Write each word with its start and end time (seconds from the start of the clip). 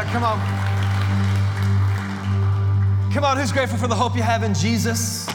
Uh, 0.00 0.04
come 0.04 0.24
on. 0.24 0.40
Come 3.12 3.22
on, 3.22 3.36
who's 3.36 3.52
grateful 3.52 3.76
for 3.76 3.86
the 3.86 3.94
hope 3.94 4.16
you 4.16 4.22
have 4.22 4.42
in 4.42 4.54
Jesus? 4.54 5.28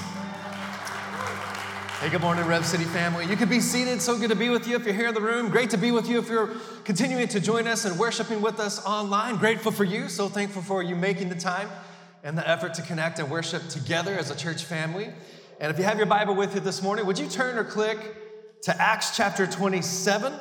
Hey, 2.00 2.10
good 2.10 2.22
morning, 2.22 2.48
Rev 2.48 2.66
City 2.66 2.86
family. 2.86 3.28
You 3.28 3.36
can 3.36 3.48
be 3.48 3.60
seated. 3.60 4.02
So 4.02 4.18
good 4.18 4.32
to 4.32 4.36
be 4.36 4.50
with 4.50 4.68
you 4.68 4.76
if 4.76 4.84
you're 4.84 4.96
here 4.96 5.10
in 5.10 5.14
the 5.14 5.22
room. 5.22 5.50
Great 5.50 5.70
to 5.70 5.78
be 5.78 5.92
with 5.92 6.10
you 6.10 6.18
if 6.18 6.30
you're 6.30 6.50
continuing 6.84 7.28
to 7.28 7.40
join 7.40 7.68
us 7.68 7.86
and 7.86 8.00
worshiping 8.00 8.42
with 8.42 8.60
us 8.60 8.84
online. 8.88 9.36
Grateful 9.36 9.72
for 9.72 9.84
you. 9.84 10.10
So 10.10 10.30
thankful 10.30 10.64
for 10.64 10.82
you 10.82 10.96
making 10.96 11.30
the 11.30 11.36
time 11.36 11.70
and 12.24 12.36
the 12.36 12.50
effort 12.50 12.74
to 12.74 12.82
connect 12.82 13.20
and 13.20 13.30
worship 13.30 13.68
together 13.70 14.18
as 14.18 14.32
a 14.32 14.36
church 14.36 14.64
family. 14.64 15.10
And 15.60 15.72
if 15.72 15.78
you 15.78 15.84
have 15.84 15.98
your 15.98 16.08
Bible 16.08 16.34
with 16.34 16.56
you 16.56 16.60
this 16.60 16.82
morning, 16.82 17.06
would 17.06 17.20
you 17.20 17.28
turn 17.28 17.60
or 17.60 17.66
click 17.66 18.00
to 18.64 18.82
Acts 18.82 19.16
chapter 19.16 19.46
27? 19.46 20.34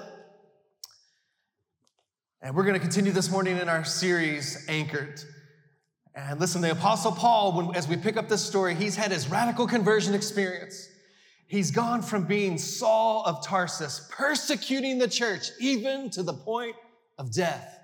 And 2.44 2.54
we're 2.54 2.64
going 2.64 2.74
to 2.74 2.80
continue 2.80 3.10
this 3.10 3.30
morning 3.30 3.56
in 3.56 3.70
our 3.70 3.86
series, 3.86 4.66
Anchored. 4.68 5.18
And 6.14 6.38
listen, 6.38 6.60
the 6.60 6.72
Apostle 6.72 7.12
Paul, 7.12 7.54
when, 7.54 7.74
as 7.74 7.88
we 7.88 7.96
pick 7.96 8.18
up 8.18 8.28
this 8.28 8.44
story, 8.44 8.74
he's 8.74 8.96
had 8.96 9.10
his 9.10 9.30
radical 9.30 9.66
conversion 9.66 10.12
experience. 10.12 10.86
He's 11.46 11.70
gone 11.70 12.02
from 12.02 12.26
being 12.26 12.58
Saul 12.58 13.24
of 13.24 13.42
Tarsus, 13.42 14.06
persecuting 14.10 14.98
the 14.98 15.08
church, 15.08 15.52
even 15.58 16.10
to 16.10 16.22
the 16.22 16.34
point 16.34 16.76
of 17.16 17.32
death. 17.32 17.80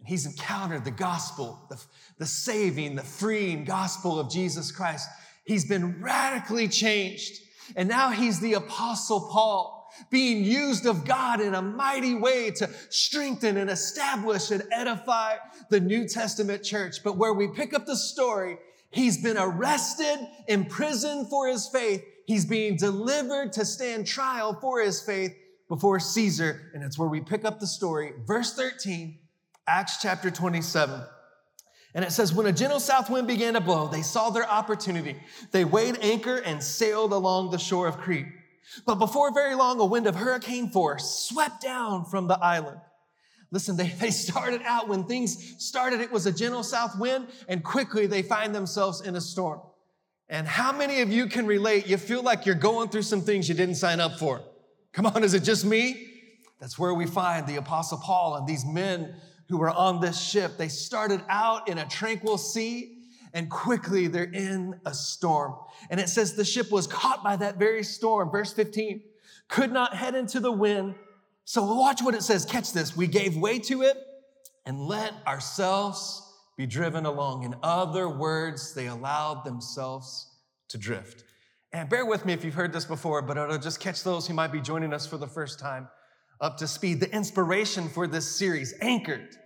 And 0.00 0.06
he's 0.06 0.26
encountered 0.26 0.84
the 0.84 0.90
gospel, 0.90 1.58
the, 1.70 1.82
the 2.18 2.26
saving, 2.26 2.94
the 2.94 3.02
freeing 3.02 3.64
gospel 3.64 4.20
of 4.20 4.30
Jesus 4.30 4.70
Christ. 4.70 5.08
He's 5.46 5.64
been 5.64 6.02
radically 6.02 6.68
changed. 6.68 7.40
And 7.74 7.88
now 7.88 8.10
he's 8.10 8.38
the 8.38 8.52
Apostle 8.52 9.30
Paul 9.32 9.77
being 10.10 10.44
used 10.44 10.86
of 10.86 11.04
God 11.04 11.40
in 11.40 11.54
a 11.54 11.62
mighty 11.62 12.14
way 12.14 12.50
to 12.52 12.68
strengthen 12.90 13.56
and 13.56 13.70
establish 13.70 14.50
and 14.50 14.62
edify 14.72 15.36
the 15.70 15.80
New 15.80 16.06
Testament 16.08 16.62
church. 16.62 16.96
But 17.04 17.16
where 17.16 17.34
we 17.34 17.48
pick 17.48 17.74
up 17.74 17.86
the 17.86 17.96
story, 17.96 18.58
he's 18.90 19.22
been 19.22 19.38
arrested, 19.38 20.26
imprisoned 20.46 21.28
for 21.28 21.48
his 21.48 21.68
faith. 21.68 22.02
He's 22.26 22.44
being 22.44 22.76
delivered 22.76 23.52
to 23.54 23.64
stand 23.64 24.06
trial 24.06 24.58
for 24.60 24.80
his 24.80 25.00
faith 25.00 25.34
before 25.68 26.00
Caesar. 26.00 26.70
And 26.74 26.82
it's 26.82 26.98
where 26.98 27.08
we 27.08 27.20
pick 27.20 27.44
up 27.44 27.60
the 27.60 27.66
story. 27.66 28.12
Verse 28.26 28.54
13, 28.54 29.18
Acts 29.66 29.98
chapter 30.00 30.30
27. 30.30 31.00
And 31.94 32.04
it 32.04 32.12
says, 32.12 32.34
when 32.34 32.46
a 32.46 32.52
gentle 32.52 32.80
south 32.80 33.10
wind 33.10 33.26
began 33.26 33.54
to 33.54 33.60
blow, 33.60 33.88
they 33.88 34.02
saw 34.02 34.30
their 34.30 34.48
opportunity. 34.48 35.16
They 35.52 35.64
weighed 35.64 35.98
anchor 36.02 36.36
and 36.36 36.62
sailed 36.62 37.12
along 37.12 37.50
the 37.50 37.58
shore 37.58 37.88
of 37.88 37.98
Crete. 37.98 38.26
But 38.86 38.96
before 38.96 39.32
very 39.32 39.54
long, 39.54 39.80
a 39.80 39.84
wind 39.84 40.06
of 40.06 40.14
hurricane 40.14 40.70
force 40.70 41.28
swept 41.28 41.62
down 41.62 42.04
from 42.04 42.26
the 42.26 42.38
island. 42.38 42.80
Listen, 43.50 43.76
they, 43.76 43.88
they 44.00 44.10
started 44.10 44.62
out 44.64 44.88
when 44.88 45.04
things 45.04 45.54
started, 45.58 46.00
it 46.00 46.12
was 46.12 46.26
a 46.26 46.32
gentle 46.32 46.62
south 46.62 46.98
wind, 46.98 47.28
and 47.48 47.64
quickly 47.64 48.06
they 48.06 48.22
find 48.22 48.54
themselves 48.54 49.00
in 49.00 49.16
a 49.16 49.20
storm. 49.20 49.60
And 50.28 50.46
how 50.46 50.72
many 50.72 51.00
of 51.00 51.10
you 51.10 51.26
can 51.26 51.46
relate? 51.46 51.86
You 51.86 51.96
feel 51.96 52.22
like 52.22 52.44
you're 52.44 52.54
going 52.54 52.90
through 52.90 53.02
some 53.02 53.22
things 53.22 53.48
you 53.48 53.54
didn't 53.54 53.76
sign 53.76 54.00
up 54.00 54.18
for. 54.18 54.42
Come 54.92 55.06
on, 55.06 55.24
is 55.24 55.32
it 55.32 55.42
just 55.42 55.64
me? 55.64 56.06
That's 56.60 56.78
where 56.78 56.92
we 56.92 57.06
find 57.06 57.46
the 57.46 57.56
Apostle 57.56 57.98
Paul 57.98 58.36
and 58.36 58.46
these 58.46 58.66
men 58.66 59.14
who 59.48 59.56
were 59.56 59.70
on 59.70 60.00
this 60.00 60.20
ship. 60.20 60.58
They 60.58 60.68
started 60.68 61.22
out 61.30 61.68
in 61.68 61.78
a 61.78 61.86
tranquil 61.86 62.36
sea 62.36 62.97
and 63.38 63.48
quickly 63.48 64.08
they're 64.08 64.24
in 64.24 64.80
a 64.84 64.92
storm. 64.92 65.54
And 65.90 66.00
it 66.00 66.08
says 66.08 66.34
the 66.34 66.44
ship 66.44 66.72
was 66.72 66.88
caught 66.88 67.22
by 67.22 67.36
that 67.36 67.56
very 67.56 67.84
storm. 67.84 68.32
Verse 68.32 68.52
15, 68.52 69.00
could 69.46 69.70
not 69.70 69.94
head 69.94 70.16
into 70.16 70.40
the 70.40 70.50
wind. 70.50 70.96
So 71.44 71.62
watch 71.62 72.02
what 72.02 72.16
it 72.16 72.24
says. 72.24 72.44
Catch 72.44 72.72
this. 72.72 72.96
We 72.96 73.06
gave 73.06 73.36
way 73.36 73.60
to 73.60 73.82
it 73.82 73.96
and 74.66 74.88
let 74.88 75.14
ourselves 75.24 76.20
be 76.56 76.66
driven 76.66 77.06
along. 77.06 77.44
In 77.44 77.54
other 77.62 78.08
words, 78.08 78.74
they 78.74 78.88
allowed 78.88 79.44
themselves 79.44 80.32
to 80.70 80.76
drift. 80.76 81.22
And 81.72 81.88
bear 81.88 82.04
with 82.04 82.26
me 82.26 82.32
if 82.32 82.44
you've 82.44 82.54
heard 82.54 82.72
this 82.72 82.86
before, 82.86 83.22
but 83.22 83.36
it'll 83.36 83.56
just 83.56 83.78
catch 83.78 84.02
those 84.02 84.26
who 84.26 84.34
might 84.34 84.50
be 84.50 84.60
joining 84.60 84.92
us 84.92 85.06
for 85.06 85.16
the 85.16 85.28
first 85.28 85.60
time 85.60 85.86
up 86.40 86.56
to 86.56 86.66
speed. 86.66 86.98
The 86.98 87.14
inspiration 87.14 87.88
for 87.88 88.08
this 88.08 88.26
series, 88.36 88.74
Anchored, 88.80 89.36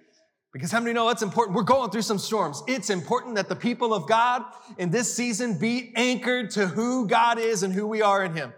because 0.52 0.70
how 0.70 0.80
many 0.80 0.92
know 0.92 1.08
it's 1.08 1.22
important? 1.22 1.56
We're 1.56 1.62
going 1.62 1.90
through 1.90 2.02
some 2.02 2.18
storms. 2.18 2.62
It's 2.68 2.90
important 2.90 3.36
that 3.36 3.48
the 3.48 3.56
people 3.56 3.94
of 3.94 4.06
God 4.06 4.44
in 4.76 4.90
this 4.90 5.12
season 5.12 5.58
be 5.58 5.92
anchored 5.96 6.50
to 6.50 6.66
who 6.66 7.06
God 7.06 7.38
is 7.38 7.62
and 7.62 7.72
who 7.72 7.86
we 7.86 8.02
are 8.02 8.22
in 8.22 8.34
Him. 8.34 8.52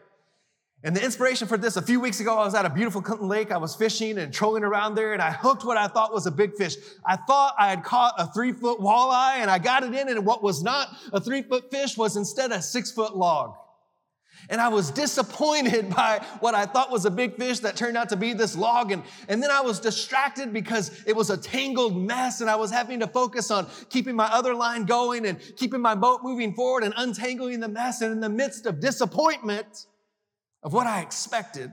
And 0.82 0.94
the 0.94 1.02
inspiration 1.02 1.48
for 1.48 1.56
this, 1.56 1.76
a 1.76 1.82
few 1.82 1.98
weeks 1.98 2.20
ago, 2.20 2.36
I 2.36 2.44
was 2.44 2.54
at 2.54 2.66
a 2.66 2.70
beautiful 2.70 3.00
Clinton 3.00 3.26
Lake. 3.26 3.50
I 3.50 3.56
was 3.56 3.74
fishing 3.74 4.18
and 4.18 4.34
trolling 4.34 4.64
around 4.64 4.96
there 4.96 5.14
and 5.14 5.22
I 5.22 5.30
hooked 5.30 5.64
what 5.64 5.78
I 5.78 5.86
thought 5.86 6.12
was 6.12 6.26
a 6.26 6.30
big 6.30 6.56
fish. 6.56 6.76
I 7.06 7.16
thought 7.16 7.54
I 7.58 7.70
had 7.70 7.82
caught 7.84 8.14
a 8.18 8.26
three 8.26 8.52
foot 8.52 8.80
walleye 8.80 9.36
and 9.36 9.50
I 9.50 9.58
got 9.58 9.82
it 9.82 9.94
in 9.94 10.10
and 10.10 10.26
what 10.26 10.42
was 10.42 10.62
not 10.62 10.88
a 11.12 11.20
three 11.20 11.40
foot 11.40 11.70
fish 11.70 11.96
was 11.96 12.16
instead 12.16 12.52
a 12.52 12.60
six 12.60 12.90
foot 12.90 13.16
log. 13.16 13.54
And 14.50 14.60
I 14.60 14.68
was 14.68 14.90
disappointed 14.90 15.90
by 15.96 16.24
what 16.40 16.54
I 16.54 16.66
thought 16.66 16.90
was 16.90 17.04
a 17.04 17.10
big 17.10 17.36
fish 17.36 17.60
that 17.60 17.76
turned 17.76 17.96
out 17.96 18.08
to 18.10 18.16
be 18.16 18.32
this 18.32 18.56
log. 18.56 18.92
And, 18.92 19.02
and 19.28 19.42
then 19.42 19.50
I 19.50 19.60
was 19.60 19.80
distracted 19.80 20.52
because 20.52 21.02
it 21.06 21.16
was 21.16 21.30
a 21.30 21.36
tangled 21.36 21.96
mess 21.96 22.40
and 22.40 22.50
I 22.50 22.56
was 22.56 22.70
having 22.70 23.00
to 23.00 23.06
focus 23.06 23.50
on 23.50 23.66
keeping 23.88 24.16
my 24.16 24.26
other 24.26 24.54
line 24.54 24.84
going 24.84 25.26
and 25.26 25.40
keeping 25.56 25.80
my 25.80 25.94
boat 25.94 26.20
moving 26.22 26.54
forward 26.54 26.84
and 26.84 26.94
untangling 26.96 27.60
the 27.60 27.68
mess. 27.68 28.00
And 28.00 28.12
in 28.12 28.20
the 28.20 28.28
midst 28.28 28.66
of 28.66 28.80
disappointment 28.80 29.86
of 30.62 30.72
what 30.72 30.86
I 30.86 31.00
expected 31.00 31.70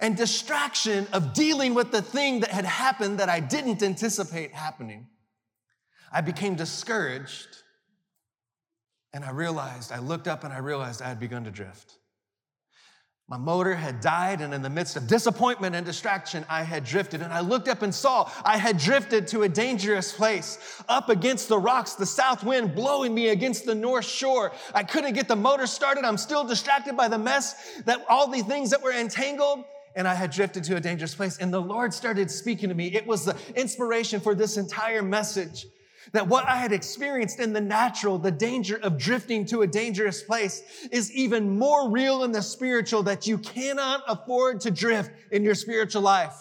and 0.00 0.16
distraction 0.16 1.06
of 1.12 1.32
dealing 1.32 1.74
with 1.74 1.92
the 1.92 2.02
thing 2.02 2.40
that 2.40 2.50
had 2.50 2.64
happened 2.64 3.18
that 3.18 3.28
I 3.28 3.40
didn't 3.40 3.82
anticipate 3.82 4.52
happening, 4.52 5.06
I 6.12 6.20
became 6.20 6.56
discouraged 6.56 7.61
and 9.12 9.24
I 9.24 9.30
realized, 9.30 9.92
I 9.92 9.98
looked 9.98 10.28
up 10.28 10.44
and 10.44 10.52
I 10.52 10.58
realized 10.58 11.02
I 11.02 11.08
had 11.08 11.20
begun 11.20 11.44
to 11.44 11.50
drift. 11.50 11.98
My 13.28 13.38
motor 13.38 13.74
had 13.74 14.00
died, 14.00 14.42
and 14.42 14.52
in 14.52 14.60
the 14.60 14.68
midst 14.68 14.96
of 14.96 15.06
disappointment 15.06 15.74
and 15.74 15.86
distraction, 15.86 16.44
I 16.50 16.64
had 16.64 16.84
drifted. 16.84 17.22
And 17.22 17.32
I 17.32 17.40
looked 17.40 17.66
up 17.66 17.80
and 17.80 17.94
saw 17.94 18.30
I 18.44 18.58
had 18.58 18.76
drifted 18.76 19.26
to 19.28 19.44
a 19.44 19.48
dangerous 19.48 20.12
place, 20.12 20.82
up 20.88 21.08
against 21.08 21.48
the 21.48 21.58
rocks, 21.58 21.94
the 21.94 22.04
south 22.04 22.44
wind 22.44 22.74
blowing 22.74 23.14
me 23.14 23.28
against 23.28 23.64
the 23.64 23.74
north 23.74 24.04
shore. 24.04 24.52
I 24.74 24.82
couldn't 24.82 25.14
get 25.14 25.28
the 25.28 25.36
motor 25.36 25.66
started. 25.66 26.04
I'm 26.04 26.18
still 26.18 26.44
distracted 26.44 26.94
by 26.94 27.08
the 27.08 27.16
mess 27.16 27.80
that 27.86 28.04
all 28.08 28.28
the 28.28 28.42
things 28.42 28.68
that 28.70 28.82
were 28.82 28.92
entangled. 28.92 29.64
And 29.94 30.06
I 30.08 30.14
had 30.14 30.30
drifted 30.30 30.64
to 30.64 30.76
a 30.76 30.80
dangerous 30.80 31.14
place. 31.14 31.38
And 31.38 31.54
the 31.54 31.60
Lord 31.60 31.94
started 31.94 32.30
speaking 32.30 32.68
to 32.70 32.74
me. 32.74 32.88
It 32.88 33.06
was 33.06 33.24
the 33.24 33.36
inspiration 33.54 34.20
for 34.20 34.34
this 34.34 34.58
entire 34.58 35.02
message. 35.02 35.66
That 36.10 36.26
what 36.26 36.48
I 36.48 36.56
had 36.56 36.72
experienced 36.72 37.38
in 37.38 37.52
the 37.52 37.60
natural, 37.60 38.18
the 38.18 38.32
danger 38.32 38.76
of 38.82 38.98
drifting 38.98 39.46
to 39.46 39.62
a 39.62 39.66
dangerous 39.66 40.22
place, 40.22 40.62
is 40.90 41.12
even 41.12 41.58
more 41.58 41.90
real 41.90 42.24
in 42.24 42.32
the 42.32 42.42
spiritual 42.42 43.04
that 43.04 43.26
you 43.26 43.38
cannot 43.38 44.02
afford 44.08 44.60
to 44.62 44.70
drift 44.72 45.12
in 45.30 45.44
your 45.44 45.54
spiritual 45.54 46.02
life. 46.02 46.34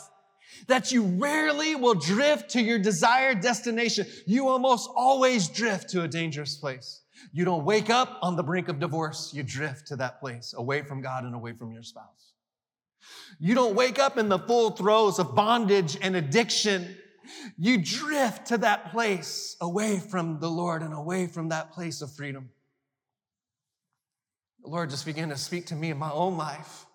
That 0.67 0.91
you 0.91 1.03
rarely 1.03 1.75
will 1.75 1.93
drift 1.93 2.49
to 2.51 2.61
your 2.61 2.79
desired 2.79 3.41
destination. 3.41 4.07
You 4.25 4.47
almost 4.47 4.89
always 4.95 5.47
drift 5.47 5.89
to 5.91 6.03
a 6.03 6.07
dangerous 6.07 6.55
place. 6.55 7.01
You 7.31 7.45
don't 7.45 7.63
wake 7.63 7.89
up 7.89 8.17
on 8.21 8.35
the 8.35 8.43
brink 8.43 8.67
of 8.67 8.79
divorce. 8.79 9.31
You 9.33 9.43
drift 9.43 9.87
to 9.87 9.95
that 9.97 10.19
place, 10.19 10.53
away 10.57 10.81
from 10.81 11.01
God 11.01 11.23
and 11.23 11.35
away 11.35 11.53
from 11.53 11.71
your 11.71 11.83
spouse. 11.83 12.33
You 13.39 13.55
don't 13.55 13.75
wake 13.75 13.99
up 13.99 14.17
in 14.17 14.29
the 14.29 14.39
full 14.39 14.71
throes 14.71 15.19
of 15.19 15.35
bondage 15.35 15.97
and 16.01 16.15
addiction 16.15 16.95
you 17.57 17.77
drift 17.77 18.47
to 18.47 18.57
that 18.59 18.91
place 18.91 19.55
away 19.61 19.99
from 19.99 20.39
the 20.39 20.49
Lord 20.49 20.81
and 20.81 20.93
away 20.93 21.27
from 21.27 21.49
that 21.49 21.71
place 21.71 22.01
of 22.01 22.11
freedom. 22.11 22.49
The 24.63 24.69
Lord 24.69 24.89
just 24.89 25.05
began 25.05 25.29
to 25.29 25.37
speak 25.37 25.67
to 25.67 25.75
me 25.75 25.89
in 25.89 25.97
my 25.97 26.11
own 26.11 26.37
life. 26.37 26.85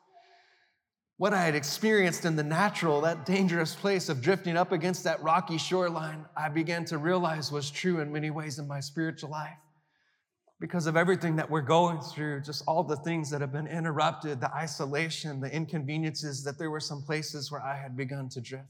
What 1.19 1.32
I 1.32 1.42
had 1.42 1.54
experienced 1.54 2.26
in 2.26 2.36
the 2.36 2.44
natural, 2.44 3.00
that 3.00 3.25
dangerous 3.25 3.75
place 3.75 4.08
of 4.08 4.20
drifting 4.20 4.56
up 4.56 4.70
against 4.70 5.04
that 5.04 5.22
rocky 5.22 5.56
shoreline, 5.56 6.26
I 6.37 6.50
began 6.50 6.84
to 6.87 6.99
realize 6.99 7.50
was 7.50 7.70
true 7.70 8.00
in 8.00 8.12
many 8.12 8.31
ways 8.31 8.58
in 8.58 8.69
my 8.69 8.81
spiritual 8.81 9.31
life. 9.31 9.56
Because 10.61 10.87
of 10.87 10.96
everything 10.96 11.37
that 11.37 11.50
we're 11.50 11.62
going 11.62 12.00
through, 12.00 12.43
just 12.43 12.62
all 12.66 12.84
the 12.84 12.96
things 12.96 13.31
that 13.31 13.40
have 13.40 13.52
been 13.52 13.66
interrupted, 13.66 14.40
the 14.40 14.52
isolation, 14.55 15.40
the 15.40 15.52
inconveniences, 15.52 16.44
that 16.44 16.58
there 16.58 16.70
were 16.70 16.81
some 16.81 17.02
places 17.02 17.50
where 17.50 17.62
I 17.62 17.76
had 17.76 17.96
begun 17.96 18.28
to 18.31 18.40
drift. 18.40 18.64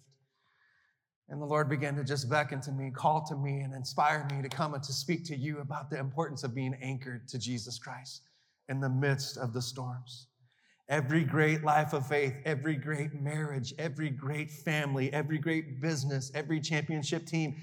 And 1.28 1.42
the 1.42 1.46
Lord 1.46 1.68
began 1.68 1.96
to 1.96 2.04
just 2.04 2.30
beckon 2.30 2.60
to 2.62 2.72
me, 2.72 2.90
call 2.90 3.24
to 3.26 3.36
me, 3.36 3.60
and 3.60 3.74
inspire 3.74 4.28
me 4.30 4.42
to 4.42 4.48
come 4.48 4.74
and 4.74 4.82
to 4.84 4.92
speak 4.92 5.24
to 5.24 5.36
you 5.36 5.58
about 5.58 5.90
the 5.90 5.98
importance 5.98 6.44
of 6.44 6.54
being 6.54 6.76
anchored 6.80 7.26
to 7.28 7.38
Jesus 7.38 7.78
Christ 7.78 8.22
in 8.68 8.80
the 8.80 8.88
midst 8.88 9.36
of 9.36 9.52
the 9.52 9.62
storms. 9.62 10.28
Every 10.88 11.24
great 11.24 11.64
life 11.64 11.92
of 11.94 12.06
faith, 12.06 12.34
every 12.44 12.76
great 12.76 13.12
marriage, 13.20 13.74
every 13.76 14.08
great 14.08 14.52
family, 14.52 15.12
every 15.12 15.38
great 15.38 15.80
business, 15.80 16.30
every 16.32 16.60
championship 16.60 17.26
team, 17.26 17.56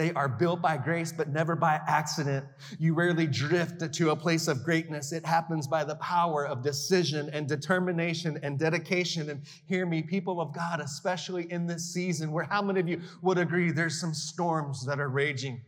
They 0.00 0.14
are 0.14 0.30
built 0.30 0.62
by 0.62 0.78
grace, 0.78 1.12
but 1.12 1.28
never 1.28 1.54
by 1.54 1.78
accident. 1.86 2.46
You 2.78 2.94
rarely 2.94 3.26
drift 3.26 3.92
to 3.92 4.10
a 4.12 4.16
place 4.16 4.48
of 4.48 4.64
greatness. 4.64 5.12
It 5.12 5.26
happens 5.26 5.66
by 5.66 5.84
the 5.84 5.96
power 5.96 6.46
of 6.46 6.62
decision 6.62 7.28
and 7.34 7.46
determination 7.46 8.40
and 8.42 8.58
dedication. 8.58 9.28
And 9.28 9.42
hear 9.66 9.84
me, 9.84 10.00
people 10.00 10.40
of 10.40 10.54
God, 10.54 10.80
especially 10.80 11.52
in 11.52 11.66
this 11.66 11.92
season 11.92 12.32
where 12.32 12.44
how 12.44 12.62
many 12.62 12.80
of 12.80 12.88
you 12.88 13.02
would 13.20 13.36
agree 13.36 13.72
there's 13.72 14.00
some 14.00 14.14
storms 14.14 14.86
that 14.86 15.00
are 15.00 15.10
raging? 15.10 15.60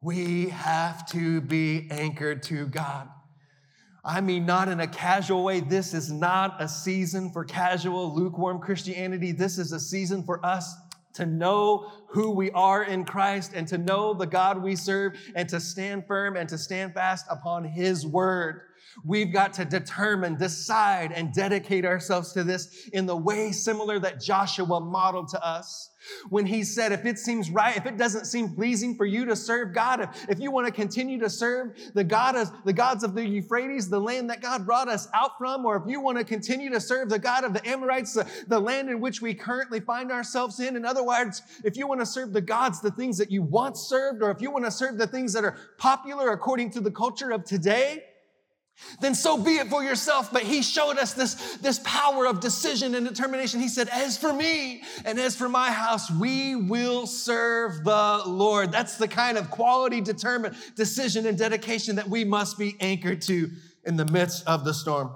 We 0.00 0.48
have 0.48 1.06
to 1.10 1.40
be 1.42 1.86
anchored 1.92 2.42
to 2.44 2.66
God. 2.66 3.08
I 4.04 4.20
mean, 4.20 4.46
not 4.46 4.66
in 4.66 4.80
a 4.80 4.88
casual 4.88 5.44
way. 5.44 5.60
This 5.60 5.94
is 5.94 6.10
not 6.10 6.60
a 6.60 6.68
season 6.68 7.30
for 7.30 7.44
casual, 7.44 8.12
lukewarm 8.12 8.58
Christianity. 8.58 9.30
This 9.30 9.58
is 9.58 9.70
a 9.70 9.78
season 9.78 10.24
for 10.24 10.44
us 10.44 10.74
to 11.16 11.26
know 11.26 11.92
who 12.08 12.30
we 12.30 12.50
are 12.52 12.84
in 12.84 13.04
Christ 13.04 13.52
and 13.54 13.66
to 13.68 13.78
know 13.78 14.14
the 14.14 14.26
God 14.26 14.62
we 14.62 14.76
serve 14.76 15.18
and 15.34 15.48
to 15.48 15.60
stand 15.60 16.06
firm 16.06 16.36
and 16.36 16.48
to 16.48 16.58
stand 16.58 16.94
fast 16.94 17.26
upon 17.28 17.64
His 17.64 18.06
word. 18.06 18.62
We've 19.04 19.32
got 19.32 19.52
to 19.54 19.64
determine, 19.64 20.36
decide, 20.36 21.12
and 21.12 21.32
dedicate 21.32 21.84
ourselves 21.84 22.32
to 22.32 22.44
this 22.44 22.88
in 22.92 23.06
the 23.06 23.16
way 23.16 23.52
similar 23.52 23.98
that 24.00 24.20
Joshua 24.20 24.80
modeled 24.80 25.28
to 25.28 25.46
us. 25.46 25.90
When 26.28 26.46
he 26.46 26.62
said, 26.62 26.92
if 26.92 27.04
it 27.04 27.18
seems 27.18 27.50
right, 27.50 27.76
if 27.76 27.84
it 27.84 27.96
doesn't 27.96 28.26
seem 28.26 28.54
pleasing 28.54 28.94
for 28.94 29.04
you 29.04 29.24
to 29.24 29.34
serve 29.34 29.74
God, 29.74 30.00
if, 30.00 30.28
if 30.28 30.40
you 30.40 30.52
want 30.52 30.66
to 30.66 30.72
continue 30.72 31.18
to 31.18 31.28
serve 31.28 31.76
the 31.94 32.04
God 32.04 32.36
of 32.36 32.52
the 32.64 32.72
gods 32.72 33.02
of 33.02 33.14
the 33.14 33.26
Euphrates, 33.26 33.88
the 33.88 34.00
land 34.00 34.30
that 34.30 34.40
God 34.40 34.64
brought 34.64 34.88
us 34.88 35.08
out 35.12 35.32
from, 35.36 35.66
or 35.66 35.76
if 35.76 35.82
you 35.88 36.00
want 36.00 36.16
to 36.18 36.24
continue 36.24 36.70
to 36.70 36.80
serve 36.80 37.08
the 37.08 37.18
God 37.18 37.42
of 37.42 37.52
the 37.52 37.66
Amorites, 37.68 38.14
the, 38.14 38.26
the 38.46 38.60
land 38.60 38.88
in 38.88 39.00
which 39.00 39.20
we 39.20 39.34
currently 39.34 39.80
find 39.80 40.12
ourselves 40.12 40.60
in, 40.60 40.76
in 40.76 40.84
other 40.84 41.02
words, 41.02 41.42
if 41.64 41.76
you 41.76 41.88
want 41.88 42.00
to 42.00 42.06
serve 42.06 42.32
the 42.32 42.40
gods, 42.40 42.80
the 42.80 42.92
things 42.92 43.18
that 43.18 43.30
you 43.30 43.42
once 43.42 43.80
served, 43.80 44.22
or 44.22 44.30
if 44.30 44.40
you 44.40 44.52
want 44.52 44.64
to 44.64 44.70
serve 44.70 44.98
the 44.98 45.08
things 45.08 45.32
that 45.32 45.44
are 45.44 45.58
popular 45.76 46.30
according 46.30 46.70
to 46.70 46.80
the 46.80 46.90
culture 46.90 47.32
of 47.32 47.44
today, 47.44 48.04
then 49.00 49.14
so 49.14 49.38
be 49.38 49.56
it 49.56 49.68
for 49.68 49.82
yourself. 49.82 50.32
But 50.32 50.42
he 50.42 50.62
showed 50.62 50.98
us 50.98 51.14
this, 51.14 51.56
this 51.56 51.80
power 51.84 52.26
of 52.26 52.40
decision 52.40 52.94
and 52.94 53.06
determination. 53.06 53.60
He 53.60 53.68
said, 53.68 53.88
As 53.88 54.18
for 54.18 54.32
me 54.32 54.82
and 55.04 55.18
as 55.18 55.36
for 55.36 55.48
my 55.48 55.70
house, 55.70 56.10
we 56.10 56.56
will 56.56 57.06
serve 57.06 57.84
the 57.84 58.22
Lord. 58.26 58.72
That's 58.72 58.96
the 58.98 59.08
kind 59.08 59.38
of 59.38 59.50
quality, 59.50 60.00
determined 60.00 60.56
decision 60.76 61.26
and 61.26 61.38
dedication 61.38 61.96
that 61.96 62.08
we 62.08 62.24
must 62.24 62.58
be 62.58 62.76
anchored 62.80 63.22
to 63.22 63.50
in 63.84 63.96
the 63.96 64.06
midst 64.06 64.46
of 64.46 64.64
the 64.64 64.74
storm. 64.74 65.10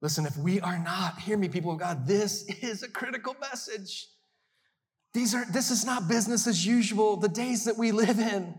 Listen, 0.00 0.26
if 0.26 0.36
we 0.36 0.60
are 0.60 0.78
not, 0.78 1.18
hear 1.18 1.36
me, 1.36 1.48
people 1.48 1.72
of 1.72 1.78
God, 1.78 2.06
this 2.06 2.44
is 2.62 2.84
a 2.84 2.88
critical 2.88 3.34
message. 3.40 4.08
These 5.12 5.34
are, 5.34 5.44
this 5.50 5.70
is 5.70 5.84
not 5.84 6.06
business 6.06 6.46
as 6.46 6.64
usual, 6.64 7.16
the 7.16 7.28
days 7.28 7.64
that 7.64 7.76
we 7.76 7.90
live 7.90 8.20
in. 8.20 8.54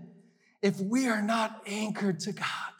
If 0.61 0.81
we 0.81 1.07
are 1.07 1.21
not 1.21 1.61
anchored 1.65 2.19
to 2.21 2.33
God, 2.33 2.73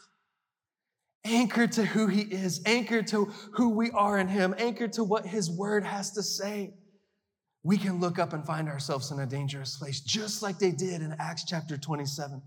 anchored 1.24 1.72
to 1.72 1.84
who 1.84 2.06
he 2.06 2.22
is, 2.22 2.62
anchored 2.66 3.06
to 3.08 3.26
who 3.52 3.70
we 3.70 3.90
are 3.90 4.18
in 4.18 4.28
him, 4.28 4.54
anchored 4.58 4.92
to 4.94 5.04
what 5.04 5.26
his 5.26 5.50
word 5.50 5.84
has 5.84 6.12
to 6.12 6.22
say, 6.22 6.74
we 7.62 7.76
can 7.76 8.00
look 8.00 8.18
up 8.18 8.32
and 8.32 8.46
find 8.46 8.68
ourselves 8.68 9.10
in 9.10 9.20
a 9.20 9.26
dangerous 9.26 9.76
place, 9.76 10.00
just 10.00 10.42
like 10.42 10.58
they 10.58 10.70
did 10.70 11.02
in 11.02 11.14
Acts 11.18 11.44
chapter 11.44 11.76
27. 11.76 12.40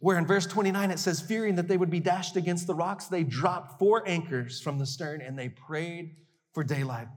Where 0.00 0.18
in 0.18 0.26
verse 0.26 0.46
29 0.46 0.90
it 0.90 0.98
says, 0.98 1.20
fearing 1.20 1.54
that 1.56 1.68
they 1.68 1.76
would 1.76 1.90
be 1.90 2.00
dashed 2.00 2.36
against 2.36 2.66
the 2.66 2.74
rocks, 2.74 3.06
they 3.06 3.24
dropped 3.24 3.78
four 3.78 4.06
anchors 4.06 4.60
from 4.60 4.78
the 4.78 4.86
stern 4.86 5.22
and 5.22 5.38
they 5.38 5.48
prayed 5.48 6.16
for 6.52 6.62
daylight. 6.62 7.08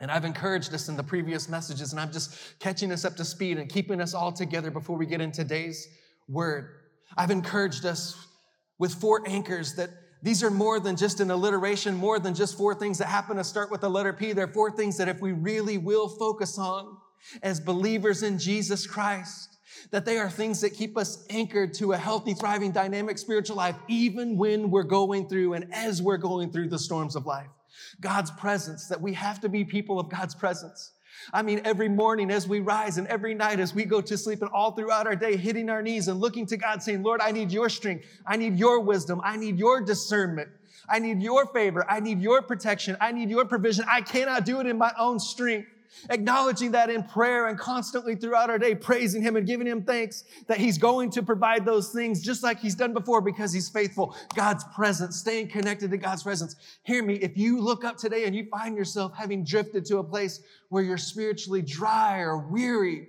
And 0.00 0.10
I've 0.10 0.24
encouraged 0.24 0.74
us 0.74 0.88
in 0.88 0.96
the 0.96 1.02
previous 1.02 1.48
messages, 1.48 1.92
and 1.92 2.00
I'm 2.00 2.12
just 2.12 2.58
catching 2.60 2.92
us 2.92 3.04
up 3.04 3.16
to 3.16 3.24
speed 3.24 3.58
and 3.58 3.68
keeping 3.68 4.00
us 4.00 4.14
all 4.14 4.30
together 4.32 4.70
before 4.70 4.96
we 4.96 5.06
get 5.06 5.20
into 5.20 5.42
today's 5.42 5.88
word. 6.28 6.68
I've 7.16 7.32
encouraged 7.32 7.84
us 7.84 8.14
with 8.78 8.94
four 8.94 9.22
anchors 9.26 9.74
that 9.74 9.90
these 10.22 10.42
are 10.42 10.50
more 10.50 10.80
than 10.80 10.96
just 10.96 11.20
an 11.20 11.30
alliteration, 11.30 11.94
more 11.94 12.18
than 12.18 12.34
just 12.34 12.56
four 12.56 12.74
things 12.74 12.98
that 12.98 13.06
happen 13.06 13.36
to 13.36 13.44
start 13.44 13.70
with 13.70 13.80
the 13.80 13.90
letter 13.90 14.12
P. 14.12 14.32
They're 14.32 14.48
four 14.48 14.70
things 14.70 14.96
that 14.96 15.08
if 15.08 15.20
we 15.20 15.32
really 15.32 15.78
will 15.78 16.08
focus 16.08 16.58
on 16.58 16.96
as 17.42 17.60
believers 17.60 18.22
in 18.22 18.38
Jesus 18.38 18.86
Christ, 18.86 19.58
that 19.90 20.04
they 20.04 20.18
are 20.18 20.28
things 20.28 20.60
that 20.60 20.70
keep 20.70 20.96
us 20.96 21.24
anchored 21.30 21.72
to 21.74 21.92
a 21.92 21.96
healthy, 21.96 22.34
thriving, 22.34 22.72
dynamic 22.72 23.18
spiritual 23.18 23.56
life, 23.56 23.76
even 23.86 24.36
when 24.36 24.70
we're 24.70 24.82
going 24.82 25.28
through 25.28 25.54
and 25.54 25.72
as 25.72 26.02
we're 26.02 26.16
going 26.16 26.50
through 26.50 26.68
the 26.68 26.78
storms 26.78 27.14
of 27.14 27.26
life. 27.26 27.48
God's 28.00 28.30
presence, 28.32 28.88
that 28.88 29.00
we 29.00 29.14
have 29.14 29.40
to 29.40 29.48
be 29.48 29.64
people 29.64 30.00
of 30.00 30.08
God's 30.08 30.34
presence. 30.34 30.92
I 31.32 31.42
mean, 31.42 31.60
every 31.64 31.88
morning 31.88 32.30
as 32.30 32.48
we 32.48 32.60
rise 32.60 32.98
and 32.98 33.06
every 33.08 33.34
night 33.34 33.60
as 33.60 33.74
we 33.74 33.84
go 33.84 34.00
to 34.00 34.16
sleep 34.16 34.42
and 34.42 34.50
all 34.50 34.72
throughout 34.72 35.06
our 35.06 35.16
day, 35.16 35.36
hitting 35.36 35.68
our 35.68 35.82
knees 35.82 36.08
and 36.08 36.20
looking 36.20 36.46
to 36.46 36.56
God 36.56 36.82
saying, 36.82 37.02
Lord, 37.02 37.20
I 37.20 37.32
need 37.32 37.52
your 37.52 37.68
strength. 37.68 38.06
I 38.26 38.36
need 38.36 38.58
your 38.58 38.80
wisdom. 38.80 39.20
I 39.24 39.36
need 39.36 39.58
your 39.58 39.80
discernment. 39.80 40.48
I 40.88 40.98
need 40.98 41.22
your 41.22 41.46
favor. 41.46 41.84
I 41.88 42.00
need 42.00 42.20
your 42.20 42.42
protection. 42.42 42.96
I 43.00 43.12
need 43.12 43.30
your 43.30 43.44
provision. 43.44 43.84
I 43.88 44.00
cannot 44.00 44.44
do 44.44 44.60
it 44.60 44.66
in 44.66 44.78
my 44.78 44.92
own 44.98 45.18
strength 45.18 45.68
acknowledging 46.10 46.72
that 46.72 46.90
in 46.90 47.02
prayer 47.02 47.48
and 47.48 47.58
constantly 47.58 48.14
throughout 48.14 48.50
our 48.50 48.58
day, 48.58 48.74
praising 48.74 49.22
Him 49.22 49.36
and 49.36 49.46
giving 49.46 49.66
Him 49.66 49.82
thanks 49.82 50.24
that 50.46 50.58
He's 50.58 50.78
going 50.78 51.10
to 51.10 51.22
provide 51.22 51.64
those 51.64 51.90
things 51.90 52.22
just 52.22 52.42
like 52.42 52.60
He's 52.60 52.74
done 52.74 52.92
before 52.92 53.20
because 53.20 53.52
He's 53.52 53.68
faithful. 53.68 54.16
God's 54.34 54.64
presence, 54.74 55.16
staying 55.16 55.48
connected 55.48 55.90
to 55.90 55.96
God's 55.96 56.22
presence. 56.22 56.56
Hear 56.82 57.02
me, 57.02 57.14
if 57.14 57.36
you 57.36 57.60
look 57.60 57.84
up 57.84 57.96
today 57.96 58.24
and 58.24 58.34
you 58.34 58.46
find 58.50 58.76
yourself 58.76 59.12
having 59.16 59.44
drifted 59.44 59.84
to 59.86 59.98
a 59.98 60.04
place 60.04 60.40
where 60.68 60.82
you're 60.82 60.98
spiritually 60.98 61.62
dry 61.62 62.20
or 62.20 62.38
weary, 62.38 63.08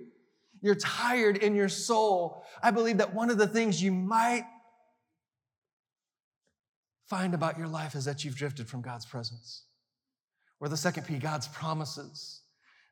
you're 0.62 0.74
tired 0.74 1.38
in 1.38 1.54
your 1.54 1.68
soul, 1.68 2.44
I 2.62 2.70
believe 2.70 2.98
that 2.98 3.14
one 3.14 3.30
of 3.30 3.38
the 3.38 3.46
things 3.46 3.82
you 3.82 3.92
might 3.92 4.44
find 7.08 7.34
about 7.34 7.58
your 7.58 7.66
life 7.66 7.94
is 7.94 8.04
that 8.04 8.24
you've 8.24 8.36
drifted 8.36 8.68
from 8.68 8.82
God's 8.82 9.04
presence. 9.04 9.64
Or 10.60 10.68
the 10.68 10.76
second 10.76 11.06
P, 11.06 11.18
God's 11.18 11.48
promises 11.48 12.39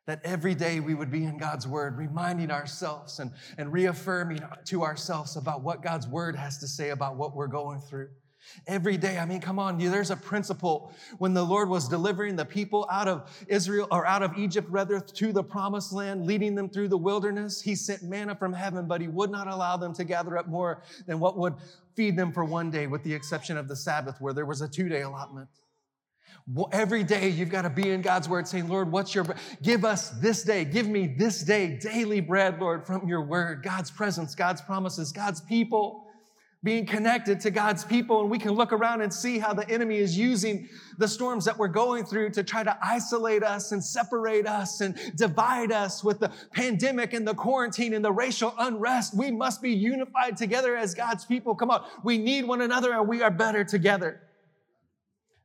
that 0.08 0.22
every 0.24 0.54
day 0.54 0.80
we 0.80 0.94
would 0.94 1.10
be 1.10 1.24
in 1.24 1.36
God's 1.36 1.68
word, 1.68 1.98
reminding 1.98 2.50
ourselves 2.50 3.18
and, 3.18 3.30
and 3.58 3.70
reaffirming 3.70 4.40
to 4.64 4.82
ourselves 4.82 5.36
about 5.36 5.60
what 5.60 5.82
God's 5.82 6.08
word 6.08 6.34
has 6.34 6.56
to 6.60 6.66
say 6.66 6.88
about 6.88 7.16
what 7.16 7.36
we're 7.36 7.46
going 7.46 7.78
through. 7.78 8.08
Every 8.66 8.96
day, 8.96 9.18
I 9.18 9.26
mean, 9.26 9.42
come 9.42 9.58
on, 9.58 9.76
there's 9.76 10.10
a 10.10 10.16
principle. 10.16 10.94
When 11.18 11.34
the 11.34 11.44
Lord 11.44 11.68
was 11.68 11.88
delivering 11.88 12.36
the 12.36 12.46
people 12.46 12.88
out 12.90 13.06
of 13.06 13.30
Israel 13.48 13.86
or 13.90 14.06
out 14.06 14.22
of 14.22 14.32
Egypt, 14.38 14.66
rather, 14.70 14.98
to 14.98 15.30
the 15.30 15.44
promised 15.44 15.92
land, 15.92 16.24
leading 16.24 16.54
them 16.54 16.70
through 16.70 16.88
the 16.88 16.96
wilderness, 16.96 17.60
He 17.60 17.74
sent 17.74 18.02
manna 18.02 18.34
from 18.34 18.54
heaven, 18.54 18.86
but 18.86 19.02
He 19.02 19.08
would 19.08 19.30
not 19.30 19.46
allow 19.46 19.76
them 19.76 19.92
to 19.92 20.04
gather 20.04 20.38
up 20.38 20.48
more 20.48 20.80
than 21.06 21.20
what 21.20 21.36
would 21.36 21.52
feed 21.94 22.16
them 22.16 22.32
for 22.32 22.46
one 22.46 22.70
day, 22.70 22.86
with 22.86 23.02
the 23.02 23.12
exception 23.12 23.58
of 23.58 23.68
the 23.68 23.76
Sabbath, 23.76 24.22
where 24.22 24.32
there 24.32 24.46
was 24.46 24.62
a 24.62 24.68
two 24.68 24.88
day 24.88 25.02
allotment. 25.02 25.50
Every 26.72 27.04
day 27.04 27.28
you've 27.28 27.50
got 27.50 27.62
to 27.62 27.70
be 27.70 27.90
in 27.90 28.00
God's 28.00 28.28
word 28.28 28.48
saying, 28.48 28.68
Lord, 28.68 28.90
what's 28.90 29.14
your, 29.14 29.26
give 29.62 29.84
us 29.84 30.10
this 30.10 30.42
day, 30.42 30.64
give 30.64 30.88
me 30.88 31.14
this 31.18 31.42
day 31.42 31.78
daily 31.78 32.20
bread, 32.20 32.58
Lord, 32.58 32.86
from 32.86 33.06
your 33.06 33.20
word, 33.20 33.62
God's 33.62 33.90
presence, 33.90 34.34
God's 34.34 34.62
promises, 34.62 35.12
God's 35.12 35.42
people, 35.42 36.06
being 36.64 36.86
connected 36.86 37.38
to 37.40 37.50
God's 37.50 37.84
people. 37.84 38.22
And 38.22 38.30
we 38.30 38.38
can 38.38 38.52
look 38.52 38.72
around 38.72 39.02
and 39.02 39.12
see 39.12 39.38
how 39.38 39.52
the 39.52 39.68
enemy 39.70 39.98
is 39.98 40.16
using 40.16 40.68
the 40.96 41.06
storms 41.06 41.44
that 41.44 41.56
we're 41.56 41.68
going 41.68 42.04
through 42.04 42.30
to 42.30 42.42
try 42.42 42.64
to 42.64 42.76
isolate 42.82 43.42
us 43.42 43.72
and 43.72 43.84
separate 43.84 44.46
us 44.46 44.80
and 44.80 44.98
divide 45.16 45.70
us 45.70 46.02
with 46.02 46.18
the 46.18 46.32
pandemic 46.52 47.12
and 47.12 47.28
the 47.28 47.34
quarantine 47.34 47.94
and 47.94 48.04
the 48.04 48.10
racial 48.10 48.54
unrest. 48.58 49.14
We 49.16 49.30
must 49.30 49.62
be 49.62 49.72
unified 49.72 50.36
together 50.36 50.76
as 50.76 50.94
God's 50.94 51.24
people. 51.24 51.54
Come 51.54 51.70
on. 51.70 51.84
We 52.02 52.18
need 52.18 52.44
one 52.44 52.62
another 52.62 52.92
and 52.92 53.06
we 53.06 53.22
are 53.22 53.30
better 53.30 53.64
together. 53.64 54.22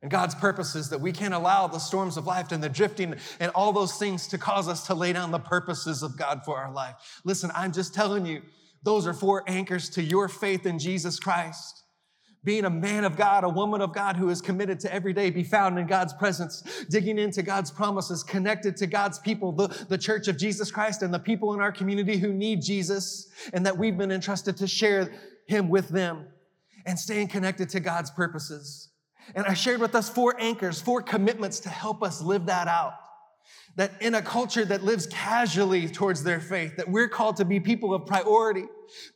And 0.04 0.10
God's 0.10 0.34
purpose 0.34 0.74
is 0.74 0.90
that 0.90 1.00
we 1.00 1.12
can't 1.12 1.32
allow 1.32 1.66
the 1.66 1.78
storms 1.78 2.18
of 2.18 2.26
life 2.26 2.52
and 2.52 2.62
the 2.62 2.68
drifting 2.68 3.14
and 3.40 3.50
all 3.54 3.72
those 3.72 3.94
things 3.94 4.26
to 4.28 4.36
cause 4.36 4.68
us 4.68 4.86
to 4.88 4.94
lay 4.94 5.14
down 5.14 5.30
the 5.30 5.38
purposes 5.38 6.02
of 6.02 6.18
God 6.18 6.42
for 6.44 6.58
our 6.58 6.70
life. 6.70 7.22
Listen, 7.24 7.50
I'm 7.54 7.72
just 7.72 7.94
telling 7.94 8.26
you, 8.26 8.42
those 8.82 9.06
are 9.06 9.14
four 9.14 9.44
anchors 9.46 9.88
to 9.90 10.02
your 10.02 10.28
faith 10.28 10.66
in 10.66 10.78
Jesus 10.78 11.18
Christ. 11.18 11.84
Being 12.44 12.66
a 12.66 12.70
man 12.70 13.04
of 13.04 13.16
God, 13.16 13.44
a 13.44 13.48
woman 13.48 13.80
of 13.80 13.94
God 13.94 14.16
who 14.16 14.28
is 14.28 14.42
committed 14.42 14.78
to 14.80 14.92
every 14.92 15.14
day 15.14 15.30
be 15.30 15.42
found 15.42 15.78
in 15.78 15.86
God's 15.86 16.12
presence, 16.12 16.84
digging 16.90 17.18
into 17.18 17.42
God's 17.42 17.70
promises, 17.70 18.22
connected 18.22 18.76
to 18.76 18.86
God's 18.86 19.18
people, 19.18 19.52
the, 19.52 19.68
the 19.88 19.96
church 19.96 20.28
of 20.28 20.36
Jesus 20.36 20.70
Christ 20.70 21.00
and 21.00 21.14
the 21.14 21.18
people 21.18 21.54
in 21.54 21.60
our 21.60 21.72
community 21.72 22.18
who 22.18 22.34
need 22.34 22.60
Jesus 22.60 23.30
and 23.54 23.64
that 23.64 23.78
we've 23.78 23.96
been 23.96 24.12
entrusted 24.12 24.58
to 24.58 24.66
share 24.66 25.14
him 25.46 25.70
with 25.70 25.88
them 25.88 26.26
and 26.84 26.98
staying 26.98 27.28
connected 27.28 27.70
to 27.70 27.80
God's 27.80 28.10
purposes. 28.10 28.90
And 29.34 29.46
I 29.46 29.54
shared 29.54 29.80
with 29.80 29.94
us 29.94 30.08
four 30.08 30.36
anchors, 30.38 30.80
four 30.80 31.02
commitments 31.02 31.60
to 31.60 31.68
help 31.68 32.02
us 32.02 32.20
live 32.20 32.46
that 32.46 32.68
out. 32.68 32.94
That 33.76 33.90
in 34.00 34.14
a 34.14 34.22
culture 34.22 34.64
that 34.64 34.84
lives 34.84 35.06
casually 35.08 35.88
towards 35.88 36.22
their 36.22 36.38
faith, 36.38 36.76
that 36.76 36.88
we're 36.88 37.08
called 37.08 37.36
to 37.38 37.44
be 37.44 37.58
people 37.58 37.92
of 37.92 38.06
priority, 38.06 38.66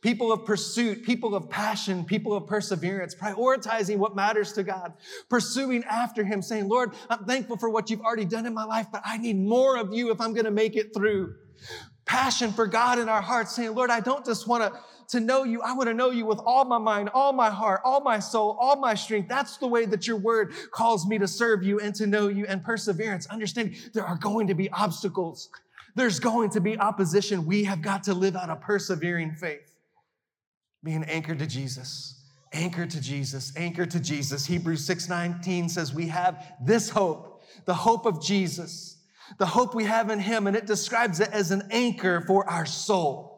people 0.01 0.33
of 0.33 0.45
pursuit, 0.45 1.05
people 1.05 1.33
of 1.33 1.49
passion, 1.49 2.03
people 2.03 2.33
of 2.33 2.45
perseverance, 2.45 3.15
prioritizing 3.15 3.97
what 3.97 4.17
matters 4.17 4.51
to 4.53 4.63
God, 4.63 4.93
pursuing 5.29 5.85
after 5.85 6.25
Him, 6.25 6.41
saying, 6.41 6.67
Lord, 6.67 6.93
I'm 7.09 7.23
thankful 7.25 7.57
for 7.57 7.69
what 7.69 7.89
you've 7.89 8.01
already 8.01 8.25
done 8.25 8.45
in 8.45 8.53
my 8.53 8.65
life, 8.65 8.87
but 8.91 9.01
I 9.05 9.17
need 9.17 9.37
more 9.37 9.77
of 9.77 9.93
you 9.93 10.11
if 10.11 10.19
I'm 10.19 10.33
to 10.35 10.51
make 10.51 10.75
it 10.75 10.93
through 10.93 11.35
passion 12.05 12.51
for 12.51 12.65
God 12.65 12.97
in 12.97 13.07
our 13.07 13.21
hearts, 13.21 13.55
saying, 13.55 13.75
Lord, 13.75 13.91
I 13.91 13.99
don't 13.99 14.25
just 14.25 14.47
want 14.47 14.73
to, 15.09 15.19
know 15.19 15.43
you. 15.43 15.61
I 15.61 15.73
want 15.73 15.89
to 15.89 15.93
know 15.93 16.11
you 16.11 16.25
with 16.25 16.39
all 16.45 16.65
my 16.65 16.77
mind, 16.77 17.09
all 17.13 17.33
my 17.33 17.49
heart, 17.49 17.81
all 17.83 18.01
my 18.01 18.19
soul, 18.19 18.57
all 18.59 18.75
my 18.77 18.95
strength. 18.95 19.27
That's 19.27 19.57
the 19.57 19.67
way 19.67 19.85
that 19.85 20.07
your 20.07 20.17
word 20.17 20.53
calls 20.71 21.07
me 21.07 21.17
to 21.17 21.27
serve 21.27 21.63
you 21.63 21.79
and 21.79 21.93
to 21.95 22.07
know 22.07 22.27
you 22.27 22.45
and 22.45 22.63
perseverance. 22.63 23.27
Understanding 23.27 23.75
there 23.93 24.05
are 24.05 24.17
going 24.17 24.47
to 24.47 24.53
be 24.53 24.69
obstacles. 24.71 25.49
There's 25.95 26.19
going 26.19 26.51
to 26.51 26.61
be 26.61 26.77
opposition. 26.77 27.45
We 27.45 27.63
have 27.65 27.81
got 27.81 28.03
to 28.03 28.13
live 28.13 28.35
out 28.35 28.49
a 28.49 28.55
persevering 28.55 29.33
faith, 29.33 29.75
being 30.83 31.03
anchored 31.03 31.39
to 31.39 31.47
Jesus. 31.47 32.15
Anchored 32.51 32.89
to 32.91 33.01
Jesus, 33.01 33.53
anchored 33.55 33.91
to 33.91 33.99
Jesus. 33.99 34.45
Hebrews 34.45 34.87
6:19 34.87 35.69
says 35.69 35.93
we 35.93 36.07
have 36.07 36.53
this 36.63 36.89
hope, 36.89 37.43
the 37.65 37.75
hope 37.75 38.07
of 38.07 38.23
Jesus 38.23 38.99
the 39.37 39.45
hope 39.45 39.75
we 39.75 39.85
have 39.85 40.09
in 40.09 40.19
Him, 40.19 40.47
and 40.47 40.55
it 40.55 40.65
describes 40.65 41.19
it 41.19 41.29
as 41.31 41.51
an 41.51 41.63
anchor 41.71 42.21
for 42.21 42.49
our 42.49 42.65
soul, 42.65 43.28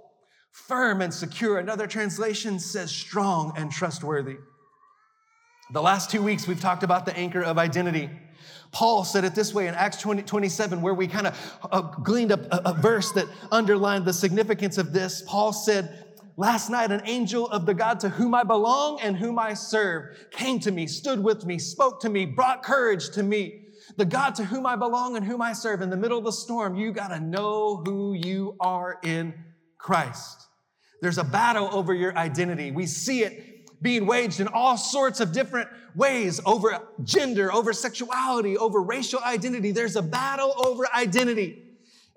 firm 0.52 1.02
and 1.02 1.14
secure. 1.14 1.58
Another 1.58 1.88
translation 1.88 2.60
says 2.60 2.92
strong 2.92 3.54
and 3.56 3.72
trustworthy. 3.72 4.38
The 5.72 5.82
last 5.82 6.10
two 6.12 6.22
weeks, 6.22 6.48
we've 6.48 6.60
talked 6.60 6.84
about 6.84 7.06
the 7.06 7.16
anchor 7.16 7.42
of 7.42 7.58
identity. 7.58 8.10
Paul 8.72 9.04
said 9.04 9.24
it 9.24 9.36
this 9.36 9.54
way 9.54 9.68
in 9.68 9.76
Acts 9.76 9.98
20, 9.98 10.24
27, 10.24 10.82
where 10.82 10.94
we 10.94 11.08
kind 11.08 11.28
of 11.28 11.58
uh, 11.72 11.82
gleaned 11.82 12.32
a, 12.32 12.70
a 12.70 12.74
verse 12.74 13.12
that 13.14 13.28
underlined 13.52 14.06
the 14.06 14.14
significance 14.14 14.78
of 14.78 14.94
this. 14.94 15.24
Paul 15.26 15.54
said, 15.54 16.06
Last 16.38 16.70
night, 16.70 16.92
an 16.92 17.02
angel 17.06 17.48
of 17.50 17.66
the 17.66 17.74
God 17.74 18.00
to 18.00 18.10
whom 18.10 18.34
I 18.34 18.44
belong 18.44 19.00
and 19.02 19.16
whom 19.16 19.38
I 19.38 19.54
serve 19.54 20.30
came 20.32 20.60
to 20.62 20.72
me, 20.72 20.88
stood 20.88 21.22
with 21.22 21.46
me, 21.46 21.60
spoke 21.60 22.00
to 22.02 22.10
me, 22.10 22.26
brought 22.26 22.64
courage 22.64 23.10
to 23.12 23.24
me 23.24 23.62
the 23.98 24.06
God 24.06 24.36
to 24.36 24.46
whom 24.46 24.66
I 24.66 24.76
belong 24.76 25.18
and 25.18 25.26
whom 25.26 25.42
I 25.42 25.54
serve. 25.54 25.82
In 25.82 25.90
the 25.90 25.98
middle 25.98 26.18
of 26.18 26.24
the 26.24 26.32
storm, 26.32 26.76
you 26.76 26.92
got 26.92 27.10
to 27.10 27.20
know 27.20 27.82
who 27.86 28.14
you 28.14 28.56
are 28.60 29.00
in 29.04 29.34
Christ. 29.82 30.48
There's 31.02 31.18
a 31.18 31.24
battle 31.24 31.70
over 31.72 31.94
your 31.94 32.16
identity. 32.18 32.72
We 32.72 32.86
see 32.86 33.24
it 33.24 33.82
being 33.82 34.06
waged 34.06 34.40
in 34.40 34.48
all 34.48 34.78
sorts 34.78 35.20
of 35.20 35.32
different 35.32 35.68
ways 35.96 36.40
over 36.46 36.80
gender, 37.04 37.52
over 37.52 37.74
sexuality, 37.74 38.58
over 38.58 38.82
racial 38.82 39.20
identity. 39.22 39.72
There's 39.72 39.96
a 39.96 40.04
battle 40.04 40.54
over 40.66 40.86
identity. 40.94 41.68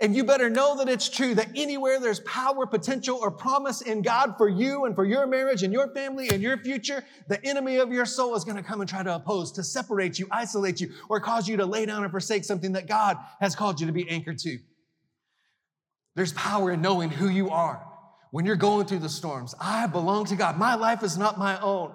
And 0.01 0.15
you 0.15 0.25
better 0.25 0.51
know 0.51 0.77
that 0.79 0.89
it's 0.89 1.09
true 1.09 1.35
that 1.37 1.49
anywhere 1.55 2.01
there's 2.01 2.21
power, 2.21 2.67
potential, 2.67 3.17
or 3.17 3.31
promise 3.31 3.81
in 3.81 4.03
God 4.03 4.35
for 4.37 4.49
you 4.49 4.85
and 4.85 4.95
for 4.95 5.05
your 5.05 5.27
marriage 5.27 5.63
and 5.63 5.73
your 5.73 5.89
family 5.95 6.29
and 6.31 6.43
your 6.43 6.59
future, 6.59 7.05
the 7.29 7.43
enemy 7.47 7.77
of 7.77 7.93
your 7.93 8.05
soul 8.05 8.35
is 8.35 8.45
going 8.45 8.57
to 8.57 8.63
come 8.63 8.81
and 8.81 8.91
try 8.91 9.03
to 9.05 9.15
oppose, 9.15 9.53
to 9.53 9.63
separate 9.63 10.19
you, 10.19 10.27
isolate 10.33 10.81
you, 10.81 10.93
or 11.09 11.21
cause 11.21 11.49
you 11.49 11.57
to 11.57 11.65
lay 11.65 11.87
down 11.87 12.03
and 12.03 12.11
forsake 12.11 12.45
something 12.45 12.73
that 12.73 12.89
God 12.89 13.17
has 13.41 13.55
called 13.55 13.81
you 13.81 13.87
to 13.87 13.93
be 13.93 14.09
anchored 14.11 14.39
to. 14.41 14.59
There's 16.15 16.33
power 16.33 16.73
in 16.73 16.81
knowing 16.81 17.11
who 17.11 17.29
you 17.29 17.51
are 17.51 17.85
when 18.31 18.47
you're 18.47 18.57
going 18.57 18.87
through 18.87 19.01
the 19.01 19.09
storms. 19.09 19.55
I 19.61 19.87
belong 19.87 20.27
to 20.27 20.37
God. 20.37 20.59
My 20.59 20.75
life 20.75 21.03
is 21.03 21.19
not 21.19 21.39
my 21.39 21.59
own. 21.61 21.95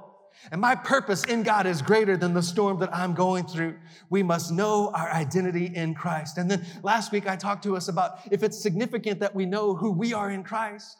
And 0.51 0.61
my 0.61 0.75
purpose 0.75 1.25
in 1.25 1.43
God 1.43 1.65
is 1.65 1.81
greater 1.81 2.15
than 2.15 2.33
the 2.33 2.41
storm 2.41 2.79
that 2.79 2.95
I'm 2.95 3.13
going 3.13 3.45
through. 3.45 3.75
We 4.09 4.23
must 4.23 4.51
know 4.51 4.89
our 4.93 5.11
identity 5.11 5.65
in 5.65 5.95
Christ. 5.95 6.37
And 6.37 6.49
then 6.49 6.65
last 6.81 7.11
week 7.11 7.27
I 7.27 7.35
talked 7.35 7.63
to 7.63 7.75
us 7.75 7.89
about 7.89 8.19
if 8.31 8.41
it's 8.41 8.61
significant 8.61 9.19
that 9.19 9.35
we 9.35 9.45
know 9.45 9.75
who 9.75 9.91
we 9.91 10.13
are 10.13 10.31
in 10.31 10.43
Christ, 10.43 10.97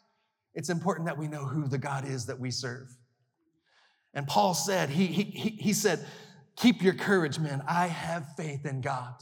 it's 0.55 0.69
important 0.69 1.05
that 1.05 1.17
we 1.17 1.27
know 1.27 1.45
who 1.45 1.67
the 1.67 1.77
God 1.77 2.05
is 2.05 2.25
that 2.25 2.39
we 2.39 2.51
serve. 2.51 2.89
And 4.13 4.27
Paul 4.27 4.53
said, 4.53 4.89
he, 4.89 5.07
he, 5.07 5.49
he 5.51 5.73
said, 5.73 6.05
keep 6.57 6.81
your 6.81 6.95
courage, 6.95 7.39
man. 7.39 7.63
I 7.67 7.87
have 7.87 8.35
faith 8.35 8.65
in 8.65 8.81
God 8.81 9.13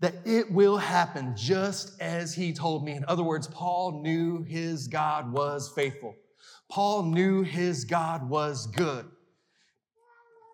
that 0.00 0.14
it 0.24 0.50
will 0.50 0.76
happen 0.76 1.34
just 1.36 2.00
as 2.00 2.34
he 2.34 2.52
told 2.52 2.84
me. 2.84 2.92
In 2.92 3.04
other 3.06 3.22
words, 3.22 3.46
Paul 3.46 4.02
knew 4.02 4.42
his 4.42 4.88
God 4.88 5.32
was 5.32 5.70
faithful. 5.74 6.14
Paul 6.70 7.04
knew 7.04 7.42
his 7.42 7.84
God 7.84 8.28
was 8.28 8.66
good. 8.66 9.06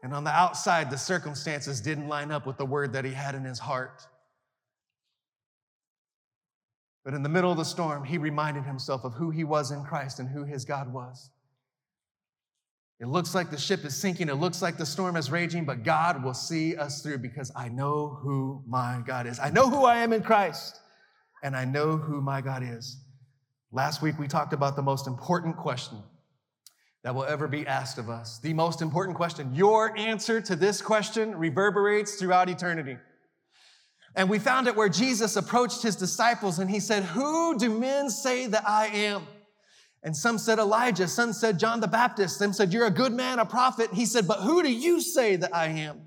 And 0.03 0.15
on 0.15 0.25
the 0.25 0.31
outside, 0.31 0.91
the 0.91 0.99
circumstances 0.99 1.81
didn't 1.81 2.09
line 2.09 2.31
up 2.31 2.47
with 2.47 2.57
the 2.57 2.67
word 2.67 2.93
that 2.95 3.05
he 3.05 3.13
had 3.13 3.35
in 3.35 3.45
his 3.45 3.59
heart. 3.59 4.07
But 7.05 7.15
in 7.15 7.23
the 7.23 7.29
middle 7.29 7.51
of 7.51 7.57
the 7.57 7.65
storm, 7.65 8.05
he 8.05 8.19
reminded 8.19 8.65
himself 8.65 9.05
of 9.05 9.15
who 9.15 9.31
he 9.31 9.45
was 9.45 9.71
in 9.71 9.85
Christ 9.85 10.21
and 10.21 10.29
who 10.29 10.45
his 10.45 10.65
God 10.65 10.93
was. 10.93 11.31
It 13.01 13.09
looks 13.09 13.35
like 13.35 13.51
the 13.51 13.59
ship 13.59 13.87
is 13.87 13.95
sinking. 13.95 14.29
It 14.29 14.35
looks 14.35 14.61
like 14.61 14.77
the 14.77 14.85
storm 14.85 15.17
is 15.17 15.31
raging, 15.31 15.65
but 15.65 15.85
God 15.85 16.23
will 16.23 16.35
see 16.35 16.77
us 16.77 17.01
through 17.01 17.19
because 17.19 17.51
I 17.57 17.71
know 17.71 18.19
who 18.21 18.63
my 18.67 19.03
God 19.07 19.27
is. 19.27 19.39
I 19.39 19.49
know 19.49 19.71
who 19.71 19.87
I 19.87 19.99
am 19.99 20.13
in 20.13 20.23
Christ, 20.23 20.79
and 21.43 21.57
I 21.57 21.65
know 21.65 21.97
who 21.97 22.21
my 22.21 22.43
God 22.43 22.63
is. 22.63 22.99
Last 23.73 24.03
week, 24.03 24.19
we 24.19 24.29
talked 24.29 24.53
about 24.53 24.77
the 24.77 24.83
most 24.83 25.07
important 25.07 25.57
question 25.57 25.97
that 27.03 27.15
will 27.15 27.25
ever 27.25 27.49
be 27.49 27.67
asked 27.67 27.97
of 27.97 28.11
us. 28.11 28.39
The 28.41 28.53
most 28.53 28.83
important 28.83 29.17
question. 29.17 29.55
Your 29.55 29.97
answer 29.97 30.43
to 30.43 30.55
this 30.55 30.83
question 30.83 31.35
reverberates 31.35 32.17
throughout 32.17 32.51
eternity. 32.51 32.99
And 34.15 34.29
we 34.29 34.39
found 34.39 34.67
it 34.67 34.77
where 34.77 34.91
Jesus 34.91 35.37
approached 35.37 35.83
his 35.83 35.97
disciples 35.97 36.59
and 36.59 36.71
he 36.71 36.81
said, 36.81 37.05
Who 37.05 37.57
do 37.57 37.79
men 37.79 38.11
say 38.11 38.47
that 38.49 38.69
I 38.69 38.89
am? 38.89 39.27
And 40.03 40.17
some 40.17 40.39
said 40.39 40.59
Elijah, 40.59 41.07
some 41.07 41.33
said 41.33 41.59
John 41.59 41.81
the 41.81 41.89
Baptist, 41.89 42.39
some 42.39 42.53
said, 42.53 42.73
You're 42.73 42.87
a 42.87 42.91
good 42.91 43.13
man, 43.13 43.39
a 43.39 43.45
prophet. 43.45 43.93
He 43.93 44.07
said, 44.07 44.27
But 44.27 44.41
who 44.41 44.63
do 44.63 44.73
you 44.73 45.01
say 45.01 45.37
that 45.37 45.55
I 45.55 45.67
am? 45.67 46.01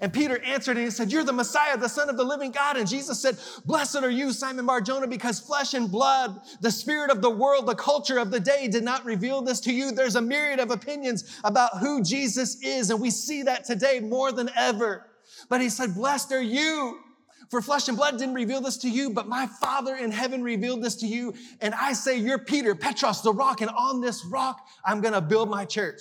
And 0.00 0.12
Peter 0.12 0.38
answered 0.42 0.76
and 0.76 0.84
he 0.84 0.90
said, 0.90 1.10
You're 1.10 1.24
the 1.24 1.32
Messiah, 1.32 1.76
the 1.76 1.88
Son 1.88 2.08
of 2.08 2.16
the 2.16 2.24
living 2.24 2.50
God. 2.50 2.76
And 2.76 2.88
Jesus 2.88 3.20
said, 3.20 3.38
Blessed 3.64 3.96
are 3.96 4.10
you, 4.10 4.32
Simon 4.32 4.66
Barjona, 4.66 5.06
because 5.06 5.40
flesh 5.40 5.74
and 5.74 5.90
blood, 5.90 6.40
the 6.60 6.70
spirit 6.70 7.10
of 7.10 7.22
the 7.22 7.30
world, 7.30 7.66
the 7.66 7.74
culture 7.74 8.18
of 8.18 8.30
the 8.30 8.40
day 8.40 8.68
did 8.68 8.84
not 8.84 9.04
reveal 9.04 9.42
this 9.42 9.60
to 9.60 9.72
you. 9.72 9.92
There's 9.92 10.16
a 10.16 10.22
myriad 10.22 10.60
of 10.60 10.70
opinions 10.70 11.40
about 11.44 11.78
who 11.78 12.02
Jesus 12.02 12.62
is. 12.62 12.90
And 12.90 13.00
we 13.00 13.10
see 13.10 13.42
that 13.44 13.64
today 13.64 14.00
more 14.00 14.30
than 14.30 14.50
ever. 14.56 15.06
But 15.48 15.60
he 15.60 15.68
said, 15.68 15.94
Blessed 15.94 16.32
are 16.32 16.42
you. 16.42 16.98
For 17.52 17.60
flesh 17.60 17.86
and 17.88 17.98
blood 17.98 18.16
didn't 18.16 18.34
reveal 18.34 18.62
this 18.62 18.78
to 18.78 18.88
you, 18.88 19.10
but 19.10 19.28
my 19.28 19.44
Father 19.44 19.94
in 19.94 20.10
heaven 20.10 20.42
revealed 20.42 20.82
this 20.82 20.94
to 20.96 21.06
you. 21.06 21.34
And 21.60 21.74
I 21.74 21.92
say, 21.92 22.16
You're 22.16 22.38
Peter, 22.38 22.74
Petros, 22.74 23.20
the 23.20 23.30
rock, 23.30 23.60
and 23.60 23.70
on 23.70 24.00
this 24.00 24.24
rock, 24.24 24.66
I'm 24.86 25.02
to 25.02 25.20
build 25.20 25.50
my 25.50 25.66
church. 25.66 26.00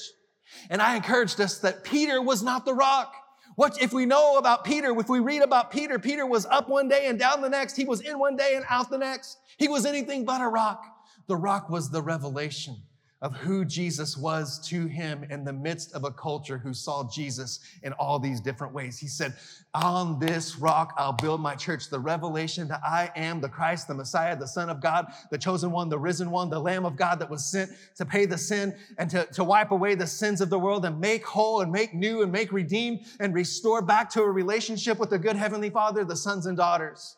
And 0.70 0.82
I 0.82 0.96
encouraged 0.96 1.42
us 1.42 1.60
that 1.60 1.84
Peter 1.84 2.22
was 2.22 2.42
not 2.42 2.64
the 2.64 2.74
rock. 2.74 3.14
What 3.56 3.82
if 3.82 3.92
we 3.92 4.06
know 4.06 4.38
about 4.38 4.64
Peter? 4.64 4.98
If 4.98 5.10
we 5.10 5.20
read 5.20 5.42
about 5.42 5.72
Peter, 5.72 6.00
Peter 6.00 6.26
was 6.26 6.46
up 6.46 6.70
one 6.70 6.88
day 6.88 7.08
and 7.08 7.20
down 7.20 7.42
the 7.42 7.50
next. 7.50 7.76
He 7.76 7.84
was 7.84 8.00
in 8.00 8.18
one 8.18 8.38
day 8.38 8.54
and 8.56 8.64
out 8.70 8.90
the 8.90 8.98
next. 8.98 9.38
He 9.58 9.68
was 9.68 9.86
anything 9.86 10.24
but 10.24 10.40
a 10.40 10.48
rock. 10.48 10.86
The 11.28 11.36
rock 11.36 11.70
was 11.70 11.92
the 11.92 12.02
revelation 12.02 12.78
of 13.22 13.36
who 13.36 13.64
Jesus 13.64 14.18
was 14.18 14.60
to 14.68 14.88
him 14.88 15.24
in 15.30 15.44
the 15.44 15.54
midst 15.54 15.94
of 15.94 16.04
a 16.04 16.12
culture 16.12 16.58
who 16.58 16.74
saw 16.74 17.08
Jesus 17.08 17.60
in 17.84 17.94
all 17.94 18.18
these 18.18 18.42
different 18.42 18.74
ways. 18.74 18.98
He 18.98 19.08
said, 19.08 19.36
On 19.76 20.20
this 20.20 20.58
rock 20.58 20.94
I'll 20.98 21.14
build 21.14 21.40
my 21.40 21.56
church. 21.56 21.90
The 21.90 22.00
revelation 22.00 22.68
that 22.70 22.82
I 22.84 23.12
am 23.16 23.40
the 23.40 23.50
Christ, 23.50 23.88
the 23.88 23.94
Messiah, 23.94 24.36
the 24.36 24.48
Son 24.48 24.70
of 24.70 24.82
God, 24.82 25.06
the 25.30 25.38
chosen 25.38 25.72
one, 25.72 25.88
the 25.88 26.00
risen 26.00 26.32
one, 26.32 26.50
the 26.50 26.60
Lamb 26.60 26.86
of 26.86 26.96
God 26.96 27.20
that 27.20 27.30
was 27.30 27.46
sent 27.46 27.70
to 27.96 28.06
pay 28.06 28.26
the 28.26 28.38
sin 28.38 28.76
and 28.98 29.10
to, 29.12 29.26
to 29.34 29.44
wipe 29.44 29.72
away 29.72 29.94
the 29.94 30.08
sins 30.08 30.42
of 30.42 30.50
the 30.50 30.60
world 30.60 30.84
and 30.86 31.00
make 31.00 31.24
whole 31.24 31.62
and 31.62 31.72
make 31.72 31.94
new 31.94 32.24
and 32.24 32.32
make 32.32 32.52
redeemed 32.52 33.06
and 33.20 33.36
restore 33.36 33.84
back 33.84 34.10
to 34.12 34.24
a 34.24 34.32
relationship 34.32 34.98
with 34.98 35.12
the 35.12 35.20
good 35.20 35.36
Heavenly 35.36 35.70
Father, 35.70 36.04
the 36.04 36.16
sons 36.16 36.48
and 36.48 36.58
daughters. 36.58 37.18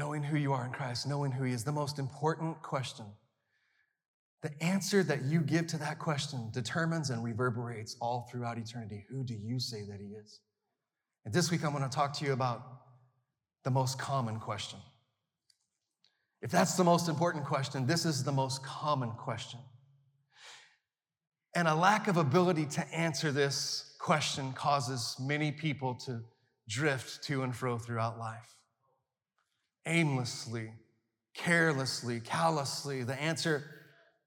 Knowing 0.00 0.22
who 0.22 0.38
you 0.38 0.54
are 0.54 0.64
in 0.64 0.72
Christ, 0.72 1.06
knowing 1.06 1.30
who 1.30 1.44
He 1.44 1.52
is, 1.52 1.62
the 1.62 1.70
most 1.70 1.98
important 1.98 2.62
question. 2.62 3.04
The 4.40 4.50
answer 4.64 5.02
that 5.02 5.24
you 5.24 5.42
give 5.42 5.66
to 5.66 5.76
that 5.76 5.98
question 5.98 6.48
determines 6.54 7.10
and 7.10 7.22
reverberates 7.22 7.98
all 8.00 8.26
throughout 8.32 8.56
eternity. 8.56 9.04
Who 9.10 9.24
do 9.24 9.34
you 9.34 9.60
say 9.60 9.82
that 9.82 10.00
He 10.00 10.14
is? 10.14 10.40
And 11.26 11.34
this 11.34 11.50
week, 11.50 11.62
I'm 11.66 11.72
going 11.72 11.82
to 11.82 11.94
talk 11.94 12.14
to 12.14 12.24
you 12.24 12.32
about 12.32 12.62
the 13.62 13.70
most 13.70 13.98
common 13.98 14.40
question. 14.40 14.78
If 16.40 16.50
that's 16.50 16.78
the 16.78 16.84
most 16.84 17.10
important 17.10 17.44
question, 17.44 17.86
this 17.86 18.06
is 18.06 18.24
the 18.24 18.32
most 18.32 18.64
common 18.64 19.10
question. 19.10 19.60
And 21.54 21.68
a 21.68 21.74
lack 21.74 22.08
of 22.08 22.16
ability 22.16 22.64
to 22.64 22.94
answer 22.94 23.32
this 23.32 23.96
question 24.00 24.54
causes 24.54 25.16
many 25.20 25.52
people 25.52 25.94
to 26.06 26.22
drift 26.70 27.22
to 27.24 27.42
and 27.42 27.54
fro 27.54 27.76
throughout 27.76 28.18
life 28.18 28.56
aimlessly, 29.86 30.72
carelessly, 31.34 32.20
callously. 32.20 33.02
The 33.02 33.20
answer 33.20 33.64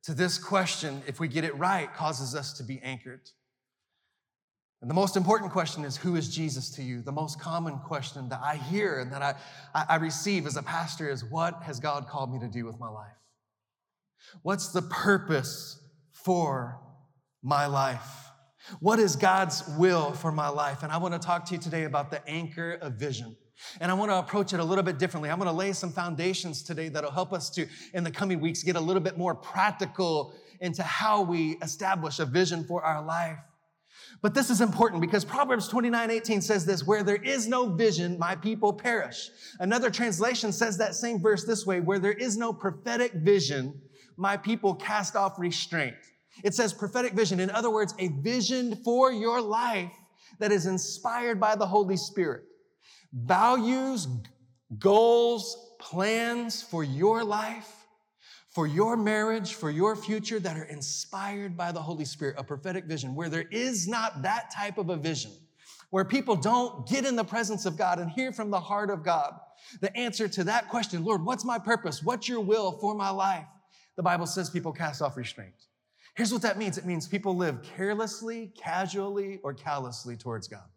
to 0.04 0.14
this 0.14 0.38
question, 0.38 1.02
if 1.08 1.20
we 1.20 1.28
get 1.28 1.44
it 1.44 1.58
right, 1.58 1.94
causes 1.94 2.36
us 2.36 2.54
to 2.54 2.64
be 2.64 2.80
anchored. 2.82 3.22
And 4.82 4.90
the 4.90 4.96
most 4.96 5.16
important 5.16 5.54
question 5.54 5.86
is 5.86 5.96
who 5.96 6.18
is 6.18 6.36
Jesus 6.36 6.70
to 6.72 6.84
you? 6.84 7.02
The 7.02 7.12
most 7.12 7.40
common 7.40 7.80
question 7.80 8.28
that 8.28 8.42
I 8.44 8.58
hear 8.58 9.00
and 9.00 9.14
that 9.14 9.22
I, 9.74 9.86
I 9.88 9.96
receive 9.96 10.46
as 10.46 10.58
a 10.58 10.62
pastor 10.62 11.10
is 11.10 11.24
what 11.24 11.64
has 11.64 11.80
God 11.80 12.10
called 12.10 12.34
me 12.34 12.40
to 12.40 12.50
do 12.50 12.66
with 12.66 12.78
my 12.82 12.90
life? 12.90 13.16
What's 14.42 14.74
the 14.74 14.82
purpose 14.82 15.80
for 16.12 16.82
my 17.42 17.66
life? 17.66 18.28
What 18.82 19.00
is 19.00 19.16
God's 19.16 19.64
will 19.78 20.12
for 20.12 20.34
my 20.34 20.50
life? 20.50 20.84
And 20.84 20.92
I 20.92 20.98
want 20.98 21.14
to 21.14 21.20
talk 21.20 21.46
to 21.46 21.56
you 21.56 21.62
today 21.62 21.84
about 21.84 22.12
the 22.12 22.26
anchor 22.28 22.74
of 22.74 22.96
vision. 22.96 23.38
And 23.80 23.92
I 23.92 23.94
want 23.94 24.12
to 24.12 24.18
approach 24.18 24.54
it 24.54 24.60
a 24.60 24.64
little 24.64 24.84
bit 24.84 24.98
differently. 24.98 25.30
I'm 25.30 25.38
going 25.38 25.50
to 25.50 25.56
lay 25.56 25.74
some 25.74 25.92
foundations 25.92 26.64
today 26.64 26.90
that'll 26.90 27.12
help 27.12 27.34
us 27.34 27.50
to, 27.52 27.68
in 27.94 28.04
the 28.04 28.12
coming 28.12 28.40
weeks, 28.40 28.64
get 28.64 28.76
a 28.76 28.82
little 28.82 29.02
bit 29.02 29.18
more 29.18 29.36
practical 29.36 30.34
into 30.60 30.84
how 30.84 31.22
we 31.22 31.58
establish 31.62 32.20
a 32.20 32.26
vision 32.26 32.64
for 32.64 32.84
our 32.84 33.04
life. 33.04 33.38
But 34.22 34.34
this 34.34 34.50
is 34.50 34.62
important 34.62 35.02
because 35.02 35.26
Proverbs 35.26 35.68
29 35.68 36.10
18 36.10 36.42
says 36.42 36.66
this 36.66 36.86
where 36.86 37.04
there 37.04 37.18
is 37.18 37.48
no 37.48 37.68
vision, 37.68 38.18
my 38.18 38.36
people 38.36 38.72
perish. 38.72 39.30
Another 39.60 39.90
translation 39.90 40.52
says 40.52 40.78
that 40.78 40.96
same 40.96 41.20
verse 41.20 41.44
this 41.44 41.66
way 41.66 41.80
where 41.82 42.00
there 42.00 42.14
is 42.14 42.38
no 42.38 42.54
prophetic 42.54 43.14
vision, 43.14 43.82
my 44.16 44.38
people 44.38 44.76
cast 44.76 45.16
off 45.16 45.38
restraint. 45.38 45.96
It 46.44 46.54
says 46.54 46.74
prophetic 46.74 47.14
vision. 47.14 47.40
In 47.40 47.50
other 47.50 47.70
words, 47.70 47.94
a 48.00 48.08
vision 48.08 48.78
for 48.84 49.12
your 49.12 49.42
life 49.42 49.92
that 50.40 50.52
is 50.52 50.66
inspired 50.66 51.40
by 51.40 51.56
the 51.56 51.68
Holy 51.68 51.98
Spirit. 51.98 52.44
Values, 53.14 54.08
goals, 54.80 55.76
plans 55.80 56.64
for 56.64 56.84
your 56.84 57.24
life, 57.24 57.86
for 58.50 58.66
your 58.66 58.98
marriage, 58.98 59.54
for 59.54 59.70
your 59.70 59.96
future 59.96 60.40
that 60.40 60.58
are 60.58 60.64
inspired 60.64 61.56
by 61.56 61.72
the 61.72 61.82
Holy 61.82 62.06
Spirit, 62.06 62.36
a 62.38 62.44
prophetic 62.44 62.86
vision. 62.86 63.16
Where 63.16 63.30
there 63.30 63.48
is 63.52 63.88
not 63.88 64.24
that 64.24 64.52
type 64.52 64.78
of 64.78 64.90
a 64.90 64.96
vision, 64.96 65.32
where 65.90 66.06
people 66.06 66.36
don't 66.36 66.88
get 66.88 67.06
in 67.06 67.16
the 67.16 67.24
presence 67.24 67.66
of 67.66 67.78
God 67.78 68.00
and 68.00 68.10
hear 68.10 68.32
from 68.32 68.50
the 68.50 68.60
heart 68.60 68.90
of 68.90 69.04
God, 69.04 69.34
the 69.80 69.96
answer 69.96 70.28
to 70.28 70.44
that 70.46 70.70
question, 70.70 71.04
Lord, 71.04 71.24
what's 71.24 71.46
my 71.46 71.60
purpose? 71.60 72.02
What's 72.02 72.28
your 72.28 72.42
will 72.42 72.74
for 72.80 72.96
my 72.96 73.10
life? 73.10 73.46
The 73.96 74.04
Bible 74.04 74.26
says 74.26 74.50
people 74.50 74.72
cast 74.72 75.02
off 75.02 75.18
restraint. 75.18 75.54
Here's 76.16 76.32
what 76.32 76.42
that 76.44 76.58
means 76.58 76.78
it 76.78 76.86
means 76.86 77.08
people 77.08 77.36
live 77.36 77.62
carelessly, 77.64 78.54
casually, 78.58 79.40
or 79.44 79.54
callously 79.54 80.16
towards 80.16 80.48
God. 80.48 80.68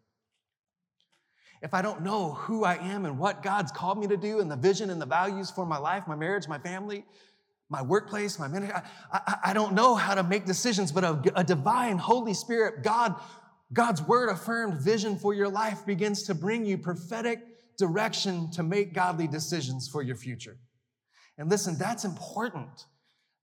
If 1.61 1.73
I 1.73 1.81
don't 1.81 2.03
know 2.03 2.33
who 2.33 2.63
I 2.63 2.75
am 2.75 3.05
and 3.05 3.17
what 3.17 3.41
God's 3.41 3.71
called 3.71 3.99
me 3.99 4.07
to 4.07 4.17
do 4.17 4.39
and 4.39 4.49
the 4.49 4.55
vision 4.55 4.89
and 4.89 5.01
the 5.01 5.05
values 5.05 5.49
for 5.49 5.65
my 5.65 5.77
life, 5.77 6.03
my 6.07 6.15
marriage, 6.15 6.47
my 6.47 6.59
family, 6.59 7.03
my 7.69 7.81
workplace, 7.81 8.39
my 8.39 8.47
ministry, 8.47 8.75
I, 8.75 9.17
I, 9.17 9.37
I 9.45 9.53
don't 9.53 9.73
know 9.73 9.95
how 9.95 10.15
to 10.15 10.23
make 10.23 10.45
decisions, 10.45 10.91
but 10.91 11.03
a, 11.03 11.21
a 11.35 11.43
divine 11.43 11.97
Holy 11.97 12.33
Spirit, 12.33 12.83
God, 12.83 13.15
God's 13.73 14.01
word 14.01 14.29
affirmed 14.29 14.81
vision 14.81 15.17
for 15.17 15.33
your 15.33 15.49
life 15.49 15.85
begins 15.85 16.23
to 16.23 16.35
bring 16.35 16.65
you 16.65 16.77
prophetic 16.77 17.39
direction 17.77 18.49
to 18.51 18.63
make 18.63 18.93
godly 18.93 19.27
decisions 19.27 19.87
for 19.87 20.01
your 20.01 20.15
future. 20.15 20.57
And 21.37 21.49
listen, 21.49 21.77
that's 21.77 22.05
important 22.05 22.85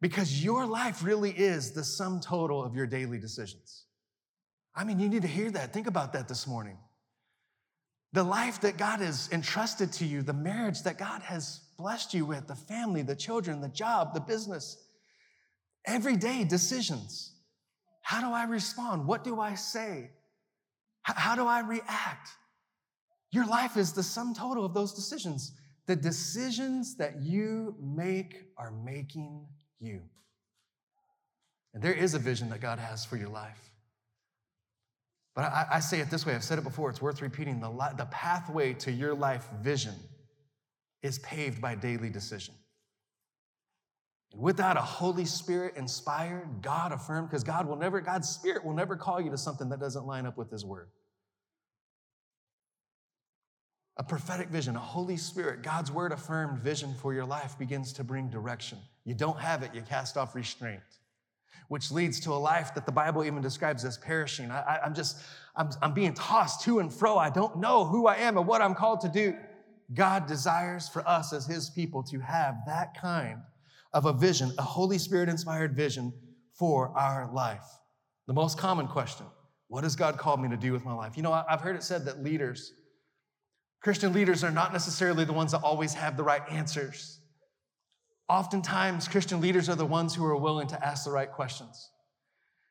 because 0.00 0.42
your 0.42 0.66
life 0.66 1.04
really 1.04 1.30
is 1.30 1.72
the 1.72 1.84
sum 1.84 2.20
total 2.20 2.62
of 2.62 2.74
your 2.74 2.86
daily 2.86 3.18
decisions. 3.18 3.84
I 4.74 4.84
mean, 4.84 4.98
you 4.98 5.08
need 5.08 5.22
to 5.22 5.28
hear 5.28 5.50
that. 5.52 5.72
Think 5.72 5.86
about 5.86 6.12
that 6.14 6.28
this 6.28 6.46
morning. 6.46 6.78
The 8.14 8.22
life 8.22 8.60
that 8.60 8.76
God 8.76 9.00
has 9.00 9.28
entrusted 9.32 9.92
to 9.94 10.06
you, 10.06 10.22
the 10.22 10.32
marriage 10.32 10.84
that 10.84 10.98
God 10.98 11.20
has 11.22 11.62
blessed 11.76 12.14
you 12.14 12.24
with, 12.24 12.46
the 12.46 12.54
family, 12.54 13.02
the 13.02 13.16
children, 13.16 13.60
the 13.60 13.68
job, 13.68 14.14
the 14.14 14.20
business, 14.20 14.76
everyday 15.84 16.44
decisions. 16.44 17.32
How 18.02 18.20
do 18.20 18.32
I 18.32 18.44
respond? 18.44 19.08
What 19.08 19.24
do 19.24 19.40
I 19.40 19.56
say? 19.56 20.10
How 21.02 21.34
do 21.34 21.48
I 21.48 21.58
react? 21.58 22.28
Your 23.32 23.46
life 23.46 23.76
is 23.76 23.92
the 23.92 24.04
sum 24.04 24.32
total 24.32 24.64
of 24.64 24.74
those 24.74 24.92
decisions. 24.92 25.50
The 25.86 25.96
decisions 25.96 26.96
that 26.98 27.20
you 27.20 27.74
make 27.82 28.44
are 28.56 28.70
making 28.70 29.44
you. 29.80 30.02
And 31.74 31.82
there 31.82 31.92
is 31.92 32.14
a 32.14 32.20
vision 32.20 32.48
that 32.50 32.60
God 32.60 32.78
has 32.78 33.04
for 33.04 33.16
your 33.16 33.28
life. 33.28 33.73
But 35.34 35.44
I, 35.46 35.66
I 35.72 35.80
say 35.80 36.00
it 36.00 36.10
this 36.10 36.24
way 36.24 36.34
I've 36.34 36.44
said 36.44 36.58
it 36.58 36.64
before, 36.64 36.90
it's 36.90 37.02
worth 37.02 37.20
repeating. 37.20 37.60
The, 37.60 37.70
the 37.96 38.06
pathway 38.06 38.74
to 38.74 38.92
your 38.92 39.14
life 39.14 39.48
vision 39.60 39.94
is 41.02 41.18
paved 41.18 41.60
by 41.60 41.74
daily 41.74 42.08
decision. 42.08 42.54
Without 44.36 44.76
a 44.76 44.80
Holy 44.80 45.24
Spirit 45.24 45.76
inspired, 45.76 46.60
God 46.60 46.92
affirmed, 46.92 47.28
because 47.28 47.44
God 47.44 47.68
will 47.68 47.76
never, 47.76 48.00
God's 48.00 48.28
Spirit 48.28 48.64
will 48.64 48.74
never 48.74 48.96
call 48.96 49.20
you 49.20 49.30
to 49.30 49.38
something 49.38 49.68
that 49.68 49.78
doesn't 49.78 50.06
line 50.06 50.26
up 50.26 50.36
with 50.36 50.50
His 50.50 50.64
Word. 50.64 50.88
A 53.96 54.02
prophetic 54.02 54.48
vision, 54.48 54.74
a 54.74 54.80
Holy 54.80 55.16
Spirit, 55.16 55.62
God's 55.62 55.92
Word 55.92 56.10
affirmed 56.10 56.58
vision 56.58 56.94
for 57.00 57.14
your 57.14 57.24
life 57.24 57.56
begins 57.58 57.92
to 57.92 58.02
bring 58.02 58.28
direction. 58.28 58.78
You 59.04 59.14
don't 59.14 59.38
have 59.38 59.62
it, 59.62 59.72
you 59.72 59.82
cast 59.82 60.16
off 60.16 60.34
restraint, 60.34 60.80
which 61.68 61.90
leads 61.90 62.20
to 62.20 62.32
a 62.32 62.34
life 62.34 62.74
that 62.74 62.86
the 62.86 62.92
Bible 62.92 63.24
even 63.24 63.40
describes 63.40 63.84
as 63.84 63.96
perishing. 63.98 64.50
I, 64.50 64.80
am 64.84 64.94
just, 64.94 65.18
I'm, 65.56 65.70
I'm 65.82 65.94
being 65.94 66.14
tossed 66.14 66.62
to 66.62 66.78
and 66.78 66.92
fro. 66.92 67.16
I 67.16 67.30
don't 67.30 67.56
know 67.58 67.84
who 67.84 68.06
I 68.06 68.16
am 68.16 68.36
and 68.36 68.46
what 68.46 68.62
I'm 68.62 68.74
called 68.74 69.00
to 69.02 69.08
do. 69.08 69.34
God 69.92 70.26
desires 70.26 70.88
for 70.88 71.06
us 71.06 71.32
as 71.32 71.46
His 71.46 71.70
people 71.70 72.02
to 72.04 72.18
have 72.20 72.56
that 72.66 72.98
kind 73.00 73.40
of 73.92 74.06
a 74.06 74.12
vision, 74.12 74.52
a 74.58 74.62
Holy 74.62 74.98
Spirit 74.98 75.28
inspired 75.28 75.76
vision 75.76 76.12
for 76.52 76.96
our 76.96 77.30
life. 77.32 77.64
The 78.26 78.32
most 78.32 78.58
common 78.58 78.86
question 78.86 79.26
What 79.68 79.84
has 79.84 79.96
God 79.96 80.18
called 80.18 80.40
me 80.40 80.48
to 80.48 80.56
do 80.56 80.72
with 80.72 80.84
my 80.84 80.94
life? 80.94 81.16
You 81.16 81.22
know, 81.22 81.32
I've 81.32 81.60
heard 81.60 81.76
it 81.76 81.82
said 81.82 82.04
that 82.06 82.22
leaders, 82.22 82.72
Christian 83.80 84.12
leaders, 84.12 84.42
are 84.42 84.50
not 84.50 84.72
necessarily 84.72 85.24
the 85.24 85.32
ones 85.32 85.52
that 85.52 85.62
always 85.62 85.94
have 85.94 86.16
the 86.16 86.24
right 86.24 86.42
answers. 86.50 87.20
Oftentimes, 88.28 89.06
Christian 89.08 89.40
leaders 89.40 89.68
are 89.68 89.74
the 89.74 89.84
ones 89.84 90.14
who 90.14 90.24
are 90.24 90.36
willing 90.36 90.66
to 90.68 90.86
ask 90.86 91.04
the 91.04 91.10
right 91.10 91.30
questions. 91.30 91.90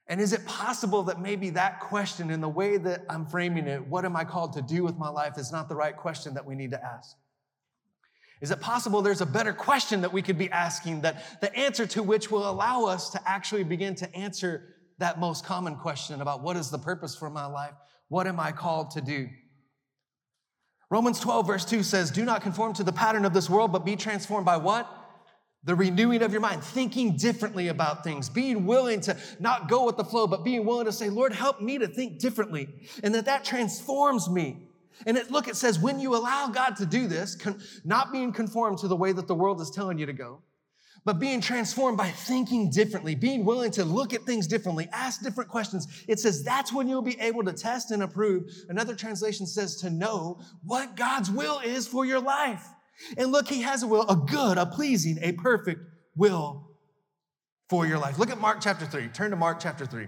And 0.07 0.19
is 0.19 0.33
it 0.33 0.45
possible 0.45 1.03
that 1.03 1.21
maybe 1.21 1.51
that 1.51 1.79
question, 1.79 2.29
in 2.29 2.41
the 2.41 2.49
way 2.49 2.77
that 2.77 3.05
I'm 3.09 3.25
framing 3.25 3.67
it, 3.67 3.87
what 3.87 4.03
am 4.03 4.15
I 4.15 4.25
called 4.25 4.53
to 4.53 4.61
do 4.61 4.83
with 4.83 4.97
my 4.97 5.09
life, 5.09 5.37
is 5.37 5.51
not 5.51 5.69
the 5.69 5.75
right 5.75 5.95
question 5.95 6.33
that 6.33 6.45
we 6.45 6.55
need 6.55 6.71
to 6.71 6.83
ask? 6.83 7.15
Is 8.41 8.51
it 8.51 8.59
possible 8.59 9.01
there's 9.01 9.21
a 9.21 9.25
better 9.25 9.53
question 9.53 10.01
that 10.01 10.11
we 10.11 10.21
could 10.21 10.37
be 10.37 10.51
asking, 10.51 11.01
that 11.01 11.39
the 11.39 11.55
answer 11.55 11.85
to 11.87 12.03
which 12.03 12.29
will 12.29 12.49
allow 12.49 12.85
us 12.85 13.11
to 13.11 13.21
actually 13.29 13.63
begin 13.63 13.95
to 13.95 14.15
answer 14.15 14.75
that 14.97 15.19
most 15.19 15.45
common 15.45 15.77
question 15.77 16.19
about 16.19 16.43
what 16.43 16.57
is 16.57 16.69
the 16.69 16.77
purpose 16.77 17.15
for 17.15 17.29
my 17.29 17.45
life? 17.45 17.73
What 18.09 18.27
am 18.27 18.39
I 18.39 18.51
called 18.51 18.91
to 18.91 19.01
do? 19.01 19.29
Romans 20.89 21.19
12, 21.21 21.47
verse 21.47 21.65
2 21.65 21.81
says, 21.83 22.11
Do 22.11 22.25
not 22.25 22.41
conform 22.41 22.73
to 22.73 22.83
the 22.83 22.91
pattern 22.91 23.23
of 23.23 23.33
this 23.33 23.49
world, 23.49 23.71
but 23.71 23.85
be 23.85 23.95
transformed 23.95 24.45
by 24.45 24.57
what? 24.57 25.02
The 25.65 25.75
renewing 25.75 26.21
of 26.23 26.31
your 26.31 26.41
mind, 26.41 26.61
thinking 26.61 27.15
differently 27.15 27.69
about 27.69 28.03
things, 28.03 28.29
being 28.29 28.65
willing 28.65 28.99
to 29.01 29.15
not 29.39 29.69
go 29.69 29.85
with 29.85 29.95
the 29.95 30.03
flow, 30.03 30.27
but 30.27 30.43
being 30.43 30.65
willing 30.65 30.85
to 30.85 30.91
say, 30.91 31.09
Lord, 31.09 31.31
help 31.31 31.61
me 31.61 31.77
to 31.77 31.87
think 31.87 32.19
differently. 32.19 32.67
And 33.01 33.15
that 33.15 33.25
that 33.25 33.45
transforms 33.45 34.29
me. 34.29 34.67
And 35.05 35.17
it, 35.17 35.31
look, 35.31 35.47
it 35.47 35.55
says, 35.55 35.79
when 35.79 35.99
you 35.99 36.15
allow 36.15 36.47
God 36.47 36.75
to 36.77 36.85
do 36.85 37.07
this, 37.07 37.35
con- 37.35 37.61
not 37.83 38.11
being 38.11 38.33
conformed 38.33 38.79
to 38.79 38.87
the 38.87 38.95
way 38.95 39.11
that 39.13 39.27
the 39.27 39.35
world 39.35 39.61
is 39.61 39.71
telling 39.71 39.97
you 39.97 40.05
to 40.05 40.13
go, 40.13 40.41
but 41.05 41.19
being 41.19 41.41
transformed 41.41 41.97
by 41.97 42.09
thinking 42.09 42.69
differently, 42.69 43.15
being 43.15 43.43
willing 43.43 43.71
to 43.71 43.83
look 43.83 44.13
at 44.13 44.23
things 44.23 44.47
differently, 44.47 44.87
ask 44.93 45.21
different 45.21 45.49
questions. 45.49 46.03
It 46.07 46.19
says 46.19 46.43
that's 46.43 46.71
when 46.71 46.87
you'll 46.87 47.01
be 47.01 47.19
able 47.19 47.43
to 47.43 47.53
test 47.53 47.91
and 47.91 48.03
approve. 48.03 48.49
Another 48.69 48.95
translation 48.95 49.45
says 49.45 49.77
to 49.77 49.89
know 49.89 50.39
what 50.63 50.95
God's 50.95 51.29
will 51.29 51.59
is 51.59 51.87
for 51.87 52.05
your 52.05 52.21
life. 52.21 52.65
And 53.17 53.31
look, 53.31 53.47
he 53.47 53.61
has 53.61 53.83
a 53.83 53.87
will, 53.87 54.07
a 54.09 54.15
good, 54.15 54.57
a 54.57 54.65
pleasing, 54.65 55.17
a 55.21 55.33
perfect 55.33 55.81
will 56.15 56.69
for 57.69 57.85
your 57.85 57.97
life. 57.97 58.19
Look 58.19 58.29
at 58.29 58.39
Mark 58.39 58.59
chapter 58.61 58.85
3. 58.85 59.07
Turn 59.09 59.31
to 59.31 59.37
Mark 59.37 59.59
chapter 59.59 59.85
3. 59.85 60.07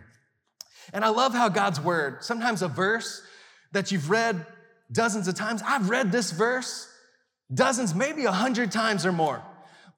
And 0.94 1.04
I 1.04 1.10
love 1.10 1.34
how 1.34 1.50
God's 1.50 1.80
word, 1.80 2.24
sometimes 2.24 2.62
a 2.62 2.68
verse 2.68 3.22
that 3.72 3.92
you've 3.92 4.10
read 4.10 4.46
dozens 4.92 5.28
of 5.28 5.36
times. 5.36 5.62
I've 5.66 5.90
read 5.90 6.12
this 6.12 6.32
verse 6.32 6.88
dozens, 7.54 7.94
maybe 7.96 8.26
a 8.26 8.32
hundred 8.32 8.72
times 8.72 9.06
or 9.06 9.12
more, 9.12 9.42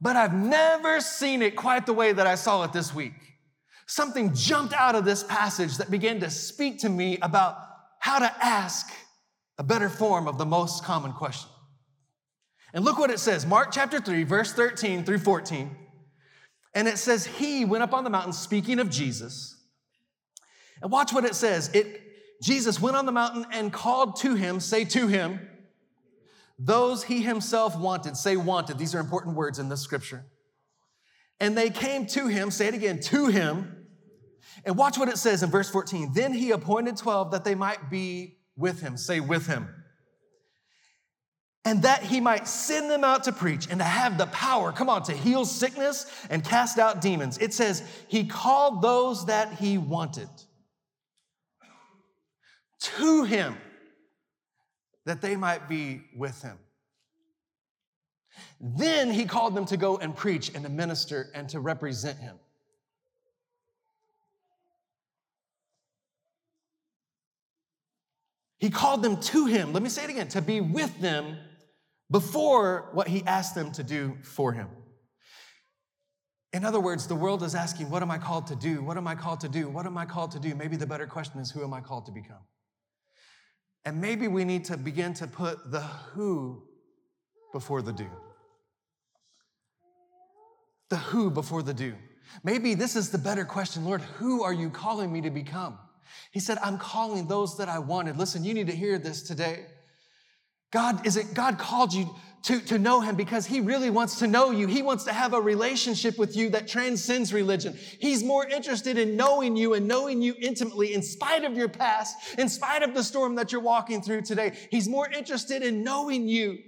but 0.01 0.15
I've 0.15 0.33
never 0.33 1.01
seen 1.01 1.41
it 1.41 1.55
quite 1.55 1.85
the 1.85 1.93
way 1.93 2.11
that 2.11 2.27
I 2.27 2.35
saw 2.35 2.63
it 2.63 2.73
this 2.73 2.93
week. 2.93 3.13
Something 3.85 4.33
jumped 4.33 4.73
out 4.73 4.95
of 4.95 5.05
this 5.05 5.23
passage 5.23 5.77
that 5.77 5.89
began 5.89 6.19
to 6.19 6.29
speak 6.29 6.79
to 6.79 6.89
me 6.89 7.17
about 7.21 7.57
how 7.99 8.19
to 8.19 8.45
ask 8.45 8.89
a 9.57 9.63
better 9.63 9.89
form 9.89 10.27
of 10.27 10.37
the 10.37 10.45
most 10.45 10.83
common 10.83 11.13
question. 11.13 11.49
And 12.73 12.83
look 12.83 12.97
what 12.97 13.09
it 13.09 13.19
says 13.19 13.45
Mark 13.45 13.71
chapter 13.71 13.99
3, 13.99 14.23
verse 14.23 14.53
13 14.53 15.03
through 15.03 15.19
14. 15.19 15.75
And 16.73 16.87
it 16.87 16.97
says, 16.97 17.25
He 17.25 17.65
went 17.65 17.83
up 17.83 17.93
on 17.93 18.03
the 18.03 18.09
mountain 18.09 18.33
speaking 18.33 18.79
of 18.79 18.89
Jesus. 18.89 19.55
And 20.81 20.91
watch 20.91 21.11
what 21.13 21.25
it 21.25 21.35
says. 21.35 21.69
It, 21.73 22.01
Jesus 22.43 22.79
went 22.79 22.95
on 22.95 23.05
the 23.05 23.11
mountain 23.11 23.45
and 23.51 23.73
called 23.73 24.17
to 24.17 24.35
him, 24.35 24.59
say 24.59 24.85
to 24.85 25.07
him, 25.07 25.39
those 26.59 27.03
he 27.03 27.21
himself 27.21 27.77
wanted. 27.77 28.17
Say 28.17 28.35
wanted. 28.35 28.77
These 28.77 28.95
are 28.95 28.99
important 28.99 29.35
words 29.35 29.59
in 29.59 29.69
this 29.69 29.81
scripture. 29.81 30.25
And 31.39 31.55
they 31.55 31.69
came 31.69 32.07
to 32.07 32.27
him, 32.27 32.49
say 32.49 32.67
it 32.67 32.73
again, 32.73 32.99
to 33.01 33.27
him. 33.27 33.85
And 34.65 34.75
watch 34.75 34.97
what 34.97 35.07
it 35.07 35.17
says 35.17 35.43
in 35.43 35.51
verse 35.51 35.69
14. 35.69 36.13
Then 36.13 36.33
he 36.33 36.51
appointed 36.51 36.97
12 36.97 37.31
that 37.31 37.43
they 37.43 37.53
might 37.53 37.91
be 37.91 38.37
with 38.55 38.81
him. 38.81 38.97
Say 38.97 39.19
with 39.19 39.45
him 39.45 39.69
and 41.67 41.81
that 41.81 42.01
he 42.01 42.21
might 42.21 42.47
send 42.47 42.89
them 42.89 43.03
out 43.03 43.25
to 43.25 43.33
preach 43.33 43.67
and 43.69 43.79
to 43.79 43.83
have 43.83 44.17
the 44.17 44.27
power, 44.27 44.71
come 44.71 44.87
on, 44.87 45.03
to 45.03 45.11
heal 45.11 45.43
sickness 45.43 46.09
and 46.29 46.41
cast 46.41 46.79
out 46.79 47.01
demons. 47.01 47.37
It 47.39 47.53
says, 47.53 47.83
he 48.07 48.23
called 48.23 48.81
those 48.81 49.25
that 49.25 49.51
he 49.55 49.77
wanted 49.77 50.29
to 52.79 53.25
him. 53.25 53.57
that 55.07 55.21
they 55.21 55.35
might 55.37 55.67
be 55.67 56.01
with 56.15 56.41
him. 56.41 56.57
Then 58.59 59.09
he 59.09 59.25
called 59.25 59.55
them 59.55 59.65
to 59.65 59.77
go 59.77 59.97
and 59.97 60.15
preach 60.15 60.53
and 60.53 60.63
to 60.63 60.69
minister 60.69 61.31
and 61.33 61.49
to 61.49 61.59
represent 61.59 62.19
him. 62.19 62.37
He 68.57 68.69
called 68.69 69.01
them 69.01 69.19
to 69.21 69.45
him, 69.45 69.73
let 69.73 69.81
me 69.81 69.89
say 69.89 70.03
it 70.03 70.09
again, 70.09 70.27
to 70.29 70.41
be 70.41 70.61
with 70.61 70.99
them 70.99 71.37
before 72.09 72.89
what 72.93 73.07
he 73.07 73.23
asked 73.25 73.55
them 73.55 73.71
to 73.73 73.83
do 73.83 74.17
for 74.23 74.53
him. 74.53 74.69
In 76.53 76.63
other 76.63 76.79
words, 76.79 77.07
the 77.07 77.15
world 77.15 77.43
is 77.43 77.55
asking, 77.55 77.89
What 77.89 78.01
am 78.01 78.09
I 78.09 78.17
called 78.17 78.47
to 78.47 78.55
do? 78.55 78.81
What 78.81 78.97
am 78.97 79.07
I 79.07 79.15
called 79.15 79.41
to 79.41 79.49
do? 79.49 79.69
What 79.69 79.85
am 79.85 79.97
I 79.97 80.05
called 80.05 80.31
to 80.31 80.39
do? 80.39 80.55
Maybe 80.55 80.77
the 80.77 80.87
better 80.87 81.05
question 81.05 81.39
is, 81.39 81.51
Who 81.51 81.63
am 81.63 81.73
I 81.73 81.81
called 81.81 82.05
to 82.05 82.11
become? 82.11 82.45
And 83.85 84.01
maybe 84.01 84.27
we 84.27 84.43
need 84.43 84.65
to 84.65 84.77
begin 84.77 85.13
to 85.15 85.27
put 85.27 85.71
the 85.71 85.81
who 85.81 86.63
before 87.53 87.81
the 87.81 87.93
do. 87.93 88.07
The 90.89 90.97
who 90.97 91.29
before 91.29 91.63
the 91.63 91.73
do. 91.73 91.95
Maybe 92.43 92.73
this 92.73 92.95
is 92.95 93.09
the 93.09 93.17
better 93.17 93.45
question 93.45 93.85
Lord, 93.85 94.01
who 94.01 94.43
are 94.43 94.53
you 94.53 94.69
calling 94.69 95.11
me 95.11 95.21
to 95.21 95.29
become? 95.29 95.77
He 96.31 96.39
said, 96.39 96.57
I'm 96.63 96.77
calling 96.77 97.27
those 97.27 97.57
that 97.57 97.69
I 97.69 97.79
wanted. 97.79 98.17
Listen, 98.17 98.43
you 98.43 98.53
need 98.53 98.67
to 98.67 98.75
hear 98.75 98.97
this 98.97 99.23
today. 99.23 99.65
God, 100.71 101.05
is 101.07 101.17
it 101.17 101.33
God 101.33 101.57
called 101.57 101.93
you 101.93 102.13
to, 102.43 102.61
to 102.61 102.79
know 102.79 103.01
him 103.01 103.15
because 103.15 103.45
he 103.45 103.59
really 103.59 103.89
wants 103.89 104.19
to 104.19 104.27
know 104.27 104.51
you. 104.51 104.67
He 104.67 104.81
wants 104.81 105.03
to 105.03 105.11
have 105.11 105.33
a 105.33 105.41
relationship 105.41 106.17
with 106.17 106.37
you 106.37 106.49
that 106.51 106.67
transcends 106.67 107.33
religion. 107.33 107.77
He's 107.99 108.23
more 108.23 108.47
interested 108.47 108.97
in 108.97 109.17
knowing 109.17 109.57
you 109.57 109.73
and 109.73 109.85
knowing 109.85 110.21
you 110.21 110.33
intimately 110.39 110.93
in 110.93 111.01
spite 111.01 111.43
of 111.43 111.57
your 111.57 111.67
past, 111.67 112.15
in 112.37 112.47
spite 112.47 112.83
of 112.83 112.93
the 112.93 113.03
storm 113.03 113.35
that 113.35 113.51
you're 113.51 113.59
walking 113.59 114.01
through 114.01 114.21
today. 114.21 114.57
He's 114.71 114.87
more 114.87 115.09
interested 115.09 115.61
in 115.61 115.83
knowing 115.83 116.29
you, 116.29 116.59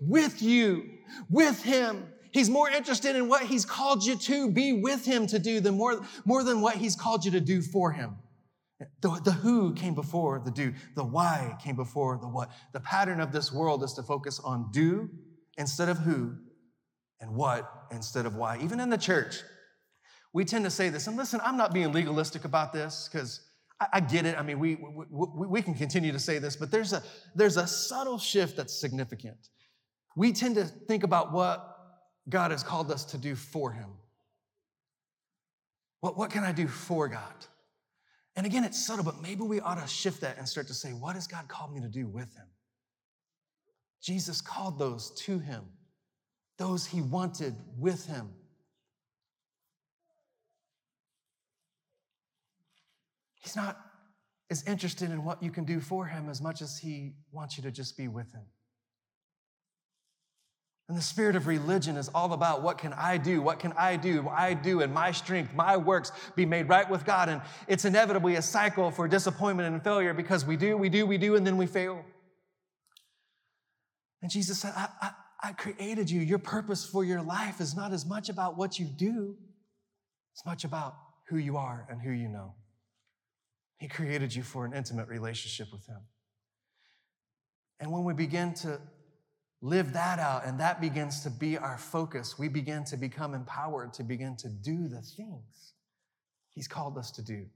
with 0.00 0.42
you, 0.42 0.90
with 1.30 1.62
him. 1.62 2.08
He's 2.32 2.50
more 2.50 2.68
interested 2.68 3.14
in 3.14 3.28
what 3.28 3.42
he's 3.42 3.64
called 3.64 4.04
you 4.04 4.16
to 4.16 4.50
be 4.50 4.72
with 4.72 5.04
him 5.04 5.28
to 5.28 5.38
do 5.38 5.60
than 5.60 5.76
more, 5.76 6.04
more 6.24 6.42
than 6.42 6.60
what 6.60 6.74
he's 6.74 6.96
called 6.96 7.24
you 7.24 7.30
to 7.32 7.40
do 7.40 7.62
for 7.62 7.92
him. 7.92 8.16
The, 9.00 9.20
the 9.24 9.32
who 9.32 9.74
came 9.74 9.94
before 9.94 10.40
the 10.44 10.52
do. 10.52 10.72
The 10.94 11.04
why 11.04 11.56
came 11.62 11.74
before 11.74 12.16
the 12.18 12.28
what. 12.28 12.50
The 12.72 12.80
pattern 12.80 13.20
of 13.20 13.32
this 13.32 13.52
world 13.52 13.82
is 13.82 13.92
to 13.94 14.02
focus 14.02 14.38
on 14.38 14.70
do 14.70 15.10
instead 15.56 15.88
of 15.88 15.98
who 15.98 16.36
and 17.20 17.34
what 17.34 17.68
instead 17.90 18.24
of 18.24 18.36
why. 18.36 18.58
Even 18.62 18.78
in 18.78 18.88
the 18.88 18.98
church, 18.98 19.42
we 20.32 20.44
tend 20.44 20.64
to 20.64 20.70
say 20.70 20.88
this. 20.90 21.08
And 21.08 21.16
listen, 21.16 21.40
I'm 21.42 21.56
not 21.56 21.74
being 21.74 21.92
legalistic 21.92 22.44
about 22.44 22.72
this 22.72 23.08
because 23.10 23.40
I, 23.80 23.86
I, 23.94 24.00
get 24.00 24.26
it. 24.26 24.38
I 24.38 24.42
mean, 24.42 24.60
we, 24.60 24.76
we, 24.76 25.46
we 25.46 25.62
can 25.62 25.74
continue 25.74 26.12
to 26.12 26.18
say 26.20 26.38
this, 26.38 26.54
but 26.54 26.70
there's 26.70 26.92
a, 26.92 27.02
there's 27.34 27.56
a 27.56 27.66
subtle 27.66 28.18
shift 28.18 28.56
that's 28.56 28.78
significant. 28.78 29.48
We 30.16 30.32
tend 30.32 30.54
to 30.56 30.64
think 30.64 31.02
about 31.02 31.32
what 31.32 31.76
God 32.28 32.50
has 32.50 32.62
called 32.62 32.90
us 32.92 33.04
to 33.06 33.18
do 33.18 33.34
for 33.34 33.72
Him. 33.72 33.90
What, 36.00 36.16
what 36.16 36.30
can 36.30 36.44
I 36.44 36.52
do 36.52 36.68
for 36.68 37.08
God? 37.08 37.46
And 38.38 38.46
again, 38.46 38.62
it's 38.62 38.86
subtle, 38.86 39.04
but 39.04 39.20
maybe 39.20 39.42
we 39.42 39.58
ought 39.58 39.82
to 39.82 39.88
shift 39.88 40.20
that 40.20 40.38
and 40.38 40.48
start 40.48 40.68
to 40.68 40.72
say, 40.72 40.90
what 40.90 41.16
has 41.16 41.26
God 41.26 41.48
called 41.48 41.74
me 41.74 41.80
to 41.80 41.88
do 41.88 42.06
with 42.06 42.32
him? 42.36 42.46
Jesus 44.00 44.40
called 44.40 44.78
those 44.78 45.10
to 45.22 45.40
him, 45.40 45.64
those 46.56 46.86
he 46.86 47.02
wanted 47.02 47.56
with 47.76 48.06
him. 48.06 48.28
He's 53.40 53.56
not 53.56 53.76
as 54.50 54.62
interested 54.68 55.10
in 55.10 55.24
what 55.24 55.42
you 55.42 55.50
can 55.50 55.64
do 55.64 55.80
for 55.80 56.06
him 56.06 56.28
as 56.28 56.40
much 56.40 56.62
as 56.62 56.78
he 56.78 57.14
wants 57.32 57.56
you 57.56 57.64
to 57.64 57.72
just 57.72 57.96
be 57.96 58.06
with 58.06 58.32
him. 58.32 58.44
And 60.88 60.96
the 60.96 61.02
spirit 61.02 61.36
of 61.36 61.46
religion 61.46 61.98
is 61.98 62.08
all 62.14 62.32
about 62.32 62.62
what 62.62 62.78
can 62.78 62.94
I 62.94 63.18
do? 63.18 63.42
What 63.42 63.58
can 63.58 63.74
I 63.76 63.96
do? 63.96 64.26
I 64.28 64.54
do, 64.54 64.80
and 64.80 64.92
my 64.92 65.12
strength, 65.12 65.54
my 65.54 65.76
works 65.76 66.12
be 66.34 66.46
made 66.46 66.68
right 66.68 66.88
with 66.88 67.04
God. 67.04 67.28
And 67.28 67.42
it's 67.66 67.84
inevitably 67.84 68.36
a 68.36 68.42
cycle 68.42 68.90
for 68.90 69.06
disappointment 69.06 69.72
and 69.72 69.84
failure 69.84 70.14
because 70.14 70.46
we 70.46 70.56
do, 70.56 70.78
we 70.78 70.88
do, 70.88 71.04
we 71.04 71.18
do, 71.18 71.36
and 71.36 71.46
then 71.46 71.58
we 71.58 71.66
fail. 71.66 72.02
And 74.22 74.30
Jesus 74.30 74.60
said, 74.60 74.72
I, 74.74 74.88
I, 75.02 75.10
I 75.42 75.52
created 75.52 76.10
you. 76.10 76.22
Your 76.22 76.38
purpose 76.38 76.86
for 76.86 77.04
your 77.04 77.20
life 77.20 77.60
is 77.60 77.76
not 77.76 77.92
as 77.92 78.06
much 78.06 78.30
about 78.30 78.56
what 78.56 78.78
you 78.78 78.86
do, 78.86 79.36
it's 80.32 80.46
much 80.46 80.64
about 80.64 80.96
who 81.28 81.36
you 81.36 81.58
are 81.58 81.86
and 81.90 82.00
who 82.00 82.12
you 82.12 82.28
know. 82.28 82.54
He 83.76 83.88
created 83.88 84.34
you 84.34 84.42
for 84.42 84.64
an 84.64 84.72
intimate 84.72 85.08
relationship 85.08 85.68
with 85.70 85.86
Him. 85.86 86.00
And 87.78 87.92
when 87.92 88.04
we 88.04 88.14
begin 88.14 88.54
to 88.54 88.80
live 89.60 89.92
that 89.92 90.18
out, 90.18 90.44
and 90.44 90.60
that 90.60 90.80
begins 90.80 91.22
to 91.22 91.30
be 91.30 91.58
our 91.58 91.78
focus. 91.78 92.38
We 92.38 92.48
begin 92.48 92.84
to 92.84 92.96
become 92.96 93.34
empowered 93.34 93.92
to 93.94 94.04
begin 94.04 94.36
to 94.36 94.48
do 94.48 94.88
the 94.88 95.00
things 95.02 95.72
He's 96.50 96.68
called 96.68 96.98
us 96.98 97.10
to 97.12 97.22
do. 97.22 97.46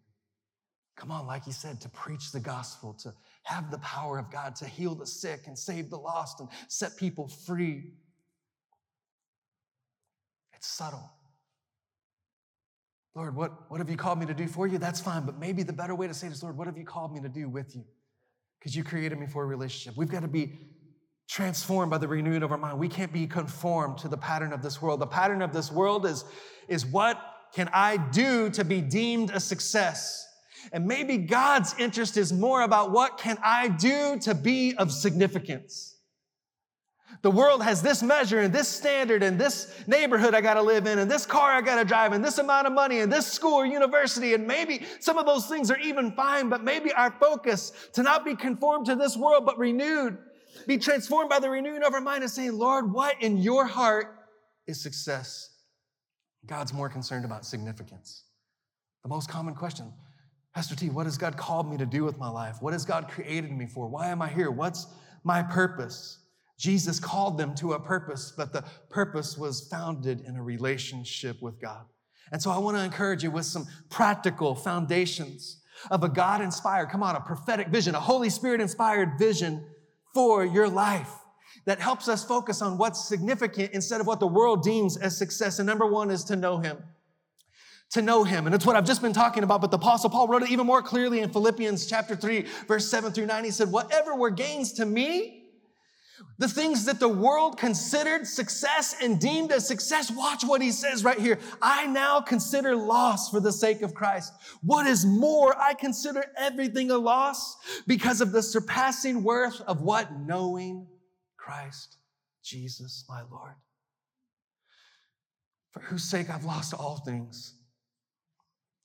Come 0.97 1.11
on, 1.11 1.27
like 1.27 1.45
He 1.45 1.53
said, 1.53 1.81
to 1.83 1.89
preach 1.89 2.33
the 2.33 2.41
gospel, 2.41 2.95
to 3.03 3.13
have 3.45 3.71
the 3.71 3.79
power 3.79 4.19
of 4.19 4.31
God, 4.31 4.57
to 4.57 4.67
heal 4.67 4.95
the 4.95 5.07
sick 5.07 5.43
and 5.47 5.59
save 5.59 5.91
the 5.91 5.99
lost 5.99 6.41
and 6.41 6.49
set 6.69 6.97
people 6.97 7.29
free. 7.29 7.93
It's 10.55 10.67
subtle. 10.67 11.11
Lord, 13.15 13.37
what, 13.37 13.71
what 13.71 13.79
have 13.79 13.91
you 13.91 13.97
called 13.97 14.19
me 14.19 14.27
to 14.27 14.35
do 14.35 14.47
for 14.47 14.67
you? 14.67 14.79
That's 14.79 15.01
fine, 15.01 15.27
but 15.27 15.39
maybe 15.39 15.63
the 15.63 15.73
better 15.73 15.95
way 15.95 16.07
to 16.07 16.15
say 16.15 16.29
it 16.29 16.33
is, 16.33 16.43
Lord, 16.43 16.57
what 16.57 16.67
have 16.67 16.79
you 16.79 16.85
called 16.85 17.13
me 17.13 17.21
to 17.21 17.29
do 17.29 17.49
with 17.49 17.77
you? 17.77 17.85
Because 18.59 18.75
you 18.75 18.83
created 18.83 19.19
me 19.19 19.27
for 19.27 19.43
a 19.43 19.47
relationship. 19.47 19.99
We've 19.99 20.11
got 20.11 20.23
to 20.23 20.29
be 20.29 20.59
transformed 21.29 21.91
by 21.91 21.99
the 21.99 22.09
renewing 22.09 22.43
of 22.43 22.53
our 22.53 22.59
mind. 22.59 22.79
We 22.79 22.89
can't 22.89 23.13
be 23.13 23.27
conformed 23.27 23.99
to 23.99 24.09
the 24.09 24.17
pattern 24.17 24.53
of 24.53 24.63
this 24.63 24.83
world. 24.83 25.01
The 25.01 25.07
pattern 25.07 25.43
of 25.43 25.53
this 25.53 25.73
world 25.73 26.07
is, 26.07 26.25
is 26.69 26.85
what 26.85 27.21
can 27.55 27.71
I 27.73 27.97
do 27.97 28.51
to 28.51 28.65
be 28.65 28.81
deemed 28.81 29.31
a 29.31 29.41
success? 29.41 30.27
And 30.73 30.87
maybe 30.87 31.19
God's 31.19 31.75
interest 31.79 32.17
is 32.17 32.33
more 32.33 32.63
about 32.63 32.93
what 32.93 33.19
can 33.19 33.39
I 33.43 33.69
do 33.69 34.19
to 34.21 34.35
be 34.35 34.75
of 34.77 34.93
significance? 34.93 35.97
The 37.21 37.31
world 37.31 37.63
has 37.63 37.83
this 37.83 38.03
measure 38.03 38.41
and 38.41 38.53
this 38.53 38.69
standard 38.69 39.23
and 39.23 39.39
this 39.39 39.73
neighborhood 39.87 40.35
I 40.35 40.41
got 40.41 40.55
to 40.55 40.63
live 40.63 40.87
in 40.87 40.99
and 40.99 41.11
this 41.11 41.27
car 41.27 41.53
I 41.53 41.61
got 41.61 41.77
to 41.77 41.85
drive 41.85 42.13
and 42.13 42.25
this 42.25 42.39
amount 42.39 42.67
of 42.67 42.73
money 42.73 43.01
and 43.01 43.13
this 43.13 43.27
school 43.27 43.55
or 43.55 43.67
university. 43.67 44.35
And 44.35 44.47
maybe 44.47 44.87
some 44.99 45.19
of 45.19 45.27
those 45.27 45.47
things 45.47 45.71
are 45.71 45.79
even 45.79 46.13
fine, 46.13 46.49
but 46.49 46.65
maybe 46.65 46.93
our 46.93 47.11
focus 47.21 47.73
to 47.93 48.03
not 48.03 48.25
be 48.25 48.35
conformed 48.35 48.87
to 48.87 48.97
this 48.97 49.17
world, 49.17 49.45
but 49.45 49.59
renewed 49.59 50.17
be 50.67 50.79
transformed 50.79 51.31
by 51.31 51.41
the 51.41 51.51
renewing 51.51 51.83
of 51.83 51.95
our 51.95 52.01
mind 52.01 52.23
and 52.23 52.31
say, 52.31 52.51
Lord, 52.51 52.93
what 52.93 53.21
in 53.23 53.39
your 53.39 53.67
heart 53.67 54.19
is 54.67 54.83
success? 54.83 55.51
God's 56.47 56.73
more 56.73 56.89
concerned 56.89 57.25
about 57.25 57.45
significance. 57.45 58.25
The 59.03 59.09
most 59.09 59.29
common 59.29 59.55
question, 59.55 59.93
Pastor 60.55 60.77
T, 60.77 60.91
what 60.91 61.07
has 61.07 61.19
God 61.19 61.37
called 61.37 61.71
me 61.71 61.77
to 61.79 61.87
do 61.87 62.05
with 62.05 62.19
my 62.19 62.29
life? 62.29 62.57
What 62.61 62.73
has 62.73 62.85
God 62.85 63.09
created 63.09 63.53
me 63.53 63.67
for? 63.67 63.89
Why 63.89 64.09
am 64.09 64.21
I 64.23 64.29
here? 64.29 64.51
What's 64.51 64.87
my 65.25 65.43
purpose? 65.43 66.19
Jesus 66.59 67.01
called 67.01 67.39
them 67.39 67.55
to 67.57 67.73
a 67.73 67.81
purpose, 67.81 68.33
but 68.37 68.53
the 68.53 68.65
purpose 68.91 69.37
was 69.37 69.67
founded 69.69 70.21
in 70.21 70.37
a 70.37 70.43
relationship 70.43 71.41
with 71.41 71.61
God. 71.61 71.87
And 72.31 72.41
so 72.41 72.51
I 72.51 72.59
want 72.59 72.77
to 72.77 72.83
encourage 72.85 73.23
you 73.23 73.31
with 73.31 73.47
some 73.47 73.67
practical 73.91 74.55
foundations 74.55 75.63
of 75.91 76.05
a 76.05 76.09
God 76.09 76.41
inspired, 76.41 76.91
come 76.91 77.03
on, 77.03 77.17
a 77.17 77.21
prophetic 77.21 77.69
vision, 77.69 77.95
a 77.95 78.01
Holy 78.01 78.31
Spirit 78.31 78.61
inspired 78.61 79.19
vision 79.19 79.65
for 80.13 80.45
your 80.45 80.69
life 80.69 81.11
that 81.65 81.81
helps 81.81 82.09
us 82.09 82.25
focus 82.25 82.61
on 82.61 82.79
what's 82.79 83.09
significant 83.09 83.73
instead 83.73 84.01
of 84.01 84.07
what 84.07 84.21
the 84.21 84.27
world 84.27 84.63
deems 84.63 84.97
as 84.97 85.17
success. 85.17 85.59
And 85.59 85.67
number 85.67 85.87
one 85.87 86.11
is 86.11 86.25
to 86.25 86.37
know 86.37 86.59
Him. 86.59 86.79
To 87.91 88.03
know 88.03 88.25
Him. 88.25 88.47
And 88.47 88.55
it's 88.55 88.67
what 88.67 88.75
I've 88.75 88.87
just 88.87 89.03
been 89.03 89.13
talking 89.13 89.45
about, 89.45 89.61
but 89.61 89.71
the 89.71 89.77
Apostle 89.77 90.11
Paul 90.11 90.27
wrote 90.27 90.43
it 90.43 90.51
even 90.51 90.67
more 90.67 90.83
clearly 90.83 91.21
in 91.21 91.31
Philippians 91.31 91.87
chapter 91.87 92.17
3, 92.17 92.47
verse 92.67 92.91
7 92.91 93.13
through 93.13 93.27
9. 93.27 93.45
He 93.45 93.51
said, 93.51 93.71
Whatever 93.71 94.17
were 94.17 94.31
gains 94.31 94.73
to 94.75 94.87
me, 94.87 95.42
the 96.39 96.49
things 96.49 96.87
that 96.87 96.99
the 96.99 97.09
world 97.09 97.59
considered 97.59 98.27
success 98.27 98.97
and 99.03 99.21
deemed 99.21 99.53
as 99.53 99.67
success, 99.67 100.11
watch 100.11 100.45
what 100.45 100.63
he 100.63 100.71
says 100.71 101.05
right 101.05 101.19
here. 101.19 101.39
I 101.61 101.87
now 101.87 102.21
consider 102.21 102.75
loss 102.75 103.31
for 103.31 103.41
the 103.41 103.53
sake 103.53 103.83
of 103.83 103.95
Christ. 103.95 104.33
What 104.63 104.87
is 104.87 105.05
more, 105.05 105.57
I 105.57 105.75
consider 105.75 106.25
everything 106.37 106.91
a 106.91 106.99
loss 106.99 107.57
because 107.87 108.21
of 108.21 108.33
the 108.33 108.43
surpassing 108.43 109.23
worth 109.23 109.61
of 109.63 109.83
what? 109.83 110.09
Knowing 110.21 110.87
Christ 111.37 111.99
Jesus, 112.43 113.05
my 113.09 113.23
Lord. 113.31 113.55
For 115.71 115.81
whose 115.81 116.05
sake 116.05 116.29
I've 116.31 116.45
lost 116.45 116.75
all 116.75 116.99
things. 116.99 117.55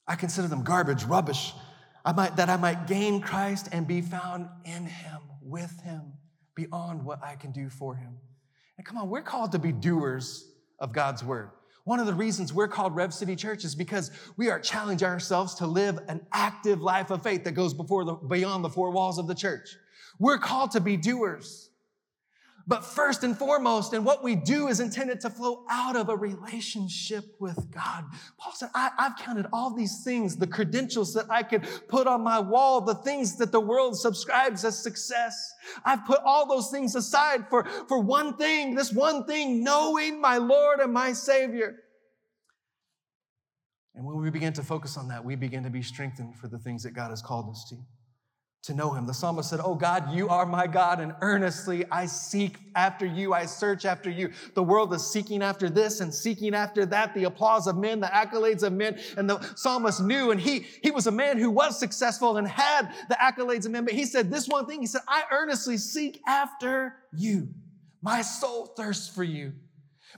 I 0.08 0.16
consider 0.16 0.48
them 0.48 0.64
garbage, 0.64 1.04
rubbish, 1.04 1.54
I 2.06 2.14
might, 2.14 2.38
that 2.38 2.50
I 2.50 2.56
might 2.56 2.88
gain 2.88 3.22
Christ 3.22 3.68
and 3.72 3.86
be 3.86 4.00
found 4.02 4.48
in 4.64 4.86
him, 4.86 5.20
with 5.42 5.82
him 5.82 6.14
beyond 6.58 7.06
what 7.06 7.24
I 7.24 7.36
can 7.36 7.52
do 7.52 7.70
for 7.70 7.96
him. 7.96 8.18
And 8.78 8.86
come 8.86 8.98
on, 8.98 9.10
we're 9.10 9.22
called 9.22 9.54
to 9.54 9.60
be 9.60 9.72
doers 9.72 10.52
of 10.80 10.92
God's 10.92 11.24
word. 11.24 11.52
One 11.86 12.02
of 12.02 12.06
the 12.06 12.14
reasons 12.14 12.52
we're 12.52 12.68
called 12.68 12.96
Rev 12.96 13.14
City 13.14 13.36
Church 13.38 13.64
is 13.64 13.76
because 13.76 14.12
we 14.36 14.50
are 14.50 14.60
challenging 14.60 15.08
ourselves 15.08 15.56
to 15.56 15.68
live 15.68 16.00
an 16.10 16.20
active 16.34 16.82
life 16.82 17.12
of 17.12 17.24
faith 17.24 17.46
that 17.46 17.54
goes 17.54 17.74
before 17.74 18.04
the, 18.04 18.14
beyond 18.16 18.66
the 18.66 18.70
four 18.70 18.92
walls 18.92 19.18
of 19.20 19.28
the 19.28 19.36
church. 19.36 19.70
We're 20.20 20.40
called 20.40 20.72
to 20.72 20.82
be 20.82 20.98
doers. 20.98 21.70
But 22.70 22.84
first 22.84 23.24
and 23.24 23.38
foremost, 23.38 23.94
and 23.94 24.04
what 24.04 24.22
we 24.22 24.36
do 24.36 24.68
is 24.68 24.82
intended 24.82 25.22
to 25.22 25.30
flow 25.30 25.64
out 25.70 25.96
of 25.96 26.10
a 26.10 26.16
relationship 26.18 27.24
with 27.40 27.72
God. 27.72 28.04
Paul 28.38 28.52
said, 28.54 28.70
I, 28.76 28.92
have 28.98 29.16
counted 29.18 29.46
all 29.54 29.74
these 29.74 30.04
things, 30.04 30.36
the 30.36 30.48
credentials 30.48 31.14
that 31.14 31.28
I 31.30 31.44
could 31.44 31.66
put 31.88 32.08
on 32.08 32.22
my 32.22 32.40
wall, 32.40 32.82
the 32.82 32.96
things 32.96 33.38
that 33.38 33.54
the 33.54 33.62
world 33.62 33.98
subscribes 33.98 34.66
as 34.66 34.78
success. 34.78 35.54
I've 35.86 36.06
put 36.06 36.20
all 36.26 36.46
those 36.46 36.70
things 36.70 36.96
aside 36.96 37.48
for, 37.50 37.64
for 37.88 38.00
one 38.00 38.36
thing, 38.36 38.76
this 38.76 38.92
one 38.92 39.24
thing, 39.24 39.64
knowing 39.64 40.20
my 40.20 40.38
Lord 40.38 40.82
and 40.82 40.92
my 40.92 41.14
Savior. 41.14 41.78
And 43.96 44.06
when 44.06 44.22
we 44.22 44.30
begin 44.30 44.52
to 44.54 44.64
focus 44.64 44.98
on 44.98 45.08
that, 45.08 45.24
we 45.24 45.36
begin 45.36 45.64
to 45.64 45.70
be 45.70 45.82
strengthened 45.82 46.36
for 46.36 46.50
the 46.50 46.60
things 46.60 46.84
that 46.84 46.92
God 46.92 47.12
has 47.12 47.22
called 47.22 47.50
us 47.50 47.66
to 47.70 47.78
to 48.64 48.74
know 48.74 48.92
him. 48.92 49.06
The 49.06 49.14
psalmist 49.14 49.50
said, 49.50 49.60
Oh 49.64 49.76
God, 49.76 50.14
you 50.14 50.28
are 50.30 50.46
my 50.46 50.68
God, 50.68 51.00
and 51.00 51.14
earnestly 51.22 51.86
I 51.92 52.06
seek 52.06 52.58
after 52.76 53.06
you, 53.06 53.34
I 53.34 53.46
search 53.46 53.86
after 53.86 54.10
you. 54.10 54.32
The 54.56 54.64
world 54.64 54.94
is 54.94 55.06
seeking 55.06 55.42
after 55.42 55.70
this 55.70 56.02
and 56.02 56.14
seeking 56.14 56.54
after 56.54 56.86
that, 56.88 57.14
the 57.14 57.26
applause 57.26 57.68
of 57.68 57.78
men, 57.78 58.00
the 58.00 58.08
accolades 58.08 58.64
of 58.64 58.74
men. 58.74 59.00
And 59.16 59.30
the 59.30 59.40
psalmist 59.56 60.02
knew, 60.04 60.32
and 60.32 60.40
he, 60.40 60.66
he 60.82 60.92
was 60.92 61.08
a 61.08 61.12
man 61.12 61.38
who 61.38 61.50
was 61.50 61.80
successful 61.80 62.38
and 62.38 62.48
had 62.48 62.94
the 63.10 63.16
accolades 63.16 63.66
of 63.66 63.72
men, 63.72 63.86
but 63.86 63.94
he 63.94 64.06
said 64.06 64.30
this 64.30 64.48
one 64.48 64.66
thing, 64.66 64.82
he 64.82 64.88
said, 64.88 65.02
I 65.08 65.24
earnestly 65.32 65.78
seek 65.78 66.22
after 66.28 66.96
you. 67.14 67.50
My 68.02 68.22
soul 68.22 68.68
thirsts 68.68 69.14
for 69.14 69.24
you. 69.24 69.54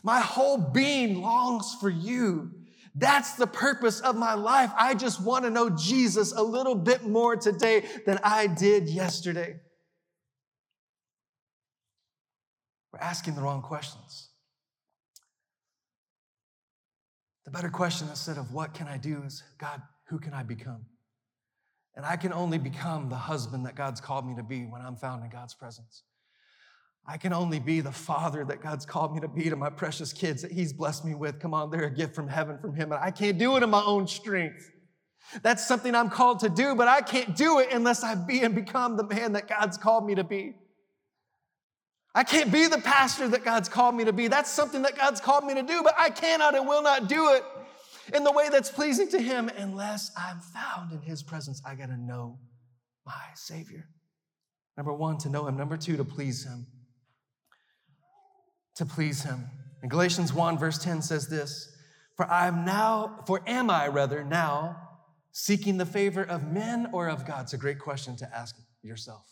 My 0.03 0.19
whole 0.19 0.57
being 0.57 1.21
longs 1.21 1.75
for 1.79 1.89
you. 1.89 2.51
That's 2.99 3.35
the 3.35 3.47
purpose 3.47 4.01
of 4.01 4.17
my 4.17 4.33
life. 4.33 4.71
I 4.77 4.93
just 4.93 5.21
want 5.21 5.45
to 5.45 5.49
know 5.49 5.69
Jesus 5.69 6.33
a 6.33 6.43
little 6.43 6.75
bit 6.75 7.03
more 7.03 7.37
today 7.37 7.85
than 8.05 8.19
I 8.23 8.47
did 8.47 8.89
yesterday. 8.89 9.55
We're 12.91 12.99
asking 12.99 13.35
the 13.35 13.41
wrong 13.41 13.61
questions. 13.61 14.29
The 17.45 17.51
better 17.51 17.69
question 17.69 18.09
instead 18.09 18.37
of 18.37 18.53
what 18.53 18.73
can 18.73 18.87
I 18.87 18.97
do 18.97 19.23
is 19.25 19.43
God, 19.57 19.81
who 20.09 20.19
can 20.19 20.33
I 20.33 20.43
become? 20.43 20.85
And 21.95 22.05
I 22.05 22.17
can 22.17 22.33
only 22.33 22.57
become 22.57 23.07
the 23.07 23.15
husband 23.15 23.65
that 23.65 23.75
God's 23.75 24.01
called 24.01 24.27
me 24.27 24.35
to 24.35 24.43
be 24.43 24.65
when 24.65 24.81
I'm 24.81 24.97
found 24.97 25.23
in 25.23 25.29
God's 25.29 25.53
presence. 25.53 26.03
I 27.09 27.17
can 27.17 27.33
only 27.33 27.57
be 27.57 27.81
the 27.81 27.91
father 27.91 28.45
that 28.45 28.61
God's 28.61 28.85
called 28.85 29.15
me 29.15 29.21
to 29.21 29.27
be 29.27 29.49
to 29.49 29.55
my 29.55 29.71
precious 29.71 30.13
kids 30.13 30.43
that 30.43 30.51
He's 30.51 30.71
blessed 30.71 31.03
me 31.03 31.15
with. 31.15 31.39
Come 31.39 31.55
on, 31.55 31.71
they're 31.71 31.85
a 31.85 31.89
gift 31.89 32.13
from 32.13 32.27
heaven 32.27 32.59
from 32.59 32.75
Him, 32.75 32.91
and 32.91 33.03
I 33.03 33.09
can't 33.09 33.39
do 33.39 33.57
it 33.57 33.63
in 33.63 33.69
my 33.71 33.81
own 33.83 34.05
strength. 34.07 34.69
That's 35.41 35.67
something 35.67 35.95
I'm 35.95 36.11
called 36.11 36.41
to 36.41 36.49
do, 36.49 36.75
but 36.75 36.87
I 36.87 37.01
can't 37.01 37.35
do 37.35 37.57
it 37.57 37.69
unless 37.71 38.03
I 38.03 38.13
be 38.13 38.41
and 38.41 38.53
become 38.53 38.95
the 38.95 39.03
man 39.03 39.33
that 39.33 39.47
God's 39.47 39.75
called 39.75 40.05
me 40.05 40.13
to 40.15 40.23
be. 40.23 40.53
I 42.13 42.23
can't 42.23 42.51
be 42.51 42.67
the 42.67 42.77
pastor 42.77 43.27
that 43.29 43.43
God's 43.43 43.69
called 43.69 43.95
me 43.95 44.05
to 44.05 44.13
be. 44.13 44.27
That's 44.27 44.51
something 44.51 44.83
that 44.83 44.95
God's 44.95 45.19
called 45.19 45.45
me 45.45 45.55
to 45.55 45.63
do, 45.63 45.81
but 45.81 45.95
I 45.97 46.11
cannot 46.11 46.55
and 46.55 46.67
will 46.67 46.83
not 46.83 47.09
do 47.09 47.33
it 47.33 47.43
in 48.13 48.23
the 48.23 48.31
way 48.31 48.49
that's 48.49 48.69
pleasing 48.69 49.09
to 49.09 49.19
Him 49.19 49.49
unless 49.57 50.11
I'm 50.15 50.41
found 50.41 50.91
in 50.91 51.01
His 51.01 51.23
presence. 51.23 51.59
I 51.65 51.73
got 51.73 51.87
to 51.87 51.97
know 51.97 52.37
my 53.03 53.23
Savior. 53.33 53.89
Number 54.77 54.93
one, 54.93 55.17
to 55.19 55.29
know 55.29 55.47
Him. 55.47 55.57
Number 55.57 55.75
two, 55.75 55.97
to 55.97 56.03
please 56.03 56.45
Him 56.45 56.67
to 58.79 58.85
please 58.85 59.23
him. 59.23 59.45
In 59.83 59.89
Galatians 59.89 60.33
1, 60.33 60.57
verse 60.57 60.77
10 60.77 61.01
says 61.01 61.27
this 61.27 61.75
For 62.15 62.25
I 62.25 62.47
am 62.47 62.65
now, 62.65 63.23
for 63.27 63.41
am 63.45 63.69
I 63.69 63.87
rather 63.87 64.23
now 64.23 64.77
seeking 65.31 65.77
the 65.77 65.85
favor 65.85 66.23
of 66.23 66.47
men 66.51 66.87
or 66.93 67.09
of 67.09 67.27
God? 67.27 67.43
It's 67.43 67.53
a 67.53 67.57
great 67.57 67.79
question 67.79 68.15
to 68.17 68.35
ask 68.35 68.55
yourself. 68.81 69.25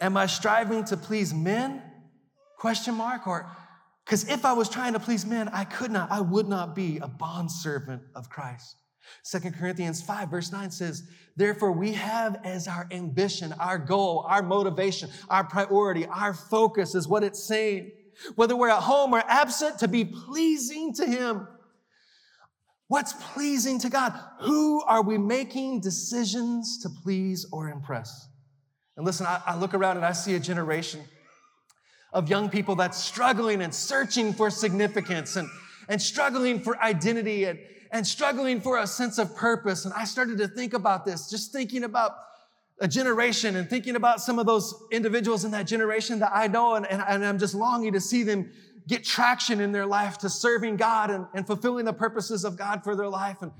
Am 0.00 0.16
I 0.16 0.26
striving 0.26 0.84
to 0.84 0.96
please 0.96 1.32
men? 1.34 1.82
Question 2.58 2.94
mark. 2.94 3.26
Or 3.26 3.50
because 4.04 4.28
if 4.28 4.44
I 4.44 4.52
was 4.52 4.68
trying 4.68 4.92
to 4.92 5.00
please 5.00 5.24
men, 5.24 5.48
I 5.48 5.64
could 5.64 5.90
not, 5.90 6.10
I 6.10 6.20
would 6.20 6.48
not 6.48 6.74
be 6.74 6.98
a 6.98 7.08
bondservant 7.08 8.02
of 8.14 8.28
Christ. 8.28 8.76
Second 9.22 9.54
Corinthians 9.54 10.02
5, 10.02 10.30
verse 10.30 10.52
9 10.52 10.70
says, 10.70 11.04
Therefore, 11.36 11.72
we 11.72 11.92
have 11.92 12.40
as 12.44 12.68
our 12.68 12.86
ambition, 12.90 13.54
our 13.58 13.78
goal, 13.78 14.26
our 14.28 14.42
motivation, 14.42 15.10
our 15.28 15.44
priority, 15.44 16.06
our 16.06 16.34
focus 16.34 16.94
is 16.94 17.08
what 17.08 17.22
it's 17.22 17.42
saying. 17.42 17.92
Whether 18.34 18.56
we're 18.56 18.68
at 18.68 18.82
home 18.82 19.14
or 19.14 19.22
absent, 19.26 19.78
to 19.78 19.88
be 19.88 20.04
pleasing 20.04 20.92
to 20.94 21.06
Him. 21.06 21.48
What's 22.88 23.12
pleasing 23.12 23.78
to 23.80 23.88
God? 23.88 24.18
Who 24.40 24.82
are 24.82 25.02
we 25.02 25.16
making 25.16 25.80
decisions 25.80 26.78
to 26.82 26.90
please 27.02 27.46
or 27.52 27.68
impress? 27.68 28.28
And 28.96 29.06
listen, 29.06 29.26
I, 29.26 29.40
I 29.46 29.56
look 29.56 29.74
around 29.74 29.96
and 29.96 30.04
I 30.04 30.12
see 30.12 30.34
a 30.34 30.40
generation 30.40 31.00
of 32.12 32.28
young 32.28 32.50
people 32.50 32.74
that's 32.74 32.98
struggling 32.98 33.62
and 33.62 33.72
searching 33.72 34.32
for 34.32 34.50
significance 34.50 35.36
and, 35.36 35.48
and 35.90 36.00
struggling 36.00 36.60
for 36.60 36.80
identity 36.80 37.44
and, 37.44 37.58
and 37.90 38.06
struggling 38.06 38.60
for 38.60 38.78
a 38.78 38.86
sense 38.86 39.18
of 39.18 39.34
purpose. 39.34 39.84
And 39.84 39.92
I 39.92 40.04
started 40.04 40.38
to 40.38 40.46
think 40.46 40.72
about 40.72 41.04
this, 41.04 41.28
just 41.28 41.52
thinking 41.52 41.82
about 41.82 42.12
a 42.78 42.86
generation 42.86 43.56
and 43.56 43.68
thinking 43.68 43.96
about 43.96 44.22
some 44.22 44.38
of 44.38 44.46
those 44.46 44.72
individuals 44.92 45.44
in 45.44 45.50
that 45.50 45.66
generation 45.66 46.20
that 46.20 46.30
I 46.32 46.46
know, 46.46 46.76
and, 46.76 46.86
and, 46.86 47.02
and 47.06 47.26
I'm 47.26 47.38
just 47.38 47.54
longing 47.54 47.92
to 47.92 48.00
see 48.00 48.22
them 48.22 48.50
get 48.86 49.04
traction 49.04 49.60
in 49.60 49.72
their 49.72 49.84
life 49.84 50.16
to 50.18 50.30
serving 50.30 50.76
God 50.76 51.10
and, 51.10 51.26
and 51.34 51.44
fulfilling 51.44 51.84
the 51.84 51.92
purposes 51.92 52.44
of 52.44 52.56
God 52.56 52.84
for 52.84 52.94
their 52.94 53.08
life. 53.08 53.42
And 53.42 53.50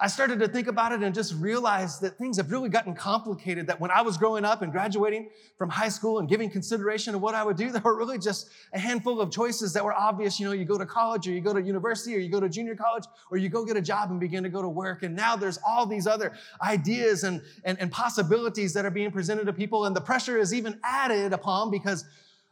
I 0.00 0.06
started 0.06 0.38
to 0.38 0.46
think 0.46 0.68
about 0.68 0.92
it 0.92 1.02
and 1.02 1.12
just 1.12 1.34
realized 1.34 2.02
that 2.02 2.16
things 2.18 2.36
have 2.36 2.52
really 2.52 2.68
gotten 2.68 2.94
complicated. 2.94 3.66
That 3.66 3.80
when 3.80 3.90
I 3.90 4.02
was 4.02 4.16
growing 4.16 4.44
up 4.44 4.62
and 4.62 4.70
graduating 4.70 5.30
from 5.56 5.68
high 5.68 5.88
school 5.88 6.20
and 6.20 6.28
giving 6.28 6.48
consideration 6.48 7.14
to 7.14 7.18
what 7.18 7.34
I 7.34 7.42
would 7.42 7.56
do, 7.56 7.70
there 7.72 7.82
were 7.82 7.96
really 7.96 8.18
just 8.18 8.48
a 8.72 8.78
handful 8.78 9.20
of 9.20 9.32
choices 9.32 9.72
that 9.72 9.84
were 9.84 9.94
obvious. 9.94 10.38
You 10.38 10.46
know, 10.46 10.52
you 10.52 10.64
go 10.64 10.78
to 10.78 10.86
college 10.86 11.26
or 11.26 11.32
you 11.32 11.40
go 11.40 11.52
to 11.52 11.60
university 11.60 12.14
or 12.14 12.20
you 12.20 12.28
go 12.28 12.38
to 12.38 12.48
junior 12.48 12.76
college 12.76 13.04
or 13.30 13.38
you 13.38 13.48
go 13.48 13.64
get 13.64 13.76
a 13.76 13.82
job 13.82 14.10
and 14.12 14.20
begin 14.20 14.44
to 14.44 14.48
go 14.48 14.62
to 14.62 14.68
work. 14.68 15.02
And 15.02 15.16
now 15.16 15.34
there's 15.34 15.58
all 15.66 15.84
these 15.84 16.06
other 16.06 16.32
ideas 16.62 17.24
and, 17.24 17.42
and, 17.64 17.76
and 17.80 17.90
possibilities 17.90 18.72
that 18.74 18.84
are 18.84 18.90
being 18.90 19.10
presented 19.10 19.46
to 19.46 19.52
people. 19.52 19.86
And 19.86 19.96
the 19.96 20.00
pressure 20.00 20.38
is 20.38 20.54
even 20.54 20.78
added 20.84 21.32
upon 21.32 21.72
because 21.72 22.04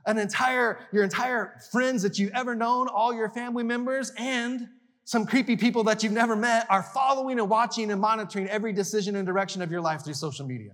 an 0.06 0.18
entire, 0.18 0.80
your 0.92 1.04
entire 1.04 1.54
friends 1.70 2.02
that 2.02 2.18
you've 2.18 2.32
ever 2.32 2.54
known, 2.54 2.88
all 2.88 3.14
your 3.14 3.28
family 3.28 3.64
members, 3.64 4.12
and 4.18 4.68
some 5.06 5.24
creepy 5.24 5.56
people 5.56 5.84
that 5.84 6.02
you've 6.02 6.12
never 6.12 6.34
met 6.34 6.66
are 6.68 6.82
following 6.82 7.38
and 7.38 7.48
watching 7.48 7.92
and 7.92 8.00
monitoring 8.00 8.48
every 8.48 8.72
decision 8.72 9.14
and 9.14 9.24
direction 9.24 9.62
of 9.62 9.70
your 9.70 9.80
life 9.80 10.04
through 10.04 10.14
social 10.14 10.44
media. 10.44 10.72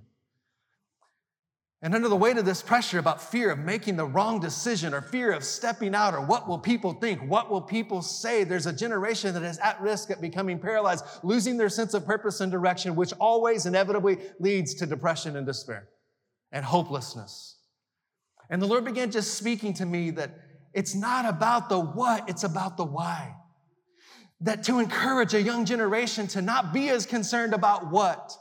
And 1.83 1.95
under 1.95 2.09
the 2.09 2.17
weight 2.17 2.39
of 2.39 2.47
this 2.47 2.63
pressure 2.63 2.99
about 2.99 3.21
fear 3.21 3.51
of 3.51 3.59
making 3.59 3.97
the 3.97 4.07
wrong 4.07 4.41
decision 4.41 4.95
or 4.95 5.03
fear 5.03 5.33
of 5.33 5.45
stepping 5.45 5.95
out 5.95 6.15
or 6.15 6.23
what 6.25 6.49
will 6.49 6.59
people 6.59 6.95
think, 6.95 7.21
what 7.21 7.51
will 7.51 7.61
people 7.61 8.01
say, 8.01 8.43
there's 8.43 8.65
a 8.65 8.73
generation 8.73 9.35
that 9.35 9.43
is 9.43 9.59
at 9.59 9.79
risk 9.83 10.09
of 10.09 10.23
becoming 10.23 10.59
paralyzed, 10.59 11.05
losing 11.23 11.59
their 11.59 11.69
sense 11.69 11.93
of 11.93 12.07
purpose 12.07 12.41
and 12.41 12.51
direction, 12.51 12.97
which 12.97 13.13
always 13.21 13.67
inevitably 13.67 14.17
leads 14.41 14.73
to 14.77 14.87
depression 14.87 15.37
and 15.37 15.47
despair 15.47 15.89
and 16.53 16.65
hopelessness. 16.65 17.59
And 18.49 18.63
the 18.63 18.67
Lord 18.67 18.87
began 18.87 19.11
just 19.11 19.35
speaking 19.35 19.75
to 19.75 19.85
me 19.85 20.11
that 20.13 20.31
it's 20.73 20.95
not 20.95 21.27
about 21.27 21.69
the 21.69 21.79
what, 21.79 22.31
it's 22.31 22.45
about 22.45 22.79
the 22.79 22.85
why 22.85 23.35
that 24.43 24.65
to 24.65 24.79
encourage 24.79 25.35
a 25.35 25.43
young 25.43 25.65
generation 25.65 26.27
to 26.29 26.43
not 26.43 26.73
be 26.73 26.89
as 26.89 27.07
concerned 27.07 27.55
about 27.55 27.91
what, 27.91 28.37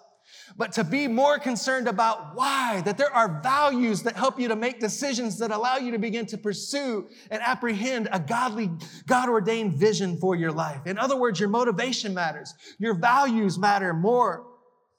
but 0.57 0.73
to 0.73 0.83
be 0.83 1.07
more 1.07 1.39
concerned 1.39 1.87
about 1.87 2.35
why, 2.35 2.81
that 2.81 2.97
there 2.97 3.13
are 3.13 3.41
values 3.41 4.03
that 4.03 4.15
help 4.15 4.39
you 4.39 4.47
to 4.47 4.55
make 4.55 4.79
decisions 4.79 5.37
that 5.39 5.51
allow 5.51 5.77
you 5.77 5.91
to 5.91 5.99
begin 5.99 6.25
to 6.25 6.37
pursue 6.37 7.07
and 7.29 7.41
apprehend 7.41 8.09
a 8.11 8.19
godly, 8.19 8.69
God 9.05 9.29
ordained 9.29 9.73
vision 9.73 10.17
for 10.17 10.35
your 10.35 10.51
life. 10.51 10.85
In 10.85 10.97
other 10.97 11.15
words, 11.15 11.39
your 11.39 11.49
motivation 11.49 12.13
matters. 12.13 12.53
Your 12.79 12.95
values 12.95 13.57
matter 13.57 13.93
more 13.93 14.45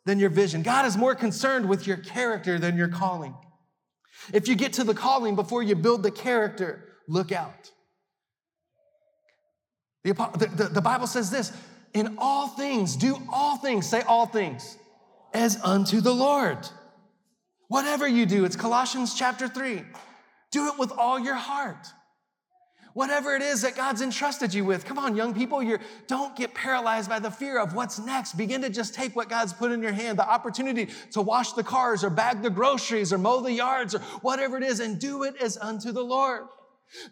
than 0.05 0.19
your 0.19 0.31
vision. 0.31 0.63
God 0.63 0.87
is 0.87 0.97
more 0.97 1.15
concerned 1.15 1.69
with 1.69 1.87
your 1.87 1.97
character 1.97 2.59
than 2.59 2.77
your 2.77 2.89
calling. 2.89 3.35
If 4.33 4.49
you 4.49 4.55
get 4.55 4.73
to 4.75 4.85
the 4.85 4.95
calling 4.95 5.35
before 5.35 5.63
you 5.63 5.75
build 5.75 6.03
the 6.03 6.11
character, 6.11 6.89
look 7.09 7.33
out. 7.33 7.73
The, 10.05 10.51
the, 10.57 10.65
the 10.69 10.81
Bible 10.81 11.07
says 11.07 11.31
this 11.31 11.53
in 11.95 12.17
all 12.19 12.49
things, 12.49 12.97
do 12.97 13.17
all 13.31 13.57
things, 13.57 13.89
say 13.89 14.03
all 14.03 14.27
things, 14.27 14.77
as 15.33 15.61
unto 15.63 16.01
the 16.01 16.15
Lord. 16.15 16.59
Whatever 17.69 18.07
you 18.07 18.27
do, 18.27 18.45
it's 18.45 18.57
Colossians 18.57 19.15
chapter 19.15 19.49
3. 19.49 19.83
Do 20.51 20.69
it 20.69 20.79
with 20.79 20.93
all 20.93 21.19
your 21.19 21.35
heart. 21.35 21.87
Whatever 22.95 23.35
it 23.35 23.41
is 23.41 23.63
that 23.63 23.75
God's 23.75 24.03
entrusted 24.03 24.53
you 24.53 24.67
with. 24.67 24.85
Come 24.85 24.99
on, 24.99 25.17
young 25.17 25.33
people, 25.33 25.63
you 25.63 25.79
don't 26.07 26.37
get 26.37 26.53
paralyzed 26.53 27.09
by 27.09 27.19
the 27.19 27.31
fear 27.31 27.59
of 27.59 27.75
what's 27.75 27.99
next. 27.99 28.37
Begin 28.37 28.61
to 28.61 28.69
just 28.69 28.95
take 28.95 29.17
what 29.17 29.31
God's 29.31 29.55
put 29.55 29.73
in 29.73 29.81
your 29.81 29.93
hand, 29.93 30.19
the 30.19 30.29
opportunity 30.29 30.89
to 31.13 31.23
wash 31.23 31.53
the 31.53 31.65
cars 31.65 32.05
or 32.05 32.11
bag 32.11 32.43
the 32.43 32.51
groceries 32.51 33.11
or 33.11 33.17
mow 33.17 33.41
the 33.41 33.53
yards 33.53 33.95
or 33.95 34.01
whatever 34.21 34.59
it 34.59 34.63
is, 34.63 34.81
and 34.81 34.99
do 34.99 35.23
it 35.23 35.37
as 35.41 35.57
unto 35.57 35.91
the 35.91 36.05
Lord. 36.05 36.43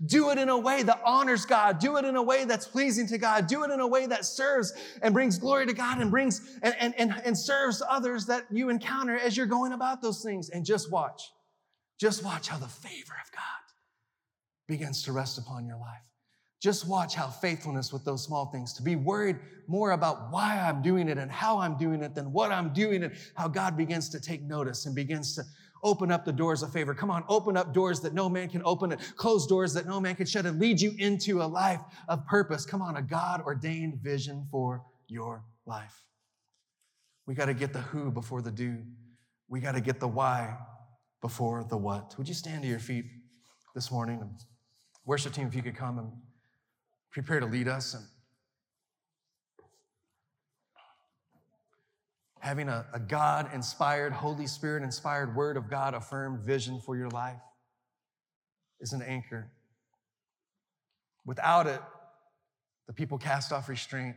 Do 0.07 0.31
it 0.31 0.38
in 0.38 0.49
a 0.49 0.59
way 0.59 0.83
that 0.83 1.01
honors 1.05 1.47
God. 1.47 1.79
Do 1.79 1.97
it 1.97 2.05
in 2.05 2.16
a 2.16 2.23
way 2.23 2.45
that's 2.45 2.66
pleasing 2.66 3.07
to 3.09 3.19
God. 3.19 3.47
Do 3.47 3.64
it 3.64 3.71
in 3.71 3.81
a 3.81 3.87
way 3.87 4.07
that 4.07 4.25
serves 4.25 4.73
and 5.03 5.14
brings 5.14 5.38
glory 5.38 5.66
to 5.66 5.73
God 5.73 5.99
and 5.99 6.11
brings 6.11 6.59
and, 6.62 6.75
and, 6.79 6.95
and, 6.99 7.14
and 7.25 7.38
serves 7.38 7.83
others 7.88 8.27
that 8.27 8.47
you 8.51 8.69
encounter 8.69 9.16
as 9.16 9.37
you're 9.37 9.47
going 9.47 9.73
about 9.73 10.03
those 10.03 10.23
things. 10.23 10.51
And 10.51 10.64
just 10.64 10.90
watch. 10.90 11.23
Just 11.99 12.25
watch 12.25 12.49
how 12.49 12.59
the 12.59 12.69
favor 12.69 13.14
of 13.25 13.33
God 13.33 13.61
begins 14.69 15.03
to 15.05 15.12
rest 15.12 15.38
upon 15.38 15.66
your 15.66 15.79
life. 15.79 16.01
Just 16.61 16.87
watch 16.87 17.14
how 17.14 17.29
faithfulness 17.29 17.90
with 17.93 18.05
those 18.05 18.23
small 18.23 18.47
things, 18.47 18.75
to 18.75 18.83
be 18.83 18.95
worried 18.95 19.37
more 19.66 19.93
about 19.93 20.31
why 20.31 20.59
I'm 20.59 20.83
doing 20.83 21.09
it 21.09 21.16
and 21.16 21.31
how 21.31 21.59
I'm 21.59 21.79
doing 21.79 22.03
it 22.03 22.14
than 22.14 22.33
what 22.33 22.53
I'm 22.53 22.73
doing 22.75 23.03
and 23.03 23.14
how 23.35 23.49
God 23.49 23.79
begins 23.79 24.11
to 24.11 24.21
take 24.21 24.43
notice 24.43 24.85
and 24.85 24.95
begins 24.95 25.35
to 25.37 25.43
Open 25.83 26.12
up 26.12 26.25
the 26.25 26.33
doors 26.33 26.62
of 26.62 26.73
favor. 26.73 26.95
Come 26.95 27.11
on, 27.11 27.25
open 27.29 27.57
up 27.57 27.73
doors 27.73 28.01
that 28.01 28.12
no 28.12 28.29
man 28.29 28.49
can 28.49 28.62
open 28.64 28.93
and 28.93 29.01
close 29.16 29.47
doors 29.47 29.73
that 29.75 29.87
no 29.87 30.01
man 30.01 30.14
can 30.14 30.27
shut 30.27 30.47
and 30.47 30.61
lead 30.61 30.81
you 30.81 30.95
into 30.99 31.43
a 31.43 31.45
life 31.45 31.81
of 32.09 32.27
purpose. 32.27 32.66
Come 32.66 32.83
on, 32.83 32.97
a 32.97 33.03
God 33.03 33.43
ordained 33.43 34.01
vision 34.03 34.47
for 34.51 34.85
your 35.09 35.45
life. 35.66 36.05
We 37.27 37.35
got 37.35 37.47
to 37.47 37.55
get 37.55 37.73
the 37.73 37.81
who 37.81 38.11
before 38.11 38.43
the 38.43 38.51
do. 38.51 38.79
We 39.49 39.61
got 39.61 39.73
to 39.73 39.81
get 39.81 40.01
the 40.01 40.09
why 40.09 40.57
before 41.21 41.64
the 41.64 41.77
what. 41.77 42.14
Would 42.19 42.29
you 42.29 42.35
stand 42.35 42.62
to 42.62 42.69
your 42.69 42.79
feet 42.79 43.05
this 43.75 43.90
morning? 43.90 44.23
Worship 45.07 45.33
team, 45.33 45.47
if 45.47 45.55
you 45.55 45.62
could 45.62 45.77
come 45.77 45.99
and 45.99 46.12
prepare 47.11 47.40
to 47.40 47.47
lead 47.47 47.69
us. 47.69 47.95
And 47.95 48.05
having 52.40 52.68
a, 52.68 52.87
a 52.92 52.98
God 52.98 53.50
inspired, 53.55 54.12
Holy 54.12 54.46
Spirit 54.46 54.83
inspired 54.83 55.37
Word 55.37 55.57
of 55.57 55.70
God 55.70 55.94
affirmed 55.94 56.40
vision 56.40 56.81
for 56.81 56.96
your 56.96 57.09
life 57.11 57.40
is 58.81 58.92
an 58.92 59.03
anchor. 59.03 59.50
Without 61.24 61.66
it, 61.66 61.81
the 62.87 62.94
people 62.94 63.18
cast 63.18 63.53
off 63.53 63.68
restraint. 63.68 64.16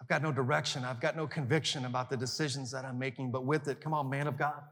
I've 0.00 0.08
got 0.08 0.22
no 0.22 0.32
direction. 0.32 0.84
I've 0.84 1.00
got 1.00 1.16
no 1.16 1.26
conviction 1.26 1.84
about 1.84 2.10
the 2.10 2.16
decisions 2.16 2.70
that 2.72 2.84
I'm 2.84 2.98
making, 2.98 3.30
but 3.30 3.44
with 3.44 3.68
it, 3.68 3.80
come 3.80 3.94
on, 3.94 4.10
man 4.10 4.26
of 4.26 4.36
God, 4.36 4.62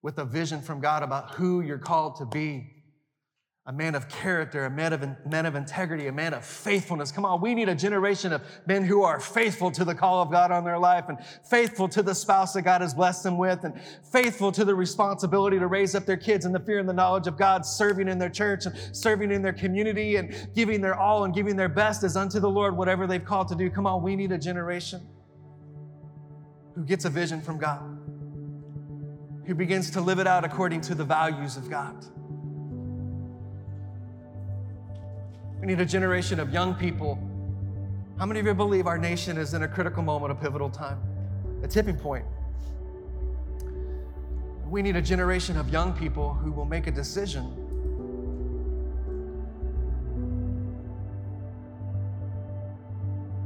with 0.00 0.18
a 0.18 0.24
vision 0.24 0.62
from 0.62 0.80
God 0.80 1.02
about 1.02 1.32
who 1.32 1.60
you're 1.60 1.78
called 1.78 2.16
to 2.16 2.24
be 2.24 2.81
a 3.64 3.72
man 3.72 3.94
of 3.94 4.08
character, 4.08 4.64
a 4.64 4.70
man 4.70 4.92
of, 4.92 5.06
man 5.24 5.46
of 5.46 5.54
integrity, 5.54 6.08
a 6.08 6.12
man 6.12 6.34
of 6.34 6.44
faithfulness. 6.44 7.12
Come 7.12 7.24
on, 7.24 7.40
we 7.40 7.54
need 7.54 7.68
a 7.68 7.76
generation 7.76 8.32
of 8.32 8.42
men 8.66 8.82
who 8.82 9.04
are 9.04 9.20
faithful 9.20 9.70
to 9.70 9.84
the 9.84 9.94
call 9.94 10.20
of 10.20 10.32
God 10.32 10.50
on 10.50 10.64
their 10.64 10.80
life 10.80 11.04
and 11.08 11.18
faithful 11.48 11.88
to 11.90 12.02
the 12.02 12.12
spouse 12.12 12.54
that 12.54 12.62
God 12.62 12.80
has 12.80 12.92
blessed 12.92 13.22
them 13.22 13.38
with 13.38 13.62
and 13.62 13.80
faithful 14.10 14.50
to 14.50 14.64
the 14.64 14.74
responsibility 14.74 15.60
to 15.60 15.68
raise 15.68 15.94
up 15.94 16.06
their 16.06 16.16
kids 16.16 16.44
in 16.44 16.50
the 16.50 16.58
fear 16.58 16.80
and 16.80 16.88
the 16.88 16.92
knowledge 16.92 17.28
of 17.28 17.38
God, 17.38 17.64
serving 17.64 18.08
in 18.08 18.18
their 18.18 18.28
church 18.28 18.66
and 18.66 18.74
serving 18.96 19.30
in 19.30 19.42
their 19.42 19.52
community 19.52 20.16
and 20.16 20.34
giving 20.56 20.80
their 20.80 20.98
all 20.98 21.22
and 21.22 21.32
giving 21.32 21.54
their 21.54 21.68
best 21.68 22.02
as 22.02 22.16
unto 22.16 22.40
the 22.40 22.50
Lord, 22.50 22.76
whatever 22.76 23.06
they've 23.06 23.24
called 23.24 23.46
to 23.46 23.54
do. 23.54 23.70
Come 23.70 23.86
on, 23.86 24.02
we 24.02 24.16
need 24.16 24.32
a 24.32 24.38
generation 24.38 25.06
who 26.74 26.84
gets 26.84 27.04
a 27.04 27.10
vision 27.10 27.40
from 27.40 27.58
God, 27.58 27.80
who 29.46 29.54
begins 29.54 29.88
to 29.92 30.00
live 30.00 30.18
it 30.18 30.26
out 30.26 30.44
according 30.44 30.80
to 30.80 30.96
the 30.96 31.04
values 31.04 31.56
of 31.56 31.70
God. 31.70 32.04
We 35.62 35.68
need 35.68 35.78
a 35.78 35.86
generation 35.86 36.40
of 36.40 36.52
young 36.52 36.74
people. 36.74 37.16
How 38.18 38.26
many 38.26 38.40
of 38.40 38.46
you 38.46 38.52
believe 38.52 38.88
our 38.88 38.98
nation 38.98 39.38
is 39.38 39.54
in 39.54 39.62
a 39.62 39.68
critical 39.68 40.02
moment, 40.02 40.32
a 40.32 40.34
pivotal 40.34 40.68
time, 40.68 41.00
a 41.62 41.68
tipping 41.68 41.96
point? 41.96 42.24
We 44.68 44.82
need 44.82 44.96
a 44.96 45.02
generation 45.02 45.56
of 45.56 45.68
young 45.68 45.92
people 45.92 46.34
who 46.34 46.50
will 46.50 46.64
make 46.64 46.88
a 46.88 46.90
decision 46.90 47.44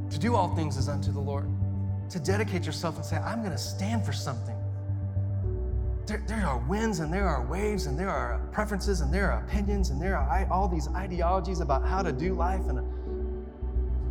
to 0.08 0.18
do 0.18 0.34
all 0.34 0.56
things 0.56 0.78
as 0.78 0.88
unto 0.88 1.12
the 1.12 1.20
Lord, 1.20 1.50
to 2.08 2.18
dedicate 2.18 2.64
yourself 2.64 2.96
and 2.96 3.04
say, 3.04 3.18
I'm 3.18 3.40
going 3.40 3.52
to 3.52 3.58
stand 3.58 4.06
for 4.06 4.14
something. 4.14 4.55
There, 6.06 6.22
there, 6.28 6.46
are 6.46 6.58
winds 6.58 7.00
and 7.00 7.12
there 7.12 7.26
are 7.26 7.44
waves 7.44 7.86
and 7.86 7.98
there 7.98 8.10
are 8.10 8.38
preferences 8.52 9.00
and 9.00 9.12
there 9.12 9.32
are 9.32 9.42
opinions 9.42 9.90
and 9.90 10.00
there 10.00 10.16
are 10.16 10.46
all 10.52 10.68
these 10.68 10.86
ideologies 10.88 11.58
about 11.58 11.84
how 11.84 12.00
to 12.00 12.12
do 12.12 12.32
life. 12.32 12.60
And 12.68 12.78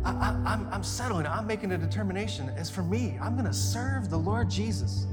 I, 0.04 0.10
I, 0.10 0.52
I'm, 0.52 0.68
I'm 0.70 0.82
settling, 0.82 1.26
I'm 1.26 1.46
making 1.46 1.72
a 1.72 1.78
determination. 1.78 2.50
As 2.50 2.68
for 2.68 2.82
me, 2.82 3.16
I'm 3.18 3.32
going 3.32 3.46
to 3.46 3.52
serve 3.54 4.10
the 4.10 4.18
Lord 4.18 4.50
Jesus. 4.50 5.06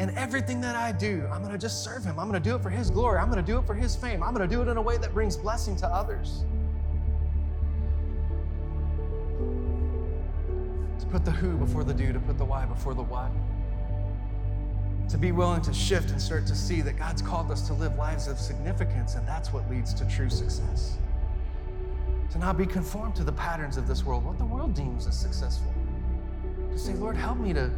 And 0.00 0.10
everything 0.18 0.60
that 0.62 0.74
I 0.74 0.90
do, 0.90 1.28
I'm 1.30 1.40
going 1.40 1.52
to 1.52 1.58
just 1.58 1.84
serve 1.84 2.02
Him. 2.02 2.18
I'm 2.18 2.28
going 2.28 2.42
to 2.42 2.50
do 2.50 2.56
it 2.56 2.62
for 2.62 2.70
His 2.70 2.90
glory. 2.90 3.20
I'm 3.20 3.30
going 3.30 3.44
to 3.44 3.52
do 3.52 3.58
it 3.58 3.66
for 3.66 3.74
His 3.74 3.94
fame. 3.94 4.24
I'm 4.24 4.34
going 4.34 4.48
to 4.48 4.52
do 4.52 4.60
it 4.60 4.66
in 4.66 4.78
a 4.78 4.82
way 4.82 4.96
that 4.96 5.14
brings 5.14 5.36
blessing 5.36 5.76
to 5.76 5.86
others. 5.86 6.44
To 10.98 11.06
put 11.06 11.24
the 11.24 11.30
who 11.30 11.56
before 11.58 11.84
the 11.84 11.94
do, 11.94 12.12
to 12.12 12.18
put 12.18 12.38
the 12.38 12.44
why 12.44 12.64
before 12.64 12.94
the 12.94 13.02
what 13.02 13.30
to 15.12 15.18
be 15.18 15.30
willing 15.30 15.60
to 15.60 15.74
shift 15.74 16.10
and 16.10 16.18
start 16.18 16.46
to 16.46 16.56
see 16.56 16.80
that 16.80 16.96
God's 16.96 17.20
called 17.20 17.50
us 17.50 17.66
to 17.66 17.74
live 17.74 17.96
lives 17.96 18.28
of 18.28 18.38
significance, 18.38 19.14
and 19.14 19.28
that's 19.28 19.52
what 19.52 19.68
leads 19.70 19.92
to 19.92 20.08
true 20.08 20.30
success. 20.30 20.96
To 22.30 22.38
not 22.38 22.56
be 22.56 22.64
conformed 22.64 23.14
to 23.16 23.22
the 23.22 23.32
patterns 23.32 23.76
of 23.76 23.86
this 23.86 24.06
world, 24.06 24.24
what 24.24 24.38
the 24.38 24.46
world 24.46 24.72
deems 24.72 25.06
as 25.06 25.14
successful. 25.14 25.70
To 26.70 26.78
say, 26.78 26.94
Lord, 26.94 27.14
help 27.14 27.36
me 27.36 27.52
to, 27.52 27.70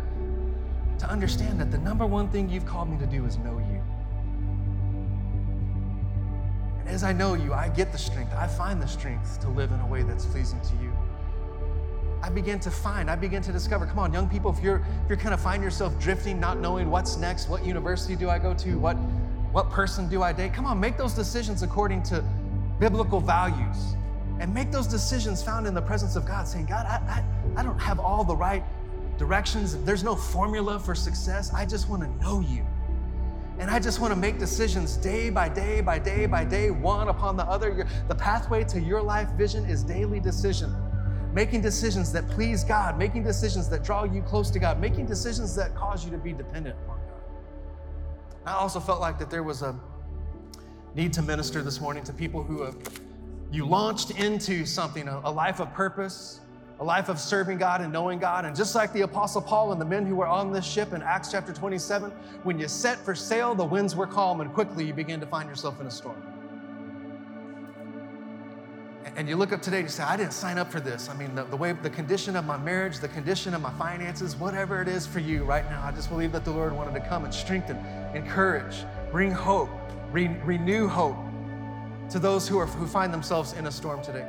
to 1.00 1.10
understand 1.10 1.60
that 1.60 1.72
the 1.72 1.78
number 1.78 2.06
one 2.06 2.28
thing 2.28 2.48
you've 2.48 2.66
called 2.66 2.88
me 2.88 2.98
to 2.98 3.06
do 3.06 3.26
is 3.26 3.36
know 3.38 3.58
you. 3.58 3.82
And 6.78 6.88
as 6.88 7.02
I 7.02 7.12
know 7.12 7.34
you, 7.34 7.52
I 7.52 7.68
get 7.68 7.90
the 7.90 7.98
strength, 7.98 8.32
I 8.32 8.46
find 8.46 8.80
the 8.80 8.86
strength 8.86 9.40
to 9.40 9.48
live 9.48 9.72
in 9.72 9.80
a 9.80 9.86
way 9.88 10.04
that's 10.04 10.24
pleasing 10.24 10.60
to 10.60 10.74
you. 10.80 10.92
I 12.24 12.30
begin 12.30 12.58
to 12.60 12.70
find, 12.70 13.10
I 13.10 13.16
begin 13.16 13.42
to 13.42 13.52
discover. 13.52 13.84
Come 13.84 13.98
on, 13.98 14.10
young 14.10 14.30
people, 14.30 14.50
if 14.50 14.64
you're 14.64 14.78
if 14.78 15.10
you're 15.10 15.18
kind 15.18 15.34
of 15.34 15.42
find 15.42 15.62
yourself 15.62 15.98
drifting, 16.00 16.40
not 16.40 16.58
knowing 16.58 16.90
what's 16.90 17.18
next, 17.18 17.50
what 17.50 17.66
university 17.66 18.16
do 18.16 18.30
I 18.30 18.38
go 18.38 18.54
to, 18.54 18.78
what 18.78 18.94
what 19.52 19.68
person 19.68 20.08
do 20.08 20.22
I 20.22 20.32
date? 20.32 20.54
Come 20.54 20.64
on, 20.64 20.80
make 20.80 20.96
those 20.96 21.12
decisions 21.12 21.62
according 21.62 22.02
to 22.04 22.24
biblical 22.80 23.20
values. 23.20 23.94
And 24.40 24.54
make 24.54 24.72
those 24.72 24.86
decisions 24.86 25.42
found 25.42 25.66
in 25.66 25.74
the 25.74 25.82
presence 25.82 26.16
of 26.16 26.24
God, 26.24 26.48
saying, 26.48 26.64
God, 26.64 26.86
I, 26.86 26.96
I, 27.12 27.60
I 27.60 27.62
don't 27.62 27.78
have 27.78 28.00
all 28.00 28.24
the 28.24 28.34
right 28.34 28.64
directions. 29.18 29.76
There's 29.84 30.02
no 30.02 30.16
formula 30.16 30.78
for 30.78 30.94
success. 30.94 31.52
I 31.52 31.66
just 31.66 31.90
want 31.90 32.04
to 32.04 32.24
know 32.24 32.40
you. 32.40 32.64
And 33.58 33.70
I 33.70 33.78
just 33.78 34.00
want 34.00 34.14
to 34.14 34.18
make 34.18 34.38
decisions 34.38 34.96
day 34.96 35.28
by 35.28 35.50
day 35.50 35.82
by 35.82 35.98
day 35.98 36.24
by 36.24 36.44
day, 36.44 36.70
one 36.70 37.08
upon 37.08 37.36
the 37.36 37.44
other. 37.44 37.86
The 38.08 38.14
pathway 38.14 38.64
to 38.64 38.80
your 38.80 39.02
life 39.02 39.28
vision 39.32 39.66
is 39.66 39.82
daily 39.82 40.20
decision 40.20 40.74
making 41.34 41.60
decisions 41.60 42.12
that 42.12 42.28
please 42.30 42.62
God, 42.62 42.96
making 42.96 43.24
decisions 43.24 43.68
that 43.68 43.82
draw 43.82 44.04
you 44.04 44.22
close 44.22 44.50
to 44.50 44.60
God, 44.60 44.80
making 44.80 45.06
decisions 45.06 45.54
that 45.56 45.74
cause 45.74 46.04
you 46.04 46.10
to 46.12 46.16
be 46.16 46.32
dependent 46.32 46.76
upon 46.84 46.98
God. 46.98 47.20
I 48.46 48.52
also 48.52 48.78
felt 48.78 49.00
like 49.00 49.18
that 49.18 49.30
there 49.30 49.42
was 49.42 49.62
a 49.62 49.78
need 50.94 51.12
to 51.14 51.22
minister 51.22 51.60
this 51.60 51.80
morning 51.80 52.04
to 52.04 52.12
people 52.12 52.44
who 52.44 52.62
have 52.62 52.76
you 53.50 53.66
launched 53.66 54.12
into 54.12 54.64
something, 54.64 55.08
a, 55.08 55.22
a 55.24 55.30
life 55.30 55.60
of 55.60 55.74
purpose, 55.74 56.40
a 56.78 56.84
life 56.84 57.08
of 57.08 57.18
serving 57.18 57.58
God 57.58 57.80
and 57.80 57.92
knowing 57.92 58.20
God. 58.20 58.44
And 58.44 58.54
just 58.54 58.76
like 58.76 58.92
the 58.92 59.02
Apostle 59.02 59.42
Paul 59.42 59.72
and 59.72 59.80
the 59.80 59.84
men 59.84 60.06
who 60.06 60.14
were 60.14 60.28
on 60.28 60.52
this 60.52 60.64
ship 60.64 60.92
in 60.92 61.02
Acts 61.02 61.32
chapter 61.32 61.52
27, 61.52 62.10
when 62.44 62.60
you 62.60 62.68
set 62.68 62.98
for 62.98 63.14
sail, 63.14 63.56
the 63.56 63.64
winds 63.64 63.96
were 63.96 64.06
calm, 64.06 64.40
and 64.40 64.52
quickly 64.52 64.84
you 64.84 64.94
begin 64.94 65.18
to 65.18 65.26
find 65.26 65.48
yourself 65.48 65.80
in 65.80 65.86
a 65.86 65.90
storm 65.90 66.33
and 69.16 69.28
you 69.28 69.36
look 69.36 69.52
up 69.52 69.60
today 69.60 69.78
and 69.78 69.84
you 69.84 69.90
say, 69.90 70.02
I 70.02 70.16
didn't 70.16 70.32
sign 70.32 70.58
up 70.58 70.72
for 70.72 70.80
this. 70.80 71.08
I 71.08 71.14
mean, 71.14 71.34
the, 71.34 71.44
the, 71.44 71.56
way, 71.56 71.72
the 71.72 71.90
condition 71.90 72.36
of 72.36 72.46
my 72.46 72.56
marriage, 72.56 72.98
the 72.98 73.08
condition 73.08 73.54
of 73.54 73.60
my 73.60 73.72
finances, 73.74 74.34
whatever 74.34 74.80
it 74.80 74.88
is 74.88 75.06
for 75.06 75.20
you 75.20 75.44
right 75.44 75.68
now, 75.70 75.82
I 75.84 75.92
just 75.92 76.08
believe 76.08 76.32
that 76.32 76.44
the 76.44 76.50
Lord 76.50 76.72
wanted 76.72 76.94
to 76.94 77.06
come 77.08 77.24
and 77.24 77.32
strengthen, 77.32 77.76
encourage, 78.14 78.84
bring 79.10 79.30
hope, 79.30 79.70
re- 80.10 80.36
renew 80.44 80.88
hope 80.88 81.16
to 82.10 82.18
those 82.18 82.48
who, 82.48 82.58
are, 82.58 82.66
who 82.66 82.86
find 82.86 83.12
themselves 83.12 83.52
in 83.52 83.66
a 83.66 83.70
storm 83.70 84.02
today. 84.02 84.26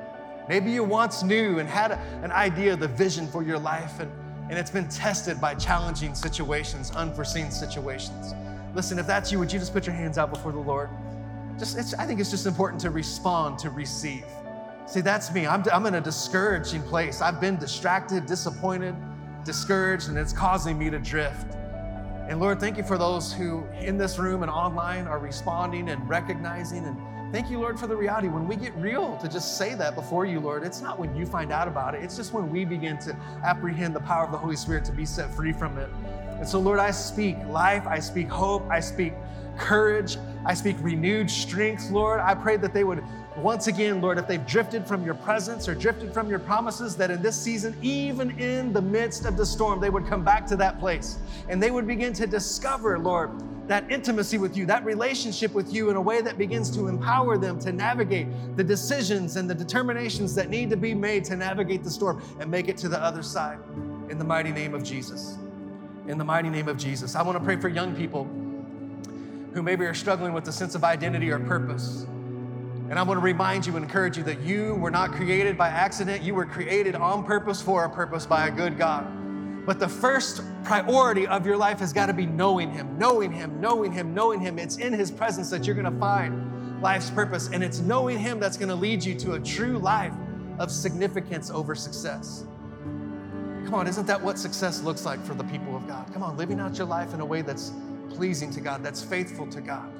Maybe 0.47 0.71
you 0.71 0.83
once 0.83 1.23
knew 1.23 1.59
and 1.59 1.67
had 1.67 1.91
a, 1.91 1.99
an 2.21 2.31
idea, 2.31 2.73
of 2.73 2.79
the 2.79 2.87
vision 2.87 3.27
for 3.27 3.43
your 3.43 3.57
life, 3.57 3.99
and, 3.99 4.11
and 4.49 4.59
it's 4.59 4.71
been 4.71 4.89
tested 4.89 5.41
by 5.41 5.55
challenging 5.55 6.13
situations, 6.13 6.91
unforeseen 6.91 7.49
situations. 7.49 8.33
Listen, 8.75 8.99
if 8.99 9.07
that's 9.07 9.31
you, 9.31 9.39
would 9.39 9.51
you 9.51 9.57
just 9.57 9.73
put 9.73 9.85
your 9.87 9.95
hands 9.95 10.17
out 10.17 10.31
before 10.31 10.51
the 10.51 10.59
Lord? 10.59 10.89
Just, 11.57 11.97
I 11.97 12.05
think 12.05 12.19
it's 12.19 12.29
just 12.29 12.45
important 12.45 12.81
to 12.81 12.89
respond, 12.89 13.57
to 13.59 13.69
receive. 13.69 14.25
See, 14.87 15.01
that's 15.01 15.33
me. 15.33 15.47
I'm, 15.47 15.63
I'm 15.71 15.85
in 15.87 15.95
a 15.95 16.01
discouraging 16.01 16.83
place. 16.83 17.19
I've 17.19 17.41
been 17.41 17.57
distracted, 17.57 18.27
disappointed, 18.27 18.95
discouraged, 19.43 20.09
and 20.09 20.17
it's 20.17 20.31
causing 20.31 20.77
me 20.77 20.91
to 20.91 20.99
drift. 20.99 21.55
And 22.27 22.39
Lord, 22.39 22.59
thank 22.59 22.77
you 22.77 22.83
for 22.83 22.97
those 22.97 23.33
who 23.33 23.65
in 23.79 23.97
this 23.97 24.19
room 24.19 24.43
and 24.43 24.51
online 24.51 25.07
are 25.07 25.19
responding 25.19 25.89
and 25.89 26.07
recognizing. 26.07 26.85
And 26.85 26.97
thank 27.31 27.49
you, 27.49 27.59
Lord, 27.59 27.79
for 27.79 27.87
the 27.87 27.95
reality. 27.95 28.27
When 28.27 28.47
we 28.47 28.55
get 28.55 28.75
real 28.75 29.17
to 29.17 29.27
just 29.27 29.57
say 29.57 29.73
that 29.73 29.95
before 29.95 30.25
you, 30.25 30.39
Lord, 30.39 30.63
it's 30.63 30.81
not 30.81 30.99
when 30.99 31.15
you 31.15 31.25
find 31.25 31.51
out 31.51 31.67
about 31.67 31.95
it, 31.95 32.03
it's 32.03 32.15
just 32.15 32.31
when 32.31 32.49
we 32.51 32.63
begin 32.63 32.99
to 32.99 33.15
apprehend 33.43 33.95
the 33.95 34.01
power 34.01 34.23
of 34.23 34.31
the 34.31 34.37
Holy 34.37 34.55
Spirit 34.55 34.85
to 34.85 34.91
be 34.91 35.05
set 35.05 35.33
free 35.33 35.53
from 35.53 35.77
it. 35.79 35.89
And 36.37 36.47
so, 36.47 36.59
Lord, 36.59 36.79
I 36.79 36.91
speak 36.91 37.37
life, 37.47 37.87
I 37.87 37.99
speak 37.99 38.27
hope, 38.27 38.69
I 38.69 38.79
speak 38.79 39.13
courage, 39.57 40.17
I 40.45 40.53
speak 40.53 40.75
renewed 40.81 41.29
strength, 41.29 41.89
Lord. 41.89 42.19
I 42.19 42.35
pray 42.35 42.57
that 42.57 42.73
they 42.73 42.83
would 42.83 43.03
once 43.37 43.67
again, 43.67 44.01
Lord, 44.01 44.17
if 44.17 44.27
they've 44.27 44.45
drifted 44.45 44.87
from 44.87 45.03
your 45.03 45.15
presence 45.15 45.67
or 45.67 45.75
drifted 45.75 46.13
from 46.13 46.29
your 46.29 46.39
promises, 46.39 46.95
that 46.95 47.11
in 47.11 47.21
this 47.21 47.39
season, 47.39 47.75
even 47.81 48.39
in 48.39 48.71
the 48.71 48.81
midst 48.81 49.25
of 49.25 49.35
the 49.35 49.45
storm, 49.45 49.81
they 49.81 49.89
would 49.89 50.07
come 50.07 50.23
back 50.23 50.45
to 50.47 50.55
that 50.55 50.79
place 50.79 51.17
and 51.49 51.61
they 51.61 51.69
would 51.69 51.85
begin 51.85 52.13
to 52.13 52.27
discover, 52.27 52.97
Lord, 52.97 53.31
that 53.67 53.91
intimacy 53.91 54.37
with 54.37 54.55
you, 54.55 54.65
that 54.67 54.85
relationship 54.85 55.53
with 55.53 55.73
you 55.73 55.89
in 55.89 55.95
a 55.95 56.01
way 56.01 56.21
that 56.21 56.37
begins 56.37 56.69
to 56.77 56.87
empower 56.87 57.37
them 57.37 57.59
to 57.59 57.71
navigate 57.71 58.27
the 58.55 58.63
decisions 58.63 59.35
and 59.35 59.49
the 59.49 59.55
determinations 59.55 60.33
that 60.35 60.49
need 60.49 60.69
to 60.69 60.77
be 60.77 60.93
made 60.93 61.25
to 61.25 61.35
navigate 61.35 61.83
the 61.83 61.89
storm 61.89 62.21
and 62.39 62.49
make 62.49 62.69
it 62.69 62.77
to 62.77 62.87
the 62.87 63.01
other 63.01 63.23
side. 63.23 63.57
In 64.09 64.17
the 64.17 64.23
mighty 64.23 64.51
name 64.51 64.73
of 64.73 64.83
Jesus. 64.83 65.37
In 66.07 66.17
the 66.17 66.23
mighty 66.23 66.49
name 66.49 66.67
of 66.67 66.77
Jesus. 66.77 67.15
I 67.15 67.23
want 67.23 67.37
to 67.37 67.43
pray 67.43 67.57
for 67.57 67.67
young 67.67 67.95
people 67.95 68.25
who 69.53 69.63
maybe 69.63 69.85
are 69.85 69.93
struggling 69.93 70.31
with 70.31 70.47
a 70.47 70.51
sense 70.51 70.75
of 70.75 70.83
identity 70.83 71.31
or 71.31 71.39
purpose. 71.39 72.05
And 72.89 72.99
I 72.99 73.03
want 73.03 73.19
to 73.19 73.23
remind 73.23 73.65
you 73.65 73.75
and 73.75 73.83
encourage 73.83 74.15
you 74.15 74.23
that 74.23 74.41
you 74.41 74.75
were 74.75 74.91
not 74.91 75.11
created 75.11 75.57
by 75.57 75.69
accident. 75.69 76.21
You 76.21 76.35
were 76.35 76.45
created 76.45 76.93
on 76.93 77.23
purpose 77.23 77.59
for 77.61 77.85
a 77.85 77.89
purpose 77.89 78.27
by 78.27 78.47
a 78.47 78.51
good 78.51 78.77
God. 78.77 79.07
But 79.65 79.79
the 79.79 79.89
first 79.89 80.43
priority 80.63 81.25
of 81.25 81.47
your 81.47 81.57
life 81.57 81.79
has 81.79 81.91
got 81.91 82.05
to 82.05 82.13
be 82.13 82.27
knowing 82.27 82.71
Him, 82.71 82.99
knowing 82.99 83.31
Him, 83.31 83.59
knowing 83.59 83.91
Him, 83.91 84.13
knowing 84.13 84.39
Him. 84.39 84.59
It's 84.59 84.77
in 84.77 84.93
His 84.93 85.09
presence 85.09 85.49
that 85.49 85.65
you're 85.65 85.75
going 85.75 85.91
to 85.91 85.99
find 85.99 86.81
life's 86.81 87.09
purpose. 87.09 87.49
And 87.51 87.63
it's 87.63 87.79
knowing 87.79 88.19
Him 88.19 88.39
that's 88.39 88.57
going 88.57 88.69
to 88.69 88.75
lead 88.75 89.03
you 89.03 89.15
to 89.15 89.33
a 89.33 89.39
true 89.39 89.79
life 89.79 90.13
of 90.59 90.69
significance 90.69 91.49
over 91.49 91.73
success. 91.73 92.45
Come 93.65 93.73
on, 93.73 93.87
isn't 93.87 94.05
that 94.05 94.21
what 94.21 94.37
success 94.37 94.83
looks 94.83 95.07
like 95.07 95.25
for 95.25 95.33
the 95.33 95.43
people 95.45 95.75
of 95.75 95.87
God? 95.87 96.13
Come 96.13 96.21
on, 96.21 96.37
living 96.37 96.59
out 96.59 96.77
your 96.77 96.85
life 96.85 97.15
in 97.15 97.19
a 97.19 97.25
way 97.25 97.41
that's 97.41 97.71
pleasing 98.09 98.51
to 98.51 98.61
God, 98.61 98.83
that's 98.83 99.01
faithful 99.01 99.47
to 99.47 99.59
God. 99.59 99.91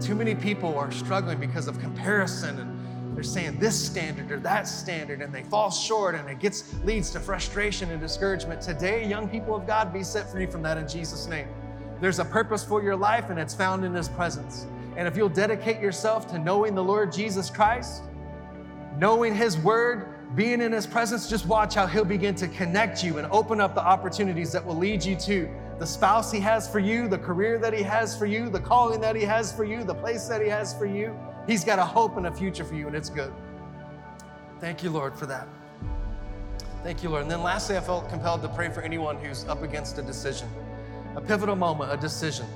Too 0.00 0.14
many 0.14 0.34
people 0.34 0.78
are 0.78 0.92
struggling 0.92 1.38
because 1.38 1.66
of 1.66 1.80
comparison 1.80 2.60
and 2.60 3.16
they're 3.16 3.24
saying 3.24 3.58
this 3.58 3.76
standard 3.86 4.30
or 4.30 4.38
that 4.40 4.68
standard 4.68 5.20
and 5.22 5.34
they 5.34 5.42
fall 5.42 5.72
short 5.72 6.14
and 6.14 6.28
it 6.28 6.38
gets 6.38 6.72
leads 6.84 7.10
to 7.10 7.20
frustration 7.20 7.90
and 7.90 8.00
discouragement. 8.00 8.60
Today, 8.60 9.04
young 9.08 9.28
people 9.28 9.56
of 9.56 9.66
God, 9.66 9.92
be 9.92 10.04
set 10.04 10.30
free 10.30 10.46
from 10.46 10.62
that 10.62 10.78
in 10.78 10.86
Jesus' 10.86 11.26
name. 11.26 11.48
There's 12.00 12.20
a 12.20 12.24
purpose 12.24 12.64
for 12.64 12.80
your 12.80 12.94
life 12.94 13.28
and 13.30 13.40
it's 13.40 13.54
found 13.54 13.84
in 13.84 13.92
his 13.92 14.08
presence. 14.08 14.66
And 14.96 15.08
if 15.08 15.16
you'll 15.16 15.28
dedicate 15.28 15.80
yourself 15.80 16.30
to 16.30 16.38
knowing 16.38 16.76
the 16.76 16.84
Lord 16.84 17.12
Jesus 17.12 17.50
Christ, 17.50 18.04
knowing 18.98 19.34
his 19.34 19.58
word, 19.58 20.14
being 20.36 20.60
in 20.60 20.70
his 20.70 20.86
presence, 20.86 21.28
just 21.28 21.46
watch 21.46 21.74
how 21.74 21.86
he'll 21.86 22.04
begin 22.04 22.36
to 22.36 22.46
connect 22.46 23.02
you 23.02 23.18
and 23.18 23.26
open 23.32 23.60
up 23.60 23.74
the 23.74 23.84
opportunities 23.84 24.52
that 24.52 24.64
will 24.64 24.76
lead 24.76 25.04
you 25.04 25.16
to 25.16 25.48
the 25.78 25.86
spouse 25.86 26.32
He 26.32 26.40
has 26.40 26.68
for 26.68 26.78
you, 26.78 27.08
the 27.08 27.18
career 27.18 27.58
that 27.58 27.72
He 27.72 27.82
has 27.82 28.18
for 28.18 28.26
you, 28.26 28.50
the 28.50 28.60
calling 28.60 29.00
that 29.00 29.14
He 29.14 29.22
has 29.22 29.52
for 29.52 29.64
you, 29.64 29.84
the 29.84 29.94
place 29.94 30.26
that 30.26 30.42
He 30.42 30.48
has 30.48 30.76
for 30.76 30.86
you. 30.86 31.18
He's 31.46 31.64
got 31.64 31.78
a 31.78 31.84
hope 31.84 32.16
and 32.16 32.26
a 32.26 32.32
future 32.32 32.64
for 32.64 32.74
you, 32.74 32.88
and 32.88 32.96
it's 32.96 33.10
good. 33.10 33.32
Thank 34.60 34.82
you, 34.82 34.90
Lord, 34.90 35.14
for 35.14 35.26
that. 35.26 35.46
Thank 36.82 37.02
you, 37.02 37.08
Lord. 37.10 37.22
And 37.22 37.30
then 37.30 37.42
lastly, 37.42 37.76
I 37.76 37.80
felt 37.80 38.08
compelled 38.08 38.42
to 38.42 38.48
pray 38.48 38.70
for 38.70 38.82
anyone 38.82 39.16
who's 39.18 39.44
up 39.46 39.62
against 39.62 39.98
a 39.98 40.02
decision, 40.02 40.48
a 41.16 41.20
pivotal 41.20 41.56
moment, 41.56 41.92
a 41.92 41.96
decision. 41.96 42.46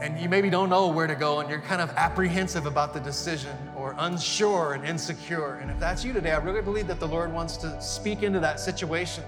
And 0.00 0.18
you 0.20 0.28
maybe 0.28 0.48
don't 0.48 0.68
know 0.68 0.86
where 0.88 1.06
to 1.06 1.16
go 1.16 1.40
and 1.40 1.50
you're 1.50 1.60
kind 1.60 1.80
of 1.82 1.90
apprehensive 1.96 2.66
about 2.66 2.94
the 2.94 3.00
decision 3.00 3.56
or 3.76 3.96
unsure 3.98 4.74
and 4.74 4.84
insecure. 4.84 5.54
And 5.54 5.70
if 5.70 5.80
that's 5.80 6.04
you 6.04 6.12
today, 6.12 6.30
I 6.30 6.38
really 6.38 6.62
believe 6.62 6.86
that 6.86 7.00
the 7.00 7.08
Lord 7.08 7.32
wants 7.32 7.56
to 7.58 7.80
speak 7.82 8.22
into 8.22 8.38
that 8.40 8.60
situation 8.60 9.24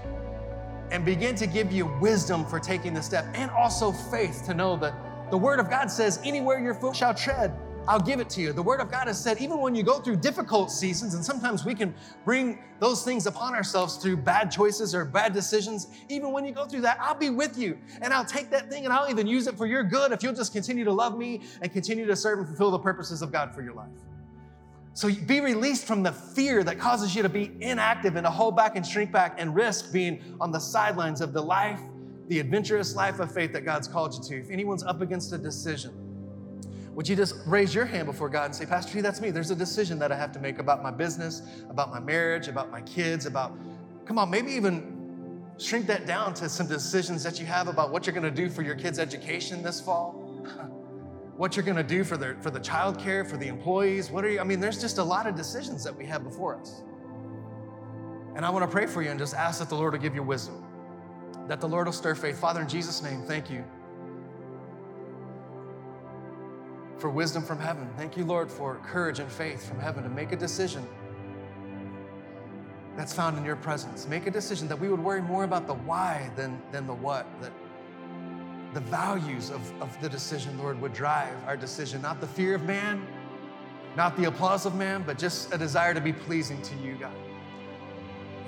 and 0.91 1.05
begin 1.05 1.35
to 1.35 1.47
give 1.47 1.71
you 1.71 1.87
wisdom 1.99 2.45
for 2.45 2.59
taking 2.59 2.93
the 2.93 3.01
step 3.01 3.25
and 3.33 3.49
also 3.51 3.91
faith 3.91 4.43
to 4.45 4.53
know 4.53 4.75
that 4.77 4.93
the 5.31 5.37
Word 5.37 5.59
of 5.59 5.69
God 5.69 5.89
says, 5.89 6.19
anywhere 6.25 6.59
your 6.59 6.73
foot 6.73 6.95
shall 6.95 7.13
tread, 7.13 7.57
I'll 7.87 7.99
give 7.99 8.19
it 8.19 8.29
to 8.31 8.41
you. 8.41 8.53
The 8.53 8.61
Word 8.61 8.79
of 8.79 8.91
God 8.91 9.07
has 9.07 9.21
said, 9.21 9.39
even 9.39 9.59
when 9.59 9.73
you 9.73 9.81
go 9.81 9.99
through 9.99 10.17
difficult 10.17 10.69
seasons, 10.69 11.15
and 11.15 11.25
sometimes 11.25 11.65
we 11.65 11.73
can 11.73 11.95
bring 12.25 12.59
those 12.79 13.03
things 13.03 13.25
upon 13.25 13.55
ourselves 13.55 13.95
through 13.95 14.17
bad 14.17 14.51
choices 14.51 14.93
or 14.93 15.05
bad 15.05 15.33
decisions, 15.33 15.87
even 16.09 16.31
when 16.31 16.45
you 16.45 16.51
go 16.51 16.65
through 16.65 16.81
that, 16.81 16.97
I'll 16.99 17.15
be 17.15 17.29
with 17.29 17.57
you. 17.57 17.77
And 18.01 18.13
I'll 18.13 18.25
take 18.25 18.49
that 18.51 18.69
thing 18.69 18.85
and 18.85 18.93
I'll 18.93 19.09
even 19.09 19.25
use 19.25 19.47
it 19.47 19.57
for 19.57 19.65
your 19.65 19.83
good 19.83 20.11
if 20.11 20.21
you'll 20.21 20.35
just 20.35 20.53
continue 20.53 20.83
to 20.83 20.93
love 20.93 21.17
me 21.17 21.41
and 21.61 21.71
continue 21.71 22.05
to 22.05 22.15
serve 22.15 22.39
and 22.39 22.47
fulfill 22.47 22.71
the 22.71 22.79
purposes 22.79 23.21
of 23.21 23.31
God 23.31 23.55
for 23.55 23.63
your 23.63 23.73
life. 23.73 23.89
So 24.93 25.09
be 25.09 25.39
released 25.39 25.85
from 25.85 26.03
the 26.03 26.11
fear 26.11 26.63
that 26.63 26.77
causes 26.77 27.15
you 27.15 27.23
to 27.23 27.29
be 27.29 27.51
inactive 27.61 28.17
and 28.17 28.25
to 28.25 28.29
hold 28.29 28.57
back 28.57 28.75
and 28.75 28.85
shrink 28.85 29.11
back 29.11 29.35
and 29.37 29.55
risk 29.55 29.93
being 29.93 30.35
on 30.41 30.51
the 30.51 30.59
sidelines 30.59 31.21
of 31.21 31.31
the 31.31 31.41
life, 31.41 31.79
the 32.27 32.39
adventurous 32.39 32.95
life 32.95 33.19
of 33.19 33.33
faith 33.33 33.53
that 33.53 33.63
God's 33.63 33.87
called 33.87 34.13
you 34.13 34.23
to. 34.23 34.41
If 34.41 34.51
anyone's 34.51 34.83
up 34.83 34.99
against 35.01 35.31
a 35.31 35.37
decision, 35.37 35.93
would 36.93 37.07
you 37.07 37.15
just 37.15 37.35
raise 37.45 37.73
your 37.73 37.85
hand 37.85 38.05
before 38.05 38.27
God 38.27 38.45
and 38.45 38.55
say, 38.55 38.65
Pastor 38.65 39.01
that's 39.01 39.21
me. 39.21 39.31
There's 39.31 39.49
a 39.49 39.55
decision 39.55 39.97
that 39.99 40.11
I 40.11 40.17
have 40.17 40.33
to 40.33 40.39
make 40.39 40.59
about 40.59 40.83
my 40.83 40.91
business, 40.91 41.41
about 41.69 41.89
my 41.89 42.01
marriage, 42.01 42.49
about 42.49 42.69
my 42.69 42.81
kids, 42.81 43.25
about, 43.25 43.57
come 44.03 44.19
on, 44.19 44.29
maybe 44.29 44.51
even 44.51 45.41
shrink 45.57 45.87
that 45.87 46.05
down 46.05 46.33
to 46.33 46.49
some 46.49 46.67
decisions 46.67 47.23
that 47.23 47.39
you 47.39 47.45
have 47.45 47.69
about 47.69 47.91
what 47.91 48.05
you're 48.05 48.13
going 48.13 48.23
to 48.23 48.29
do 48.31 48.49
for 48.49 48.61
your 48.61 48.75
kids' 48.75 48.99
education 48.99 49.63
this 49.63 49.79
fall 49.79 50.20
what 51.41 51.55
you're 51.55 51.65
going 51.65 51.75
to 51.75 51.81
do 51.81 52.03
for 52.03 52.17
the 52.17 52.35
for 52.39 52.51
the 52.51 52.59
child 52.59 52.99
care, 52.99 53.25
for 53.25 53.35
the 53.35 53.47
employees. 53.47 54.11
What 54.11 54.23
are 54.23 54.29
you? 54.29 54.39
I 54.39 54.43
mean, 54.43 54.59
there's 54.59 54.79
just 54.79 54.99
a 54.99 55.03
lot 55.03 55.25
of 55.25 55.33
decisions 55.33 55.83
that 55.83 55.95
we 55.95 56.05
have 56.05 56.23
before 56.23 56.55
us. 56.55 56.83
And 58.35 58.45
I 58.45 58.51
want 58.51 58.63
to 58.63 58.71
pray 58.71 58.85
for 58.85 59.01
you 59.01 59.09
and 59.09 59.17
just 59.17 59.33
ask 59.33 59.57
that 59.57 59.67
the 59.67 59.73
Lord 59.73 59.93
will 59.93 59.99
give 59.99 60.13
you 60.13 60.21
wisdom, 60.21 60.63
that 61.47 61.59
the 61.59 61.67
Lord 61.67 61.87
will 61.87 61.93
stir 61.93 62.13
faith. 62.13 62.39
Father, 62.39 62.61
in 62.61 62.69
Jesus' 62.69 63.01
name, 63.01 63.23
thank 63.23 63.49
you 63.49 63.63
for 66.99 67.09
wisdom 67.09 67.41
from 67.41 67.57
heaven. 67.57 67.89
Thank 67.97 68.17
you, 68.17 68.23
Lord, 68.23 68.51
for 68.51 68.75
courage 68.85 69.17
and 69.17 69.31
faith 69.31 69.67
from 69.67 69.79
heaven 69.79 70.03
to 70.03 70.09
make 70.09 70.33
a 70.33 70.37
decision 70.37 70.87
that's 72.95 73.13
found 73.13 73.35
in 73.39 73.43
your 73.43 73.55
presence. 73.55 74.07
Make 74.07 74.27
a 74.27 74.31
decision 74.31 74.67
that 74.67 74.79
we 74.79 74.89
would 74.89 75.03
worry 75.03 75.23
more 75.23 75.43
about 75.43 75.65
the 75.65 75.73
why 75.73 76.29
than, 76.35 76.61
than 76.71 76.85
the 76.85 76.93
what, 76.93 77.25
that 77.41 77.51
the 78.73 78.79
values 78.79 79.49
of, 79.49 79.81
of 79.81 79.99
the 80.01 80.09
decision, 80.09 80.57
Lord, 80.57 80.79
would 80.81 80.93
drive 80.93 81.35
our 81.45 81.57
decision, 81.57 82.01
not 82.01 82.21
the 82.21 82.27
fear 82.27 82.55
of 82.55 82.63
man, 82.63 83.05
not 83.97 84.15
the 84.15 84.25
applause 84.25 84.65
of 84.65 84.75
man, 84.75 85.03
but 85.05 85.17
just 85.17 85.53
a 85.53 85.57
desire 85.57 85.93
to 85.93 86.01
be 86.01 86.13
pleasing 86.13 86.61
to 86.61 86.75
you, 86.75 86.95
God. 86.95 87.13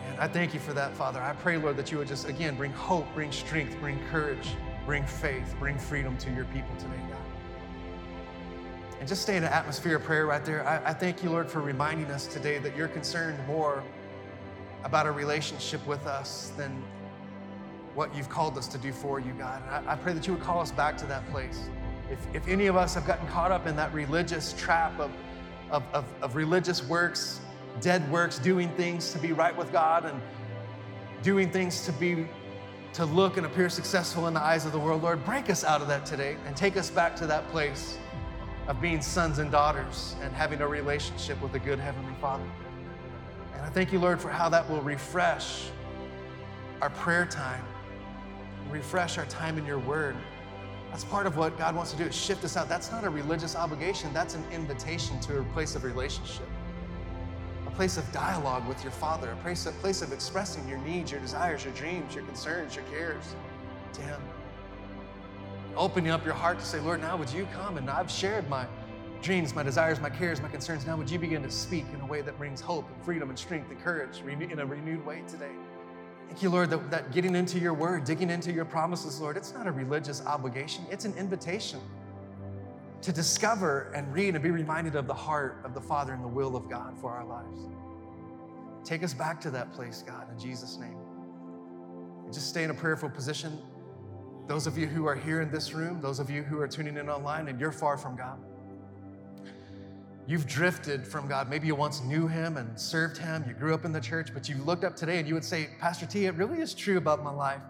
And 0.07 0.19
I 0.19 0.27
thank 0.27 0.53
you 0.53 0.59
for 0.59 0.73
that, 0.73 0.93
Father. 0.93 1.21
I 1.21 1.33
pray, 1.33 1.57
Lord, 1.57 1.75
that 1.77 1.91
you 1.91 1.97
would 1.97 2.07
just, 2.07 2.29
again, 2.29 2.55
bring 2.55 2.71
hope, 2.71 3.05
bring 3.13 3.31
strength, 3.31 3.77
bring 3.79 3.99
courage, 4.09 4.55
bring 4.85 5.05
faith, 5.05 5.55
bring 5.59 5.77
freedom 5.77 6.17
to 6.17 6.31
your 6.31 6.45
people 6.45 6.75
today, 6.77 7.01
God. 7.09 7.19
And 8.99 9.07
just 9.07 9.23
stay 9.23 9.35
in 9.35 9.43
an 9.43 9.51
atmosphere 9.51 9.97
of 9.97 10.03
prayer 10.03 10.25
right 10.25 10.45
there. 10.45 10.65
I, 10.65 10.91
I 10.91 10.93
thank 10.93 11.23
you, 11.23 11.29
Lord, 11.29 11.49
for 11.49 11.59
reminding 11.59 12.09
us 12.11 12.25
today 12.25 12.59
that 12.59 12.77
you're 12.77 12.87
concerned 12.87 13.37
more 13.47 13.83
about 14.85 15.05
a 15.05 15.11
relationship 15.11 15.85
with 15.85 16.05
us 16.07 16.53
than 16.55 16.81
what 17.95 18.15
you've 18.15 18.29
called 18.29 18.57
us 18.57 18.67
to 18.67 18.77
do 18.77 18.91
for 18.91 19.19
you, 19.19 19.31
God. 19.33 19.61
And 19.63 19.87
I, 19.87 19.93
I 19.93 19.95
pray 19.95 20.13
that 20.13 20.25
you 20.25 20.33
would 20.33 20.41
call 20.41 20.59
us 20.59 20.71
back 20.71 20.97
to 20.97 21.05
that 21.07 21.29
place. 21.29 21.69
If, 22.09 22.19
if 22.35 22.47
any 22.47 22.67
of 22.67 22.75
us 22.75 22.93
have 22.95 23.05
gotten 23.05 23.27
caught 23.27 23.51
up 23.51 23.67
in 23.67 23.75
that 23.75 23.93
religious 23.93 24.53
trap 24.53 24.99
of, 24.99 25.11
of, 25.71 25.83
of, 25.93 26.05
of 26.21 26.35
religious 26.35 26.83
works, 26.83 27.39
dead 27.81 28.09
works, 28.11 28.39
doing 28.39 28.69
things 28.75 29.11
to 29.13 29.19
be 29.19 29.31
right 29.31 29.55
with 29.55 29.71
God 29.71 30.05
and 30.05 30.21
doing 31.21 31.49
things 31.49 31.85
to 31.85 31.91
be 31.93 32.27
to 32.93 33.05
look 33.05 33.37
and 33.37 33.45
appear 33.47 33.69
successful 33.69 34.27
in 34.27 34.35
the 34.35 34.41
eyes 34.41 34.67
of 34.67 34.71
the 34.71 34.77
world, 34.77 35.01
Lord, 35.01 35.25
break 35.25 35.49
us 35.49 35.63
out 35.63 35.81
of 35.81 35.87
that 35.87 36.05
today 36.05 36.37
and 36.45 36.55
take 36.55 36.77
us 36.77 36.91
back 36.91 37.15
to 37.15 37.27
that 37.27 37.47
place 37.49 37.97
of 38.67 38.79
being 38.79 39.01
sons 39.01 39.39
and 39.39 39.49
daughters 39.49 40.15
and 40.21 40.31
having 40.31 40.61
a 40.61 40.67
relationship 40.67 41.41
with 41.41 41.55
a 41.55 41.59
good 41.59 41.79
Heavenly 41.79 42.13
Father. 42.21 42.43
And 43.55 43.63
I 43.63 43.69
thank 43.69 43.91
you, 43.91 43.97
Lord, 43.97 44.21
for 44.21 44.29
how 44.29 44.47
that 44.49 44.69
will 44.69 44.81
refresh 44.81 45.69
our 46.81 46.91
prayer 46.91 47.25
time 47.25 47.63
refresh 48.69 49.17
our 49.17 49.25
time 49.25 49.57
in 49.57 49.65
your 49.65 49.79
word. 49.79 50.15
That's 50.89 51.03
part 51.03 51.25
of 51.25 51.37
what 51.37 51.57
God 51.57 51.75
wants 51.75 51.91
to 51.91 51.97
do 51.97 52.03
is 52.03 52.15
shift 52.15 52.43
us 52.43 52.55
out. 52.55 52.69
That's 52.69 52.91
not 52.91 53.03
a 53.03 53.09
religious 53.09 53.55
obligation, 53.55 54.13
that's 54.13 54.35
an 54.35 54.43
invitation 54.51 55.19
to 55.21 55.39
a 55.39 55.43
place 55.45 55.75
of 55.75 55.83
relationship, 55.83 56.47
a 57.65 57.71
place 57.71 57.97
of 57.97 58.09
dialogue 58.11 58.67
with 58.67 58.83
your 58.83 58.91
Father, 58.91 59.31
a 59.31 59.35
place, 59.37 59.65
a 59.65 59.71
place 59.71 60.01
of 60.01 60.13
expressing 60.13 60.67
your 60.67 60.77
needs, 60.79 61.11
your 61.11 61.19
desires, 61.19 61.63
your 61.63 61.73
dreams, 61.73 62.13
your 62.13 62.23
concerns, 62.25 62.75
your 62.75 62.85
cares 62.85 63.35
to 63.93 64.01
Him. 64.01 64.21
Opening 65.75 66.11
up 66.11 66.23
your 66.23 66.35
heart 66.35 66.59
to 66.59 66.65
say, 66.65 66.79
Lord, 66.79 67.01
now 67.01 67.17
would 67.17 67.31
you 67.31 67.47
come? 67.53 67.77
And 67.77 67.89
I've 67.89 68.11
shared 68.11 68.47
my 68.47 68.67
dreams, 69.23 69.55
my 69.55 69.63
desires, 69.63 69.99
my 69.99 70.09
cares, 70.09 70.41
my 70.41 70.49
concerns. 70.49 70.85
Now 70.85 70.97
would 70.97 71.09
you 71.09 71.17
begin 71.17 71.41
to 71.41 71.49
speak 71.49 71.85
in 71.93 72.01
a 72.01 72.05
way 72.05 72.21
that 72.21 72.37
brings 72.37 72.61
hope 72.61 72.87
and 72.93 73.03
freedom 73.03 73.29
and 73.29 73.39
strength 73.39 73.71
and 73.71 73.81
courage 73.81 74.21
in 74.27 74.59
a 74.59 74.65
renewed 74.65 75.03
way 75.05 75.23
today? 75.27 75.53
Thank 76.27 76.41
you, 76.41 76.49
Lord, 76.49 76.69
that, 76.71 76.89
that 76.89 77.11
getting 77.11 77.35
into 77.35 77.59
your 77.59 77.73
word, 77.73 78.05
digging 78.05 78.29
into 78.29 78.51
your 78.51 78.65
promises, 78.65 79.19
Lord, 79.19 79.37
it's 79.37 79.53
not 79.53 79.67
a 79.67 79.71
religious 79.71 80.25
obligation, 80.25 80.85
it's 80.89 81.05
an 81.05 81.13
invitation 81.15 81.79
to 83.01 83.11
discover 83.11 83.91
and 83.93 84.11
read 84.13 84.33
and 84.33 84.43
be 84.43 84.49
reminded 84.49 84.95
of 84.95 85.07
the 85.07 85.13
heart 85.13 85.59
of 85.63 85.73
the 85.73 85.81
Father 85.81 86.13
and 86.13 86.23
the 86.23 86.27
will 86.27 86.55
of 86.55 86.69
God 86.69 86.97
for 86.97 87.11
our 87.11 87.25
lives. 87.25 87.67
Take 88.83 89.03
us 89.03 89.13
back 89.13 89.39
to 89.41 89.51
that 89.51 89.73
place, 89.73 90.03
God, 90.05 90.27
in 90.31 90.39
Jesus' 90.39 90.77
name. 90.77 90.97
And 92.23 92.33
just 92.33 92.47
stay 92.47 92.63
in 92.63 92.69
a 92.69 92.73
prayerful 92.73 93.09
position. 93.09 93.59
Those 94.47 94.67
of 94.67 94.77
you 94.77 94.87
who 94.87 95.05
are 95.05 95.15
here 95.15 95.41
in 95.41 95.51
this 95.51 95.73
room, 95.73 96.01
those 96.01 96.19
of 96.19 96.29
you 96.29 96.43
who 96.43 96.59
are 96.59 96.67
tuning 96.67 96.97
in 96.97 97.09
online, 97.09 97.47
and 97.47 97.59
you're 97.59 97.71
far 97.71 97.97
from 97.97 98.15
God. 98.15 98.39
You've 100.25 100.47
drifted 100.47 101.05
from 101.05 101.27
God. 101.27 101.49
Maybe 101.49 101.67
you 101.67 101.75
once 101.75 102.01
knew 102.01 102.27
Him 102.27 102.55
and 102.55 102.79
served 102.79 103.17
Him. 103.17 103.43
You 103.45 103.53
grew 103.53 103.73
up 103.73 103.83
in 103.83 103.91
the 103.91 103.99
church, 103.99 104.33
but 104.33 104.47
you 104.47 104.55
looked 104.63 104.85
up 104.85 104.95
today 104.95 105.19
and 105.19 105.27
you 105.27 105.33
would 105.33 105.43
say, 105.43 105.71
Pastor 105.79 106.05
T, 106.05 106.27
it 106.27 106.35
really 106.35 106.61
is 106.61 106.73
true 106.73 106.97
about 106.97 107.23
my 107.23 107.31
life. 107.31 107.61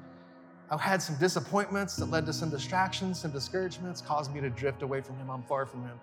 I've 0.70 0.80
had 0.80 1.02
some 1.02 1.16
disappointments 1.16 1.96
that 1.96 2.06
led 2.06 2.28
to 2.28 2.34
some 2.34 2.52
distractions, 2.52 3.20
some 3.20 3.32
discouragements, 3.32 4.02
caused 4.02 4.34
me 4.34 4.40
to 4.42 4.52
drift 4.52 4.84
away 4.84 5.02
from 5.02 5.18
Him. 5.18 5.32
I'm 5.32 5.42
far 5.44 5.66
from 5.66 5.84
Him. 5.84 6.00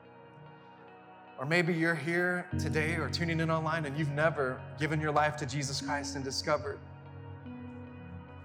Or 1.39 1.47
maybe 1.47 1.73
you're 1.73 1.95
here 1.95 2.47
today 2.59 2.97
or 2.97 3.09
tuning 3.09 3.39
in 3.39 3.51
online 3.51 3.87
and 3.87 3.97
you've 3.97 4.11
never 4.11 4.61
given 4.79 5.01
your 5.01 5.13
life 5.13 5.37
to 5.37 5.47
Jesus 5.47 5.81
Christ 5.81 6.17
and 6.17 6.25
discovered 6.25 6.81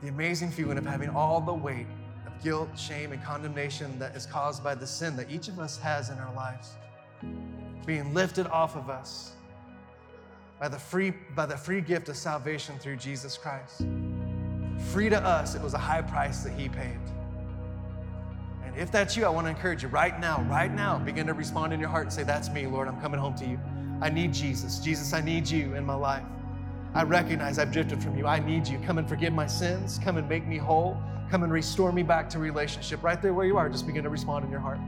the 0.01 0.10
amazing 0.10 0.51
feeling 0.51 0.78
of 0.78 0.86
having 0.86 1.10
all 1.10 1.41
the 1.41 1.53
weight 1.53 1.88
of 2.28 2.43
guilt, 2.43 2.70
shame, 2.78 3.12
and 3.12 3.24
condemnation 3.24 3.97
that 3.97 4.16
is 4.16 4.28
caused 4.28 4.64
by 4.64 4.76
the 4.76 4.86
sin 4.86 5.16
that 5.16 5.32
each 5.32 5.47
of 5.47 5.60
us 5.60 5.78
has 5.78 6.10
in 6.10 6.18
our 6.20 6.34
lives 6.36 6.76
being 7.86 8.14
lifted 8.14 8.48
off 8.48 8.76
of 8.76 8.90
us 8.90 9.34
by 10.60 10.68
the 10.68 10.80
free, 10.80 11.12
by 11.36 11.46
the 11.46 11.58
free 11.58 11.82
gift 11.82 12.10
of 12.10 12.18
salvation 12.18 12.78
through 12.80 12.96
Jesus 12.98 13.38
Christ. 13.38 13.86
Free 14.92 15.10
to 15.10 15.22
us, 15.22 15.56
it 15.56 15.62
was 15.62 15.74
a 15.74 15.80
high 15.80 16.02
price 16.02 16.44
that 16.44 16.54
He 16.54 16.70
paid. 16.70 17.00
And 18.64 18.76
if 18.78 18.92
that's 18.92 19.16
you, 19.16 19.26
I 19.26 19.30
want 19.30 19.46
to 19.46 19.52
encourage 19.52 19.84
you 19.84 19.90
right 19.90 20.20
now, 20.20 20.42
right 20.50 20.74
now, 20.74 21.00
begin 21.00 21.28
to 21.28 21.34
respond 21.34 21.74
in 21.74 21.80
your 21.80 21.90
heart 21.90 22.04
and 22.04 22.14
say, 22.14 22.24
That's 22.24 22.50
me, 22.50 22.68
Lord, 22.68 22.88
I'm 22.88 23.00
coming 23.02 23.20
home 23.20 23.36
to 23.36 23.46
you. 23.46 23.60
I 24.02 24.10
need 24.10 24.34
Jesus. 24.34 24.80
Jesus, 24.80 25.14
I 25.14 25.22
need 25.22 25.48
you 25.50 25.76
in 25.76 25.86
my 25.86 25.96
life. 25.96 26.26
I 26.94 27.04
recognize 27.04 27.60
I've 27.60 27.72
drifted 27.72 28.02
from 28.02 28.18
you. 28.18 28.26
I 28.26 28.40
need 28.40 28.68
you. 28.68 28.80
Come 28.86 28.98
and 28.98 29.08
forgive 29.08 29.34
my 29.34 29.48
sins. 29.48 30.00
Come 30.02 30.18
and 30.18 30.28
make 30.30 30.48
me 30.48 30.58
whole. 30.58 30.98
Come 31.30 31.44
and 31.44 31.52
restore 31.52 31.92
me 31.92 32.04
back 32.04 32.30
to 32.32 32.40
relationship. 32.40 33.04
Right 33.04 33.22
there 33.22 33.34
where 33.34 33.46
you 33.46 33.58
are, 33.58 33.70
just 33.70 33.86
begin 33.86 34.04
to 34.04 34.10
respond 34.10 34.46
in 34.46 34.52
your 34.52 34.60
heart. 34.60 34.80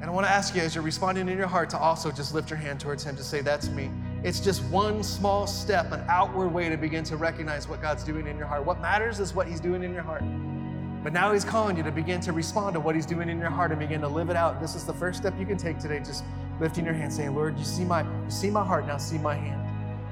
And 0.00 0.08
I 0.08 0.12
want 0.12 0.26
to 0.26 0.30
ask 0.30 0.54
you, 0.54 0.62
as 0.62 0.74
you're 0.74 0.84
responding 0.84 1.28
in 1.28 1.36
your 1.36 1.48
heart, 1.48 1.70
to 1.70 1.78
also 1.78 2.12
just 2.12 2.32
lift 2.32 2.50
your 2.50 2.58
hand 2.58 2.78
towards 2.78 3.02
Him 3.02 3.16
to 3.16 3.24
say, 3.24 3.40
That's 3.40 3.68
me. 3.68 3.90
It's 4.22 4.38
just 4.38 4.62
one 4.64 5.02
small 5.02 5.46
step, 5.46 5.90
an 5.92 6.04
outward 6.08 6.48
way 6.48 6.68
to 6.68 6.76
begin 6.76 7.02
to 7.04 7.16
recognize 7.16 7.68
what 7.68 7.82
God's 7.82 8.04
doing 8.04 8.26
in 8.26 8.36
your 8.36 8.46
heart. 8.46 8.64
What 8.64 8.80
matters 8.80 9.18
is 9.18 9.34
what 9.34 9.48
He's 9.48 9.60
doing 9.60 9.82
in 9.82 9.92
your 9.92 10.02
heart. 10.02 10.22
But 11.02 11.12
now 11.12 11.32
He's 11.32 11.44
calling 11.44 11.76
you 11.76 11.82
to 11.82 11.90
begin 11.90 12.20
to 12.22 12.32
respond 12.32 12.74
to 12.74 12.80
what 12.80 12.94
He's 12.94 13.06
doing 13.06 13.28
in 13.28 13.38
your 13.40 13.50
heart 13.50 13.72
and 13.72 13.80
begin 13.80 14.00
to 14.02 14.08
live 14.08 14.30
it 14.30 14.36
out. 14.36 14.60
This 14.60 14.76
is 14.76 14.84
the 14.84 14.92
first 14.92 15.18
step 15.18 15.34
you 15.38 15.46
can 15.46 15.56
take 15.56 15.78
today, 15.78 15.98
just 15.98 16.22
lifting 16.60 16.84
your 16.84 16.94
hand, 16.94 17.12
saying, 17.12 17.34
Lord, 17.34 17.58
you 17.58 17.64
see 17.64 17.84
my, 17.84 18.02
you 18.02 18.30
see 18.30 18.50
my 18.50 18.64
heart, 18.64 18.86
now 18.86 18.98
see 18.98 19.18
my 19.18 19.34
hand. 19.34 19.64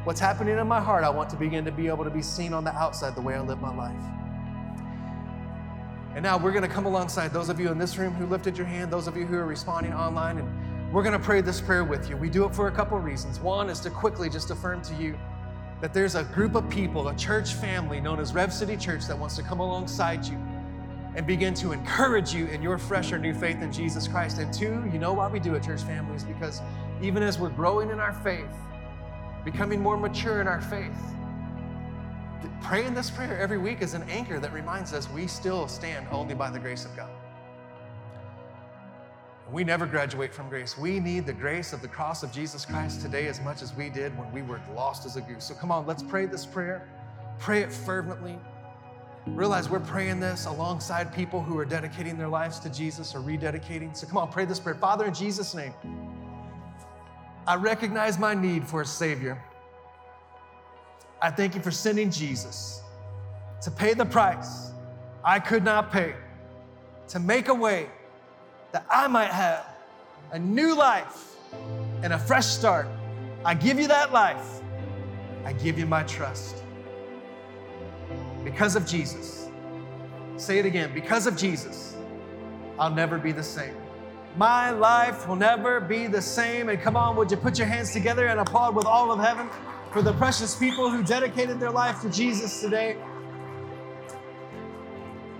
What's 0.04 0.20
happening 0.20 0.58
in 0.58 0.66
my 0.66 0.80
heart, 0.80 1.04
I 1.04 1.10
want 1.10 1.30
to 1.30 1.36
begin 1.36 1.64
to 1.64 1.72
be 1.72 1.88
able 1.88 2.04
to 2.04 2.10
be 2.10 2.22
seen 2.22 2.52
on 2.52 2.64
the 2.64 2.72
outside 2.74 3.14
the 3.14 3.20
way 3.20 3.34
I 3.34 3.40
live 3.40 3.60
my 3.60 3.74
life. 3.74 4.00
And 6.16 6.22
now 6.22 6.38
we're 6.38 6.50
going 6.50 6.62
to 6.62 6.68
come 6.68 6.86
alongside 6.86 7.30
those 7.30 7.50
of 7.50 7.60
you 7.60 7.70
in 7.70 7.76
this 7.76 7.98
room 7.98 8.14
who 8.14 8.24
lifted 8.24 8.56
your 8.56 8.66
hand, 8.66 8.90
those 8.90 9.06
of 9.06 9.18
you 9.18 9.26
who 9.26 9.36
are 9.36 9.44
responding 9.44 9.92
online, 9.92 10.38
and 10.38 10.90
we're 10.90 11.02
going 11.02 11.12
to 11.12 11.22
pray 11.22 11.42
this 11.42 11.60
prayer 11.60 11.84
with 11.84 12.08
you. 12.08 12.16
We 12.16 12.30
do 12.30 12.46
it 12.46 12.54
for 12.54 12.68
a 12.68 12.72
couple 12.72 12.98
reasons. 12.98 13.38
One 13.38 13.68
is 13.68 13.80
to 13.80 13.90
quickly 13.90 14.30
just 14.30 14.50
affirm 14.50 14.80
to 14.84 14.94
you 14.94 15.18
that 15.82 15.92
there's 15.92 16.14
a 16.14 16.24
group 16.24 16.54
of 16.54 16.70
people, 16.70 17.08
a 17.08 17.16
church 17.16 17.52
family 17.52 18.00
known 18.00 18.18
as 18.18 18.32
Rev 18.32 18.50
City 18.50 18.78
Church, 18.78 19.06
that 19.08 19.18
wants 19.18 19.36
to 19.36 19.42
come 19.42 19.60
alongside 19.60 20.24
you 20.24 20.38
and 21.16 21.26
begin 21.26 21.52
to 21.52 21.72
encourage 21.72 22.32
you 22.32 22.46
in 22.46 22.62
your 22.62 22.78
fresh 22.78 23.12
or 23.12 23.18
new 23.18 23.34
faith 23.34 23.60
in 23.60 23.70
Jesus 23.70 24.08
Christ. 24.08 24.38
And 24.38 24.50
two, 24.54 24.88
you 24.90 24.98
know 24.98 25.12
why 25.12 25.28
we 25.28 25.38
do 25.38 25.54
it, 25.54 25.64
church 25.64 25.82
families, 25.82 26.24
because 26.24 26.62
even 27.02 27.22
as 27.22 27.38
we're 27.38 27.50
growing 27.50 27.90
in 27.90 28.00
our 28.00 28.14
faith, 28.14 28.56
becoming 29.44 29.82
more 29.82 29.98
mature 29.98 30.40
in 30.40 30.48
our 30.48 30.62
faith, 30.62 30.96
praying 32.62 32.94
this 32.94 33.10
prayer 33.10 33.38
every 33.38 33.58
week 33.58 33.82
is 33.82 33.94
an 33.94 34.02
anchor 34.04 34.38
that 34.40 34.52
reminds 34.52 34.92
us 34.92 35.10
we 35.10 35.26
still 35.26 35.68
stand 35.68 36.06
only 36.10 36.34
by 36.34 36.50
the 36.50 36.58
grace 36.58 36.84
of 36.84 36.94
God. 36.96 37.10
We 39.50 39.62
never 39.62 39.86
graduate 39.86 40.34
from 40.34 40.48
grace. 40.48 40.76
We 40.76 40.98
need 40.98 41.24
the 41.24 41.32
grace 41.32 41.72
of 41.72 41.80
the 41.80 41.88
cross 41.88 42.24
of 42.24 42.32
Jesus 42.32 42.64
Christ 42.64 43.00
today 43.00 43.28
as 43.28 43.40
much 43.40 43.62
as 43.62 43.74
we 43.74 43.88
did 43.88 44.16
when 44.18 44.30
we 44.32 44.42
were 44.42 44.60
lost 44.74 45.06
as 45.06 45.16
a 45.16 45.20
goose. 45.20 45.44
So 45.44 45.54
come 45.54 45.70
on, 45.70 45.86
let's 45.86 46.02
pray 46.02 46.26
this 46.26 46.44
prayer. 46.44 46.88
Pray 47.38 47.60
it 47.60 47.72
fervently. 47.72 48.38
Realize 49.26 49.68
we're 49.68 49.80
praying 49.80 50.20
this 50.20 50.46
alongside 50.46 51.14
people 51.14 51.42
who 51.42 51.56
are 51.58 51.64
dedicating 51.64 52.16
their 52.16 52.28
lives 52.28 52.58
to 52.60 52.70
Jesus 52.70 53.14
or 53.14 53.20
rededicating. 53.20 53.96
So 53.96 54.06
come 54.06 54.18
on, 54.18 54.32
pray 54.32 54.44
this 54.44 54.58
prayer. 54.58 54.76
Father, 54.76 55.04
in 55.04 55.14
Jesus' 55.14 55.54
name, 55.54 55.74
I 57.46 57.54
recognize 57.54 58.18
my 58.18 58.34
need 58.34 58.66
for 58.66 58.80
a 58.80 58.86
Savior. 58.86 59.40
I 61.20 61.30
thank 61.30 61.54
you 61.54 61.62
for 61.62 61.70
sending 61.70 62.10
Jesus 62.10 62.82
to 63.62 63.70
pay 63.70 63.94
the 63.94 64.04
price 64.04 64.70
I 65.24 65.40
could 65.40 65.64
not 65.64 65.90
pay, 65.90 66.14
to 67.08 67.18
make 67.18 67.48
a 67.48 67.54
way 67.54 67.88
that 68.70 68.86
I 68.88 69.08
might 69.08 69.30
have 69.30 69.66
a 70.30 70.38
new 70.38 70.76
life 70.76 71.34
and 72.02 72.12
a 72.12 72.18
fresh 72.18 72.46
start. 72.46 72.86
I 73.44 73.54
give 73.54 73.80
you 73.80 73.88
that 73.88 74.12
life. 74.12 74.60
I 75.44 75.52
give 75.52 75.78
you 75.78 75.86
my 75.86 76.04
trust. 76.04 76.62
Because 78.44 78.76
of 78.76 78.86
Jesus. 78.86 79.48
Say 80.36 80.58
it 80.58 80.66
again. 80.66 80.92
Because 80.94 81.26
of 81.26 81.36
Jesus, 81.36 81.96
I'll 82.78 82.94
never 82.94 83.18
be 83.18 83.32
the 83.32 83.42
same. 83.42 83.74
My 84.36 84.70
life 84.70 85.26
will 85.26 85.36
never 85.36 85.80
be 85.80 86.06
the 86.06 86.22
same. 86.22 86.68
And 86.68 86.80
come 86.80 86.96
on, 86.96 87.16
would 87.16 87.30
you 87.30 87.36
put 87.36 87.58
your 87.58 87.66
hands 87.66 87.92
together 87.92 88.26
and 88.26 88.38
applaud 88.38 88.76
with 88.76 88.86
all 88.86 89.10
of 89.10 89.18
heaven? 89.18 89.48
For 89.96 90.02
the 90.02 90.12
precious 90.12 90.54
people 90.54 90.90
who 90.90 91.02
dedicated 91.02 91.58
their 91.58 91.70
life 91.70 92.02
to 92.02 92.10
Jesus 92.10 92.60
today. 92.60 92.98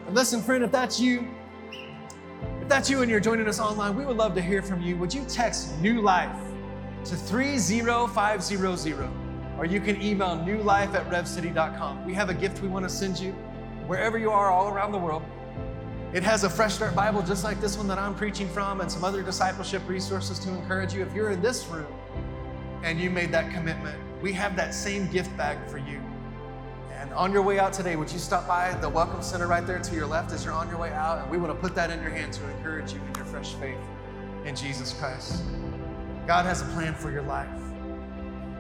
And 0.06 0.14
listen, 0.14 0.40
friend, 0.40 0.64
if 0.64 0.72
that's 0.72 0.98
you, 0.98 1.28
if 2.62 2.66
that's 2.66 2.88
you 2.88 3.02
and 3.02 3.10
you're 3.10 3.20
joining 3.20 3.48
us 3.48 3.60
online, 3.60 3.94
we 3.94 4.06
would 4.06 4.16
love 4.16 4.34
to 4.34 4.40
hear 4.40 4.62
from 4.62 4.80
you. 4.80 4.96
Would 4.96 5.12
you 5.12 5.26
text 5.26 5.78
New 5.80 6.00
Life 6.00 6.34
to 7.04 7.16
30500? 7.16 9.10
Or 9.58 9.66
you 9.66 9.78
can 9.78 10.00
email 10.00 10.38
newlife 10.38 10.94
at 10.94 11.06
revcity.com. 11.10 12.06
We 12.06 12.14
have 12.14 12.30
a 12.30 12.34
gift 12.34 12.62
we 12.62 12.68
want 12.68 12.86
to 12.86 12.88
send 12.88 13.20
you 13.20 13.32
wherever 13.86 14.16
you 14.16 14.30
are 14.30 14.50
all 14.50 14.72
around 14.72 14.92
the 14.92 14.98
world. 14.98 15.22
It 16.14 16.22
has 16.22 16.44
a 16.44 16.48
Fresh 16.48 16.76
Start 16.76 16.94
Bible 16.94 17.20
just 17.20 17.44
like 17.44 17.60
this 17.60 17.76
one 17.76 17.88
that 17.88 17.98
I'm 17.98 18.14
preaching 18.14 18.48
from 18.48 18.80
and 18.80 18.90
some 18.90 19.04
other 19.04 19.22
discipleship 19.22 19.82
resources 19.86 20.38
to 20.38 20.48
encourage 20.48 20.94
you. 20.94 21.02
If 21.02 21.12
you're 21.12 21.32
in 21.32 21.42
this 21.42 21.66
room 21.66 21.92
and 22.82 22.98
you 22.98 23.10
made 23.10 23.30
that 23.32 23.52
commitment, 23.52 24.00
we 24.20 24.32
have 24.32 24.56
that 24.56 24.74
same 24.74 25.10
gift 25.10 25.36
bag 25.36 25.58
for 25.68 25.78
you. 25.78 26.00
And 26.92 27.12
on 27.12 27.32
your 27.32 27.42
way 27.42 27.58
out 27.58 27.72
today, 27.72 27.96
would 27.96 28.10
you 28.10 28.18
stop 28.18 28.48
by 28.48 28.72
the 28.80 28.88
Welcome 28.88 29.22
Center 29.22 29.46
right 29.46 29.66
there 29.66 29.78
to 29.78 29.94
your 29.94 30.06
left 30.06 30.32
as 30.32 30.44
you're 30.44 30.54
on 30.54 30.68
your 30.68 30.78
way 30.78 30.92
out? 30.92 31.18
And 31.18 31.30
we 31.30 31.38
want 31.38 31.52
to 31.52 31.60
put 31.60 31.74
that 31.74 31.90
in 31.90 32.00
your 32.00 32.10
hand 32.10 32.32
to 32.34 32.50
encourage 32.50 32.92
you 32.92 33.00
in 33.00 33.14
your 33.14 33.26
fresh 33.26 33.52
faith 33.54 33.78
in 34.44 34.56
Jesus 34.56 34.94
Christ. 34.94 35.42
God 36.26 36.46
has 36.46 36.62
a 36.62 36.64
plan 36.66 36.94
for 36.94 37.10
your 37.10 37.22
life. 37.22 37.48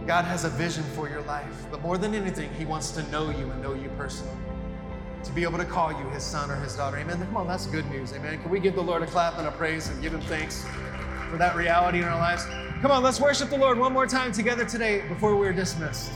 God 0.06 0.24
has 0.24 0.44
a 0.44 0.50
vision 0.50 0.84
for 0.94 1.08
your 1.08 1.22
life. 1.22 1.66
But 1.70 1.82
more 1.82 1.98
than 1.98 2.14
anything, 2.14 2.52
He 2.54 2.64
wants 2.64 2.90
to 2.92 3.02
know 3.10 3.30
you 3.30 3.50
and 3.50 3.62
know 3.62 3.74
you 3.74 3.88
personally. 3.96 4.36
To 5.24 5.32
be 5.32 5.42
able 5.42 5.58
to 5.58 5.64
call 5.64 5.90
you 5.90 6.08
His 6.10 6.22
son 6.22 6.50
or 6.50 6.56
His 6.56 6.76
daughter. 6.76 6.98
Amen. 6.98 7.18
Come 7.18 7.36
on, 7.36 7.48
that's 7.48 7.66
good 7.66 7.88
news. 7.90 8.12
Amen. 8.12 8.40
Can 8.40 8.50
we 8.50 8.60
give 8.60 8.74
the 8.74 8.82
Lord 8.82 9.02
a 9.02 9.06
clap 9.06 9.38
and 9.38 9.48
a 9.48 9.52
praise 9.52 9.88
and 9.88 10.00
give 10.00 10.14
Him 10.14 10.20
thanks 10.22 10.64
for 11.30 11.36
that 11.36 11.56
reality 11.56 11.98
in 11.98 12.04
our 12.04 12.18
lives? 12.18 12.46
Come 12.82 12.90
on, 12.90 13.02
let's 13.02 13.20
worship 13.20 13.50
the 13.50 13.56
Lord 13.56 13.78
one 13.78 13.92
more 13.92 14.06
time 14.06 14.32
together 14.32 14.64
today 14.64 15.06
before 15.08 15.36
we're 15.36 15.52
dismissed. 15.52 16.12